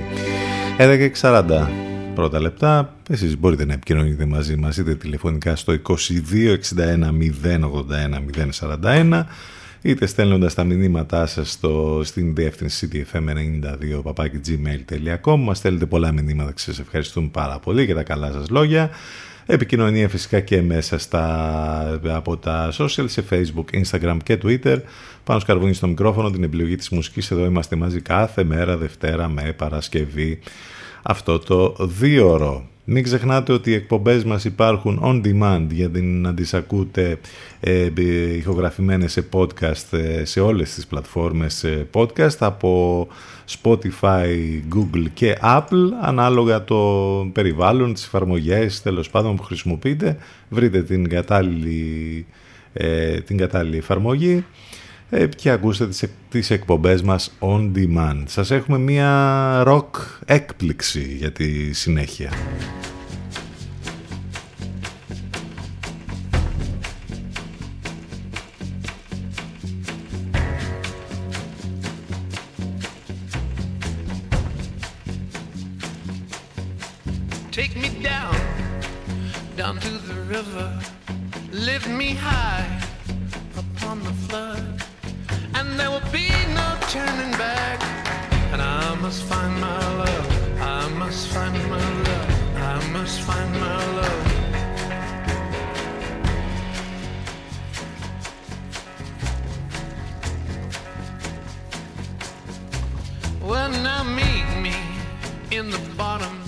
11.40 1.21 1.67
πρώτα 2.15 2.39
λεπτά. 2.41 2.93
Εσείς 3.09 3.37
μπορείτε 3.37 3.65
να 3.65 3.73
επικοινωνείτε 3.73 4.25
μαζί 4.25 4.55
μας. 4.55 4.77
Είτε 4.77 4.95
τηλεφωνικά 4.95 5.55
στο 5.55 5.73
2261 5.87 5.93
081 7.43 7.63
041 8.81 9.23
είτε 9.81 10.05
στέλνοντας 10.05 10.53
τα 10.53 10.63
μηνύματά 10.63 11.25
σας 11.25 11.51
στο, 11.51 12.01
στην 12.03 12.35
διεύθυνση 12.35 12.89
ctfm92 12.91 14.13
gmail.com 14.47 15.37
μας 15.37 15.57
στέλνετε 15.57 15.85
πολλά 15.85 16.11
μηνύματα 16.11 16.51
και 16.51 16.59
σας 16.59 16.79
ευχαριστούμε 16.79 17.27
πάρα 17.31 17.59
πολύ 17.59 17.83
για 17.83 17.95
τα 17.95 18.03
καλά 18.03 18.31
σας 18.31 18.49
λόγια 18.49 18.89
Επικοινωνία 19.45 20.09
φυσικά 20.09 20.39
και 20.39 20.61
μέσα 20.61 20.97
στα, 20.97 21.99
από 22.03 22.37
τα 22.37 22.71
social 22.77 23.05
σε 23.05 23.23
facebook, 23.29 23.83
instagram 23.83 24.17
και 24.23 24.39
twitter. 24.43 24.77
Πάνω 25.23 25.39
σκαρβούνι 25.39 25.73
στο 25.73 25.87
μικρόφωνο 25.87 26.31
την 26.31 26.43
επιλογή 26.43 26.75
της 26.75 26.89
μουσικής. 26.89 27.31
Εδώ 27.31 27.45
είμαστε 27.45 27.75
μαζί 27.75 28.01
κάθε 28.01 28.43
μέρα 28.43 28.77
Δευτέρα 28.77 29.27
με 29.27 29.53
Παρασκευή 29.57 30.39
αυτό 31.03 31.39
το 31.39 31.75
δίωρο. 31.79 32.67
Μην 32.85 33.03
ξεχνάτε 33.03 33.53
ότι 33.53 33.69
οι 33.69 33.73
εκπομπές 33.73 34.23
μας 34.23 34.43
υπάρχουν 34.43 34.99
on 35.03 35.21
demand 35.25 35.67
για 35.69 35.89
να 36.01 36.33
τις 36.33 36.53
ακούτε 36.53 37.19
ε, 37.59 37.89
ηχογραφημένες 38.37 39.11
σε 39.11 39.27
podcast 39.31 39.97
ε, 39.97 40.25
σε 40.25 40.39
όλες 40.39 40.73
τις 40.73 40.87
πλατφόρμες 40.87 41.63
ε, 41.63 41.87
podcast 41.93 42.37
από 42.39 43.07
Spotify, 43.61 44.27
Google 44.75 45.05
και 45.13 45.37
Apple 45.41 45.89
ανάλογα 46.01 46.63
το 46.63 46.79
περιβάλλον, 47.33 47.93
τις 47.93 48.05
εφαρμογές 48.05 48.81
τέλος 48.81 49.09
πάντων 49.09 49.35
που 49.35 49.43
χρησιμοποιείτε 49.43 50.17
βρείτε 50.49 50.83
την 50.83 51.09
κατάλληλη, 51.09 52.25
ε, 52.73 53.19
την 53.19 53.37
κατάλληλη 53.37 53.77
εφαρμογή. 53.77 54.33
ε, 54.33 54.43
και 55.35 55.49
ακούστε 55.49 55.87
τις, 55.87 56.03
τις 56.29 56.49
εκπομπές 56.49 57.01
μας 57.01 57.31
on 57.39 57.71
demand. 57.75 58.23
Σας 58.25 58.51
έχουμε 58.51 58.77
μία 58.77 59.63
rock 59.67 59.89
έκπληξη 60.25 61.15
για 61.17 61.31
τη 61.31 61.73
συνέχεια. 61.73 62.31
Take 77.63 77.75
me 77.75 77.89
down, 78.01 78.35
down 79.55 79.75
to 79.79 79.91
the 80.09 80.15
river. 80.35 80.67
Lift 81.51 81.87
me 81.87 82.09
high 82.15 82.81
upon 83.55 83.97
the 84.07 84.13
flood. 84.25 84.72
And 85.73 85.79
there 85.79 85.89
will 85.89 86.11
be 86.11 86.29
no 86.53 86.77
turning 86.89 87.31
back. 87.31 87.81
And 88.53 88.61
I 88.61 88.93
must 89.01 89.23
find 89.23 89.59
my 89.59 89.79
love. 89.95 90.61
I 90.61 90.87
must 90.89 91.29
find 91.29 91.55
my 91.67 92.03
love. 92.03 92.57
I 92.57 92.87
must 92.91 93.21
find 93.21 93.51
my 93.53 93.85
love. 93.99 94.23
Well, 103.41 103.71
now 103.81 104.03
meet 104.03 104.45
me 104.61 104.75
in 105.49 105.71
the 105.71 105.81
bottom 105.97 106.39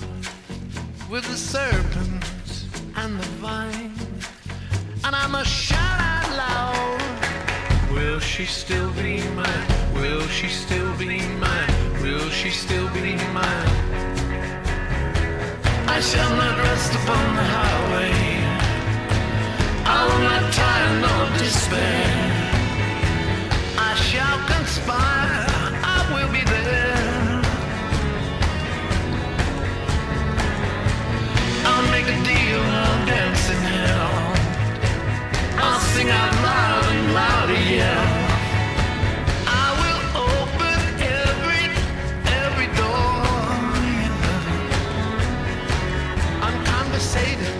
with 1.10 1.24
the 1.24 1.36
serpents 1.36 2.66
and 2.94 3.18
the 3.18 3.26
vine. 3.42 3.92
And 5.02 5.16
I 5.16 5.26
must 5.26 5.50
shout 5.50 6.00
out 6.00 6.30
loud. 6.36 7.35
Will 7.96 8.20
she 8.20 8.44
still 8.44 8.90
be 8.92 9.22
mine? 9.30 9.68
Will 9.94 10.20
she 10.28 10.48
still 10.48 10.94
be 10.98 11.18
mine? 11.44 12.02
Will 12.02 12.28
she 12.28 12.50
still 12.50 12.88
be 12.92 13.16
mine? 13.32 13.72
I 15.88 15.98
shall 16.00 16.32
not 16.36 16.58
rest 16.58 16.92
upon 16.92 17.24
the 17.38 17.46
highway. 17.56 18.12
I 19.96 20.00
will 20.08 20.22
not 20.28 20.44
tire 20.52 20.92
nor 21.04 21.38
despair. 21.38 22.06
I 23.78 23.94
shall 24.08 24.38
conspire. 24.54 25.46
I 25.96 25.98
will 26.12 26.30
be 26.36 26.42
there. 26.44 27.40
I'll 31.64 31.88
make 31.96 32.08
a 32.16 32.18
deal. 32.30 32.62
I'll 32.82 33.06
dance 33.06 33.48
in 33.54 33.60
hell. 33.72 34.16
I'll 35.64 35.80
sing 35.80 36.10
out 36.10 36.34
loud 36.44 36.85
louder 37.16 37.60
yell. 37.74 38.08
I 39.64 39.66
will 39.80 40.02
open 40.28 40.78
every 41.20 41.64
every 42.42 42.68
door. 42.80 43.14
I'm 46.46 46.58
conversating 46.74 47.56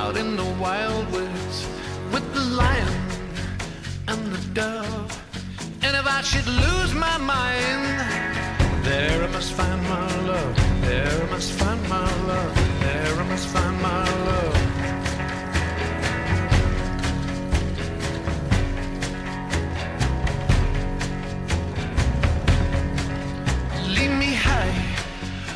out 0.00 0.16
in 0.22 0.28
the 0.42 0.50
wild 0.64 1.04
woods 1.14 1.56
with 2.12 2.26
the 2.36 2.44
lion 2.60 2.94
and 4.10 4.20
the 4.34 4.42
dove. 4.60 5.10
And 5.84 5.92
if 6.00 6.06
I 6.18 6.20
should 6.30 6.48
lose 6.64 6.92
my 7.06 7.16
mind, 7.34 7.84
there 8.88 9.18
I 9.26 9.28
must 9.36 9.52
find 9.58 9.80
my 9.94 10.08
love. 10.30 10.54
There 10.88 11.16
I 11.24 11.26
must 11.34 11.50
find 11.60 11.82
my 11.96 12.08
love. 12.30 12.54
There 12.84 13.14
I 13.22 13.24
must 13.32 13.46
find 13.54 13.76
my 13.82 14.04
love. 14.28 14.53
Lead 23.94 24.10
me 24.10 24.34
high, 24.34 24.74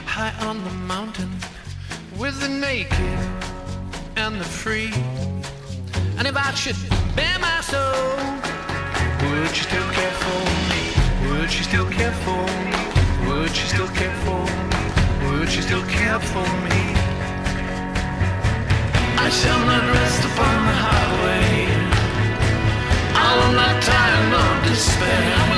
high 0.07 0.35
on 0.47 0.63
the 0.63 0.71
mountain 0.71 1.31
with 2.17 2.41
the 2.41 2.49
naked 2.49 3.19
and 4.17 4.41
the 4.41 4.45
free. 4.45 4.93
And 6.17 6.25
if 6.25 6.37
I 6.37 6.55
should 6.55 6.77
bare 7.17 7.39
my 7.41 7.61
soul, 7.63 8.15
would 9.23 9.51
you 9.59 9.65
still 9.71 9.91
care 9.99 10.17
for 10.23 10.41
me? 10.71 10.85
Would 11.27 11.51
you 11.53 11.65
still 11.65 11.91
care 11.91 12.17
for 12.27 12.45
me? 12.67 12.79
Would 13.29 13.51
you 13.59 13.67
still 13.73 13.91
care 14.01 14.17
for 14.25 14.43
me? 14.71 14.79
Would 15.27 15.53
you 15.53 15.63
still 15.63 15.87
care 15.99 16.21
for 16.33 16.49
me? 16.67 16.81
I 19.19 19.29
shall 19.31 19.63
not 19.67 19.85
rest 19.99 20.23
upon 20.31 20.57
the 20.69 20.77
highway. 20.87 21.67
I 23.27 23.31
will 23.39 23.55
not 23.61 23.83
tire 23.83 24.23
nor 24.31 24.51
despair. 24.71 25.58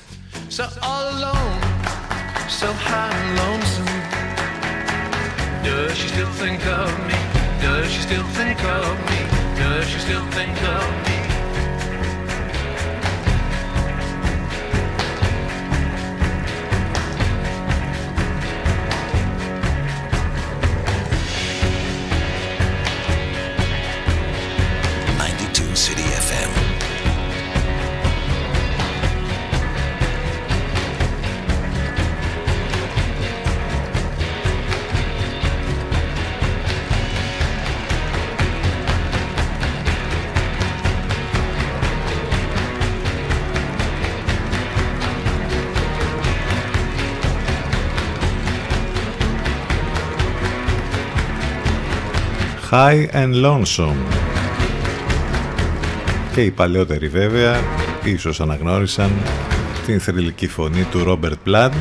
So 0.51 0.67
all 0.81 1.03
alone, 1.03 1.61
so 2.49 2.67
high 2.73 3.09
and 3.09 3.37
lonesome. 3.39 3.85
Does 5.63 5.97
she 5.97 6.09
still 6.09 6.29
think 6.33 6.65
of 6.65 6.91
me? 7.07 7.15
Does 7.61 7.89
she 7.89 8.01
still 8.01 8.27
think 8.35 8.61
of 8.61 8.99
me? 9.09 9.19
Does 9.55 9.87
she 9.87 9.99
still 9.99 10.25
think 10.31 10.61
of 10.61 11.07
me? 11.07 11.10
High 52.71 53.07
and 53.13 53.45
Lonesome. 53.45 53.95
Και 56.33 56.41
οι 56.41 56.51
παλαιότεροι 56.51 57.07
βέβαια 57.07 57.59
ίσως 58.03 58.41
αναγνώρισαν 58.41 59.11
την 59.85 59.99
θρηλυκή 59.99 60.47
φωνή 60.47 60.83
του 60.91 61.03
Robert 61.07 61.49
Plant 61.49 61.71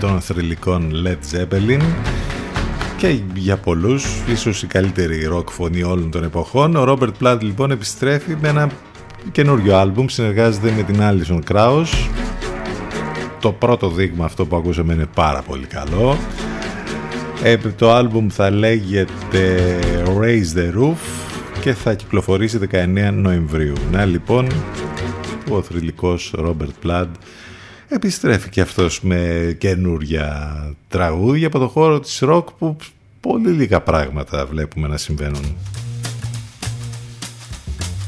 των 0.00 0.20
θρηλυκών 0.20 0.92
Led 1.06 1.36
Zeppelin 1.36 1.80
και 2.96 3.20
για 3.34 3.56
πολλούς 3.56 4.06
ίσως 4.26 4.62
η 4.62 4.66
καλύτερη 4.66 5.28
rock 5.32 5.50
φωνή 5.50 5.82
όλων 5.82 6.10
των 6.10 6.24
εποχών. 6.24 6.76
Ο 6.76 6.84
Robert 6.88 7.12
Plant 7.22 7.38
λοιπόν 7.40 7.70
επιστρέφει 7.70 8.36
με 8.40 8.48
ένα 8.48 8.70
καινούριο 9.32 9.76
άλμπουμ, 9.76 10.06
συνεργάζεται 10.06 10.72
με 10.76 10.82
την 10.82 10.96
Alison 11.00 11.40
Krauss. 11.52 12.08
Το 13.40 13.52
πρώτο 13.52 13.88
δείγμα 13.88 14.24
αυτό 14.24 14.46
που 14.46 14.56
ακούσαμε 14.56 14.92
είναι 14.92 15.08
πάρα 15.14 15.42
πολύ 15.42 15.66
καλό. 15.66 16.16
Ε, 17.46 17.56
το 17.56 17.92
άλμπουμ 17.92 18.28
θα 18.30 18.50
λέγεται 18.50 19.78
Raise 20.06 20.58
the 20.58 20.72
Roof 20.80 20.96
και 21.60 21.72
θα 21.72 21.94
κυκλοφορήσει 21.94 22.58
19 22.72 23.10
Νοεμβρίου. 23.12 23.74
Να 23.90 24.04
λοιπόν, 24.04 24.46
ο 25.50 25.62
θρηλυκός 25.62 26.34
Robert 26.38 26.86
Plant 26.86 27.08
επιστρέφει 27.88 28.48
και 28.48 28.60
αυτός 28.60 29.00
με 29.02 29.54
καινούρια 29.58 30.54
τραγούδια 30.88 31.46
από 31.46 31.58
το 31.58 31.68
χώρο 31.68 32.00
της 32.00 32.22
rock 32.24 32.44
που 32.58 32.76
πολύ 33.20 33.50
λίγα 33.50 33.80
πράγματα 33.80 34.46
βλέπουμε 34.46 34.88
να 34.88 34.96
συμβαίνουν. 34.96 35.56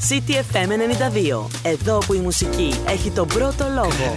CTFM 0.08 0.70
92. 1.34 1.46
Εδώ 1.62 1.98
που 1.98 2.14
η 2.14 2.18
μουσική 2.18 2.74
έχει 2.88 3.10
τον 3.10 3.26
πρώτο 3.26 3.66
λόγο. 3.74 4.16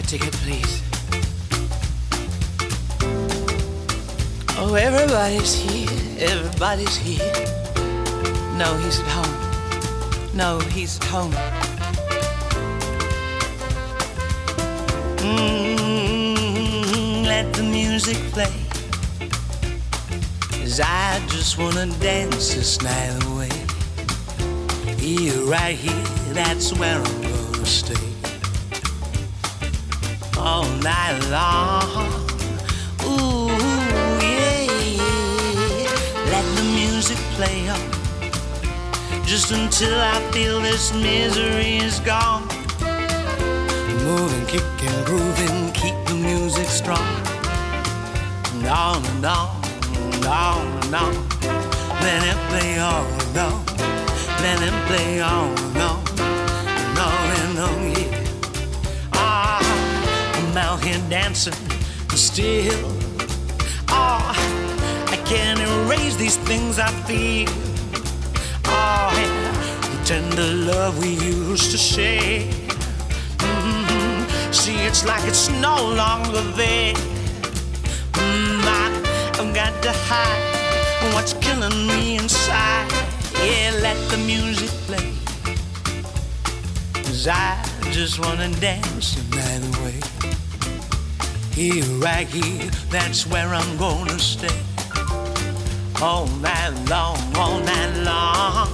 Oh, 4.61 4.73
everybody's 4.73 5.55
here, 5.55 5.87
everybody's 6.19 6.97
here. 6.97 7.31
No, 8.57 8.75
he's 8.83 8.99
at 8.99 9.07
home. 9.07 10.35
No, 10.35 10.59
he's 10.59 10.97
at 10.97 11.05
home. 11.05 11.31
Mm, 15.23 17.25
let 17.25 17.53
the 17.53 17.63
music 17.63 18.17
play. 18.33 18.51
Cause 20.59 20.81
I 20.81 21.21
just 21.29 21.57
wanna 21.57 21.85
dance 22.01 22.53
this 22.53 22.81
night 22.81 23.15
away. 23.27 23.53
Here, 24.97 25.41
right 25.45 25.77
here, 25.77 26.03
that's 26.33 26.73
where 26.73 26.97
I'm 26.97 27.21
gonna 27.21 27.65
stay. 27.65 27.95
All 30.37 30.67
night 30.81 31.17
long. 31.31 32.28
Let 36.39 36.55
the 36.55 36.63
music 36.63 37.17
play 37.35 37.67
on. 37.67 37.91
Just 39.25 39.51
until 39.51 39.93
I 39.99 40.21
feel 40.31 40.61
this 40.61 40.93
misery 40.93 41.79
is 41.79 41.99
gone. 41.99 42.47
Moving, 44.05 44.45
kicking, 44.45 45.03
grooving, 45.03 45.73
keep 45.73 45.97
the 46.05 46.15
music 46.15 46.67
strong. 46.67 47.09
on 48.65 49.03
and 49.05 49.25
on 49.25 49.49
and 49.83 50.25
on 50.25 50.67
and 50.83 50.95
on. 50.95 51.13
Let 52.05 52.23
him 52.23 52.39
play 52.47 52.79
on 52.79 53.05
and 53.23 53.37
on. 53.37 53.65
Let 54.41 54.59
him 54.61 54.77
play 54.87 55.19
on 55.19 55.49
and 55.57 55.77
on 55.77 55.99
and 56.85 56.99
on 57.07 57.31
and 57.41 57.59
on, 57.67 57.91
yeah. 57.91 59.11
Ah, 59.11 59.59
I'm 60.37 60.57
out 60.57 60.81
here 60.85 61.01
dancing 61.09 61.53
still. 62.15 63.08
Can't 65.29 65.59
erase 65.59 66.15
these 66.15 66.37
things 66.37 66.79
I 66.79 66.89
feel. 67.05 67.47
Oh, 68.65 69.11
yeah, 69.13 69.51
the 69.81 70.03
tender 70.03 70.51
love 70.71 70.97
we 70.97 71.09
used 71.09 71.69
to 71.69 71.77
share. 71.77 72.41
Mhm. 73.37 74.25
See, 74.51 74.77
it's 74.87 75.05
like 75.05 75.23
it's 75.27 75.47
no 75.61 75.75
longer 75.93 76.41
there. 76.57 76.95
Mm, 78.13 78.63
I, 78.65 78.85
I've 79.39 79.53
got 79.53 79.73
to 79.83 79.91
hide 80.09 81.13
what's 81.13 81.33
killing 81.33 81.85
me 81.85 82.17
inside. 82.17 82.91
Yeah, 83.45 83.69
let 83.83 83.97
the 84.09 84.17
music 84.17 84.71
play. 84.87 85.13
Cause 87.03 87.27
I 87.27 87.63
just 87.91 88.17
wanna 88.17 88.49
dance 88.59 89.13
the 89.13 89.23
night 89.35 89.63
away. 89.77 89.99
Here, 91.53 91.83
right 91.99 92.27
here, 92.27 92.71
that's 92.89 93.27
where 93.27 93.53
I'm 93.53 93.77
gonna 93.77 94.17
stay. 94.17 94.68
All 96.01 96.27
night 96.41 96.71
long, 96.89 97.17
all 97.35 97.59
night 97.59 97.93
long. 98.05 98.69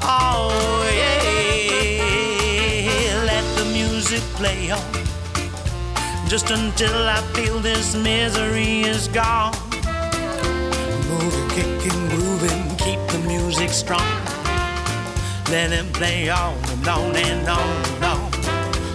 Oh, 0.00 0.82
yeah. 0.96 2.02
Let 3.26 3.44
the 3.58 3.66
music 3.66 4.22
play 4.36 4.70
on. 4.70 4.80
Just 6.26 6.48
until 6.50 7.06
I 7.06 7.20
feel 7.34 7.58
this 7.58 7.94
misery 7.94 8.80
is 8.80 9.08
gone. 9.08 9.52
Moving, 11.10 11.48
kicking, 11.50 12.08
grooving, 12.08 12.76
keep 12.78 13.00
the 13.08 13.18
music 13.26 13.68
strong. 13.68 14.08
Let 15.50 15.70
it 15.70 15.92
play 15.92 16.30
on 16.30 16.56
and 16.70 16.88
on 16.88 17.14
and 17.14 17.46
on 17.46 17.84
and 17.92 18.04
on. 18.04 18.30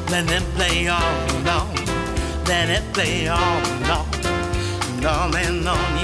Let 0.10 0.32
it 0.32 0.44
play 0.56 0.88
on 0.88 1.04
and 1.36 1.48
on. 1.48 1.76
Let 2.46 2.70
it 2.72 2.94
play 2.94 3.28
on 3.28 3.40
and 3.40 3.86
on 3.92 4.08
and 4.96 5.06
on 5.06 5.36
and 5.36 5.68
on. 5.68 6.03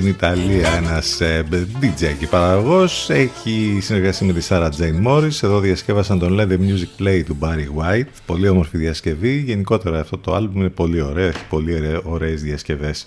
Την 0.00 0.06
Ιταλία 0.08 0.68
ένας 0.72 1.20
ε, 1.20 1.44
DJ 1.80 2.04
και 2.18 2.26
παραγωγός. 2.26 3.10
Έχει 3.10 3.78
συνεργαστεί 3.80 4.24
με 4.24 4.32
τη 4.32 4.46
Sarah 4.48 4.68
Jane 4.78 5.06
Morris. 5.06 5.42
Εδώ 5.42 5.60
διασκεύασαν 5.60 6.18
τον 6.18 6.36
Let 6.40 6.46
the 6.48 6.58
Music 6.58 7.02
Play 7.02 7.22
του 7.26 7.36
Barry 7.40 7.82
White. 7.82 8.06
Πολύ 8.26 8.48
όμορφη 8.48 8.78
διασκευή. 8.78 9.36
Γενικότερα 9.38 10.00
αυτό 10.00 10.18
το 10.18 10.34
άλμπουμ 10.34 10.60
είναι 10.60 10.68
πολύ 10.68 11.00
ωραίο. 11.00 11.26
Έχει 11.26 11.44
πολύ 11.48 11.74
ωραίε- 11.74 12.00
ωραίες 12.04 12.42
διασκευές 12.42 13.04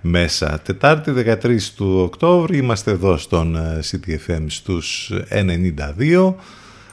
μέσα. 0.00 0.60
Τετάρτη 0.64 1.10
13 1.10 1.72
του 1.76 2.00
Οκτώβρη 2.04 2.56
είμαστε 2.56 2.90
εδώ 2.90 3.16
στον 3.16 3.56
ε, 3.56 3.80
CTFM 3.90 4.44
στους 4.46 5.12
92 5.30 6.34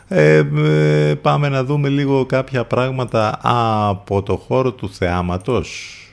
ε, 0.08 0.44
ε, 0.58 1.14
πάμε 1.16 1.50
να 1.50 1.64
δούμε 1.64 1.90
λίγο 1.90 2.26
κάποια 2.26 2.66
πράγματα 2.66 3.40
από 3.42 4.24
το 4.24 4.36
χώρο 4.38 4.72
του 4.72 4.90
θεάματος. 4.94 6.00
Μ, 6.00 6.05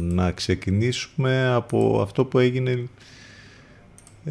να 0.00 0.30
ξεκινήσουμε 0.30 1.52
από 1.54 2.00
αυτό 2.02 2.24
που 2.24 2.38
έγινε 2.38 2.88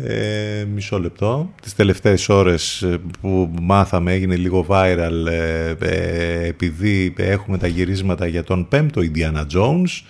ε, 0.03 0.65
μισό 0.73 0.99
λεπτό. 0.99 1.53
Τις 1.61 1.75
τελευταίες 1.75 2.29
ώρες 2.29 2.81
ε, 2.81 2.99
που 3.21 3.53
μάθαμε 3.61 4.13
έγινε 4.13 4.35
λίγο 4.35 4.65
viral 4.69 5.25
ε, 5.29 5.73
ε, 5.79 6.47
επειδή 6.47 7.13
έχουμε 7.17 7.57
τα 7.57 7.67
γυρίσματα 7.67 8.27
για 8.27 8.43
τον 8.43 8.67
πέμπτο 8.67 9.01
Indiana 9.01 9.45
Jones. 9.55 10.01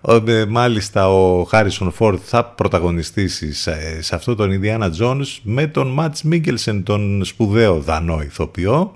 Ο, 0.00 0.30
ε, 0.30 0.46
μάλιστα 0.46 1.08
ο 1.08 1.48
Harrison 1.50 1.90
Ford 1.98 2.18
θα 2.24 2.44
πρωταγωνιστήσει 2.44 3.52
σε, 3.52 4.02
σε 4.02 4.14
αυτό 4.14 4.34
τον 4.34 4.60
Indiana 4.60 4.90
Jones 5.00 5.38
με 5.42 5.66
τον 5.66 5.96
Mats 5.98 6.32
Mikkelsen, 6.32 6.80
τον 6.84 7.24
σπουδαίο 7.24 7.80
δανό 7.80 8.22
ηθοποιό. 8.22 8.94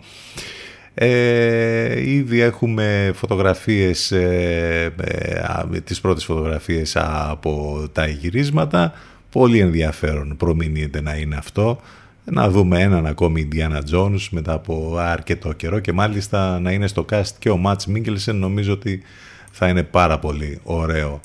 Ε, 1.02 2.10
ήδη 2.10 2.40
έχουμε 2.40 3.12
φωτογραφίες, 3.14 4.12
ε, 4.12 4.92
ε, 5.00 5.38
α, 5.38 5.66
τις 5.84 6.00
πρώτες 6.00 6.24
φωτογραφίες 6.24 6.96
από 7.30 7.82
τα 7.92 8.06
γυρίσματα. 8.06 8.92
Πολύ 9.30 9.58
ενδιαφέρον 9.58 10.36
προμηνύεται 10.36 11.00
να 11.00 11.16
είναι 11.16 11.36
αυτό. 11.36 11.80
Να 12.24 12.50
δούμε 12.50 12.80
έναν 12.80 13.06
ακόμη 13.06 13.48
Indiana 13.52 13.80
Jones 13.94 14.28
μετά 14.30 14.52
από 14.52 14.96
αρκετό 14.98 15.52
καιρό 15.52 15.78
και 15.78 15.92
μάλιστα 15.92 16.60
να 16.60 16.72
είναι 16.72 16.86
στο 16.86 17.04
cast 17.12 17.30
και 17.38 17.50
ο 17.50 17.60
Mats 17.66 17.96
Mikkelsen. 17.96 18.34
Νομίζω 18.34 18.72
ότι 18.72 19.02
θα 19.50 19.68
είναι 19.68 19.82
πάρα 19.82 20.18
πολύ 20.18 20.60
ωραίο 20.62 21.20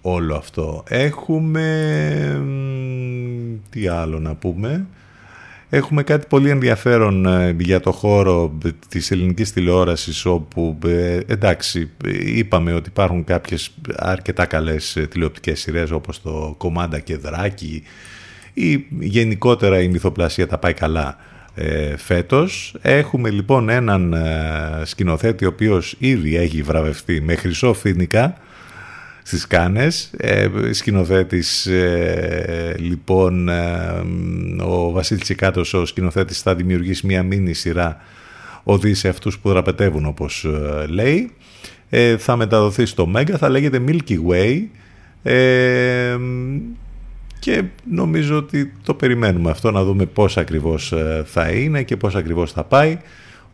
όλο 0.00 0.34
αυτό. 0.34 0.84
Έχουμε... 0.88 1.62
μ, 2.44 3.70
Τι 3.70 3.88
άλλο 3.88 4.18
να 4.18 4.34
πούμε... 4.34 4.86
Έχουμε 5.70 6.02
κάτι 6.02 6.26
πολύ 6.28 6.50
ενδιαφέρον 6.50 7.26
ε, 7.26 7.56
για 7.58 7.80
το 7.80 7.92
χώρο 7.92 8.58
ε, 8.64 8.68
της 8.88 9.10
ελληνικής 9.10 9.52
τηλεόρασης 9.52 10.24
όπου 10.24 10.78
ε, 10.86 11.20
εντάξει 11.26 11.90
είπαμε 12.34 12.72
ότι 12.72 12.88
υπάρχουν 12.88 13.24
κάποιες 13.24 13.70
αρκετά 13.96 14.46
καλές 14.46 14.96
ε, 14.96 15.06
τηλεοπτικές 15.06 15.60
σειρές 15.60 15.90
όπως 15.90 16.22
το 16.22 16.54
Κομάντα 16.58 16.98
και 16.98 17.16
Δράκη 17.16 17.82
ή 18.54 18.86
γενικότερα 19.00 19.80
η 19.80 19.88
μυθοπλασία 19.88 20.46
τα 20.46 20.58
πάει 20.58 20.74
καλά 20.74 21.16
ε, 21.54 21.96
φέτος. 21.96 22.74
Έχουμε 22.82 23.30
λοιπόν 23.30 23.68
έναν 23.68 24.12
ε, 24.12 24.82
σκηνοθέτη 24.84 25.44
ο 25.44 25.48
οποίος 25.48 25.96
ήδη 25.98 26.36
έχει 26.36 26.62
βραβευτεί 26.62 27.20
με 27.20 27.34
χρυσό 27.34 27.72
φοινικά 27.72 28.36
στις 29.28 29.46
Κάνες. 29.46 30.10
Ε, 30.16 30.48
σκηνοθέτης 30.70 31.66
ε, 31.66 32.74
λοιπόν 32.78 33.48
ε, 33.48 34.02
ο 34.62 34.90
Βασίλης 34.90 35.22
Τσικάτος 35.22 35.74
ο 35.74 35.86
σκηνοθέτης 35.86 36.40
θα 36.40 36.54
δημιουργήσει 36.54 37.06
μια 37.06 37.22
μίνι 37.22 37.52
σειρά 37.52 38.00
οδεί 38.62 38.94
σε 38.94 39.08
αυτούς 39.08 39.38
που 39.38 39.48
δραπετεύουν 39.48 40.06
όπως 40.06 40.44
ε, 40.44 40.86
λέει. 40.86 41.30
Ε, 41.88 42.16
θα 42.16 42.36
μεταδοθεί 42.36 42.86
στο 42.86 43.06
Μέγκα, 43.06 43.38
θα 43.38 43.48
λέγεται 43.48 43.82
Milky 43.86 44.16
Way. 44.28 44.62
Ε, 45.22 46.16
και 47.38 47.64
νομίζω 47.90 48.36
ότι 48.36 48.72
το 48.82 48.94
περιμένουμε 48.94 49.50
αυτό 49.50 49.70
να 49.70 49.84
δούμε 49.84 50.06
πώς 50.06 50.36
ακριβώς 50.36 50.92
ε, 50.92 51.22
θα 51.26 51.50
είναι 51.50 51.82
και 51.82 51.96
πώς 51.96 52.14
ακριβώς 52.14 52.52
θα 52.52 52.64
πάει. 52.64 52.98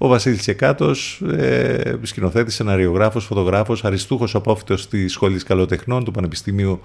Ο 0.05 0.09
Βασίλης 0.09 0.39
Τσεκάτος, 0.39 1.20
ε, 1.36 1.97
σκηνοθέτης, 2.02 2.55
σεναριογράφος, 2.55 3.24
φωτογράφος, 3.24 3.85
αριστούχος 3.85 4.35
απόφυτος 4.35 4.89
της 4.89 5.12
Σχολής 5.12 5.43
Καλοτεχνών 5.43 6.05
του 6.05 6.10
Πανεπιστημίου 6.10 6.81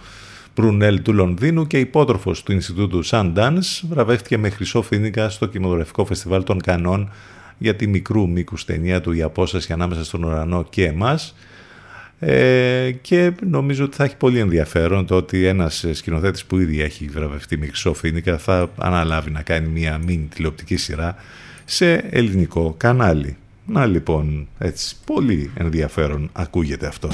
Μπρουνέλ 0.55 1.01
του 1.01 1.13
Λονδίνου 1.13 1.67
και 1.67 1.79
υπότροφος 1.79 2.43
του 2.43 2.51
Ινστιτούτου 2.51 3.05
Sundance, 3.05 3.81
βραβεύτηκε 3.89 4.37
με 4.37 4.49
χρυσό 4.49 4.81
φίνικα 4.81 5.29
στο 5.29 5.45
κινηματογραφικό 5.45 6.05
φεστιβάλ 6.05 6.43
των 6.43 6.61
Κανών 6.61 7.11
για 7.57 7.75
τη 7.75 7.87
μικρού 7.87 8.29
μήκους 8.29 8.65
ταινία 8.65 9.01
του 9.01 9.11
«Η 9.11 9.21
απόσταση 9.21 9.73
ανάμεσα 9.73 10.03
στον 10.03 10.23
ουρανό 10.23 10.65
και 10.69 10.85
εμάς». 10.85 11.35
Ε, 12.19 12.91
και 13.01 13.31
νομίζω 13.49 13.83
ότι 13.83 13.95
θα 13.95 14.03
έχει 14.03 14.15
πολύ 14.15 14.39
ενδιαφέρον 14.39 15.05
το 15.05 15.15
ότι 15.15 15.45
ένας 15.45 15.85
σκηνοθέτης 15.91 16.45
που 16.45 16.59
ήδη 16.59 16.81
έχει 16.81 17.05
βραβευτεί 17.05 17.57
με 17.57 17.65
χρυσό 17.65 17.93
φίνικα 17.93 18.37
θα 18.37 18.69
αναλάβει 18.77 19.31
να 19.31 19.41
κάνει 19.41 19.67
μια 19.67 19.97
μίνι 19.97 20.27
τηλεοπτική 20.35 20.77
σειρά 20.77 21.15
σε 21.71 21.93
ελληνικό 21.93 22.73
κανάλι. 22.77 23.37
Να 23.65 23.85
λοιπόν, 23.85 24.47
έτσι, 24.57 24.95
πολύ 25.05 25.51
ενδιαφέρον 25.55 26.29
ακούγεται 26.33 26.87
αυτό. 26.87 27.09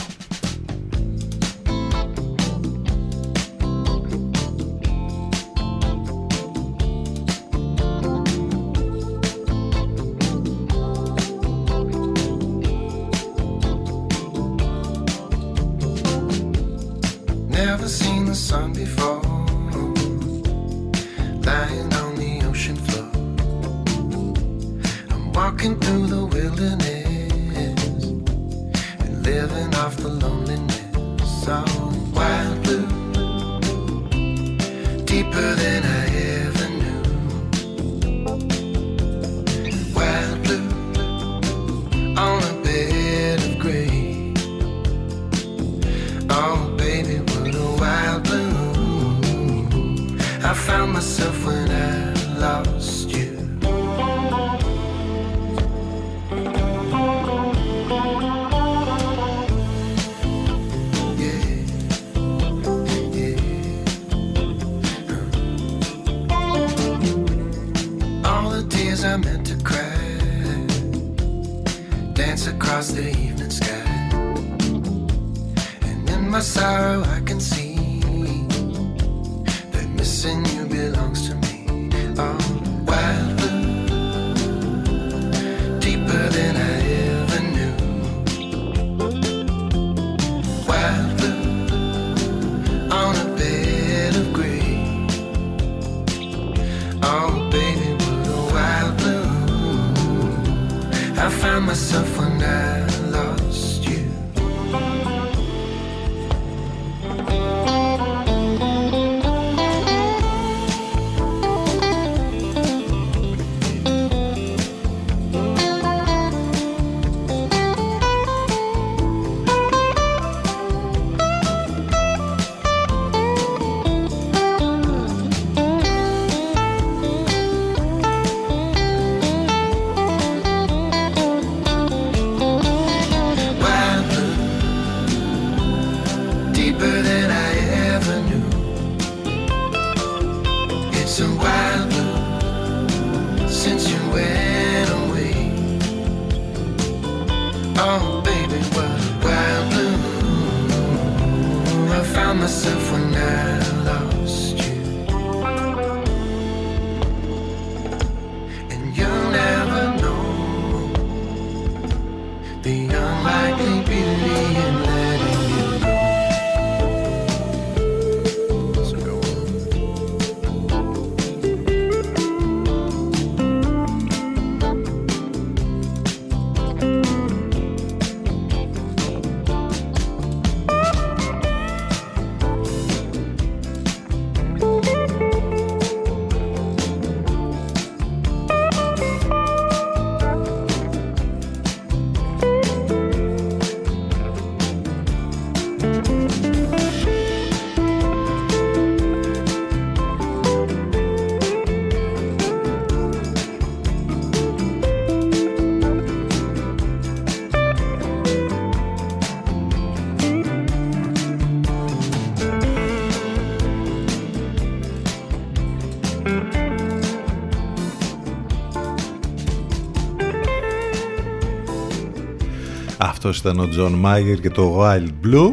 Αυτός 223.25 223.39
ήταν 223.39 223.59
ο 223.59 223.67
Τζον 223.67 223.93
Μάγερ 223.93 224.39
και 224.39 224.49
το 224.49 224.81
Wild 224.81 225.07
Blue. 225.25 225.51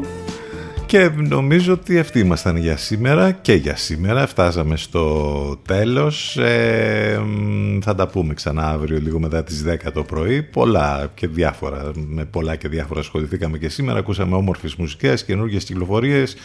Και 0.86 1.10
νομίζω 1.28 1.72
ότι 1.72 1.98
αυτοί 1.98 2.18
ήμασταν 2.18 2.56
για 2.56 2.76
σήμερα 2.76 3.30
και 3.30 3.52
για 3.52 3.76
σήμερα. 3.76 4.26
Φτάσαμε 4.26 4.76
στο 4.76 5.56
τέλος. 5.66 6.36
Ε, 6.36 7.20
μ, 7.24 7.78
θα 7.82 7.94
τα 7.94 8.06
πούμε 8.06 8.34
ξανά 8.34 8.68
αύριο 8.68 8.98
λίγο 8.98 9.18
μετά 9.18 9.44
τις 9.44 9.64
10 9.66 9.92
το 9.92 10.02
πρωί. 10.02 10.42
Πολλά 10.42 11.10
και 11.14 11.26
διάφορα 11.26 11.90
με 11.94 12.24
πολλά 12.24 12.56
και 12.56 12.68
διάφορα 12.68 13.00
ασχοληθήκαμε 13.00 13.58
και 13.58 13.68
σήμερα. 13.68 13.98
Ακούσαμε 13.98 14.36
όμορφες 14.36 14.74
μουσικές, 14.74 15.24
καινούργιες 15.24 15.64
κυκλοφορίες. 15.64 16.36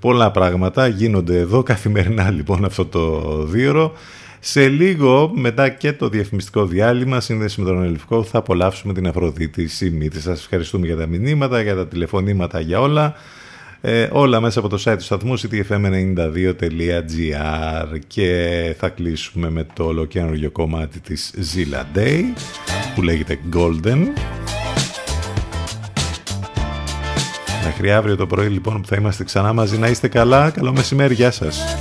Πολλά 0.00 0.30
πράγματα 0.30 0.86
γίνονται 0.86 1.38
εδώ 1.38 1.62
καθημερινά 1.62 2.30
λοιπόν 2.30 2.64
αυτό 2.64 2.84
το 2.84 3.20
δίωρο 3.44 3.92
σε 4.40 4.68
λίγο 4.68 5.30
μετά 5.34 5.68
και 5.68 5.92
το 5.92 6.08
διαφημιστικό 6.08 6.66
διάλειμμα 6.66 7.20
σύνδεση 7.20 7.60
με 7.60 7.66
τον 7.66 7.82
Ελευκό 7.82 8.22
θα 8.22 8.38
απολαύσουμε 8.38 8.92
την 8.92 9.06
Αφροδίτη 9.06 9.66
Σιμίτη. 9.66 10.20
Σας 10.20 10.40
ευχαριστούμε 10.40 10.86
για 10.86 10.96
τα 10.96 11.06
μηνύματα, 11.06 11.62
για 11.62 11.74
τα 11.74 11.86
τηλεφωνήματα, 11.86 12.60
για 12.60 12.80
όλα. 12.80 13.14
Ε, 13.80 14.08
όλα 14.12 14.40
μέσα 14.40 14.58
από 14.58 14.68
το 14.68 14.82
site 14.84 14.94
του 14.96 15.04
σταθμού 15.04 15.38
ctfm92.gr 15.38 17.98
και 18.06 18.74
θα 18.78 18.88
κλείσουμε 18.88 19.50
με 19.50 19.66
το 19.74 19.84
ολοκένουργιο 19.84 20.50
κομμάτι 20.50 21.00
της 21.00 21.34
Zilla 21.36 21.98
Day 21.98 22.22
που 22.94 23.02
λέγεται 23.02 23.38
Golden. 23.54 24.06
Μέχρι 27.64 27.92
αύριο 27.92 28.16
το 28.16 28.26
πρωί 28.26 28.48
λοιπόν 28.48 28.80
που 28.80 28.86
θα 28.86 28.96
είμαστε 28.96 29.24
ξανά 29.24 29.52
μαζί 29.52 29.78
να 29.78 29.88
είστε 29.88 30.08
καλά. 30.08 30.50
Καλό 30.50 30.72
μεσημέρι, 30.72 31.14
γεια 31.14 31.30
σας. 31.30 31.76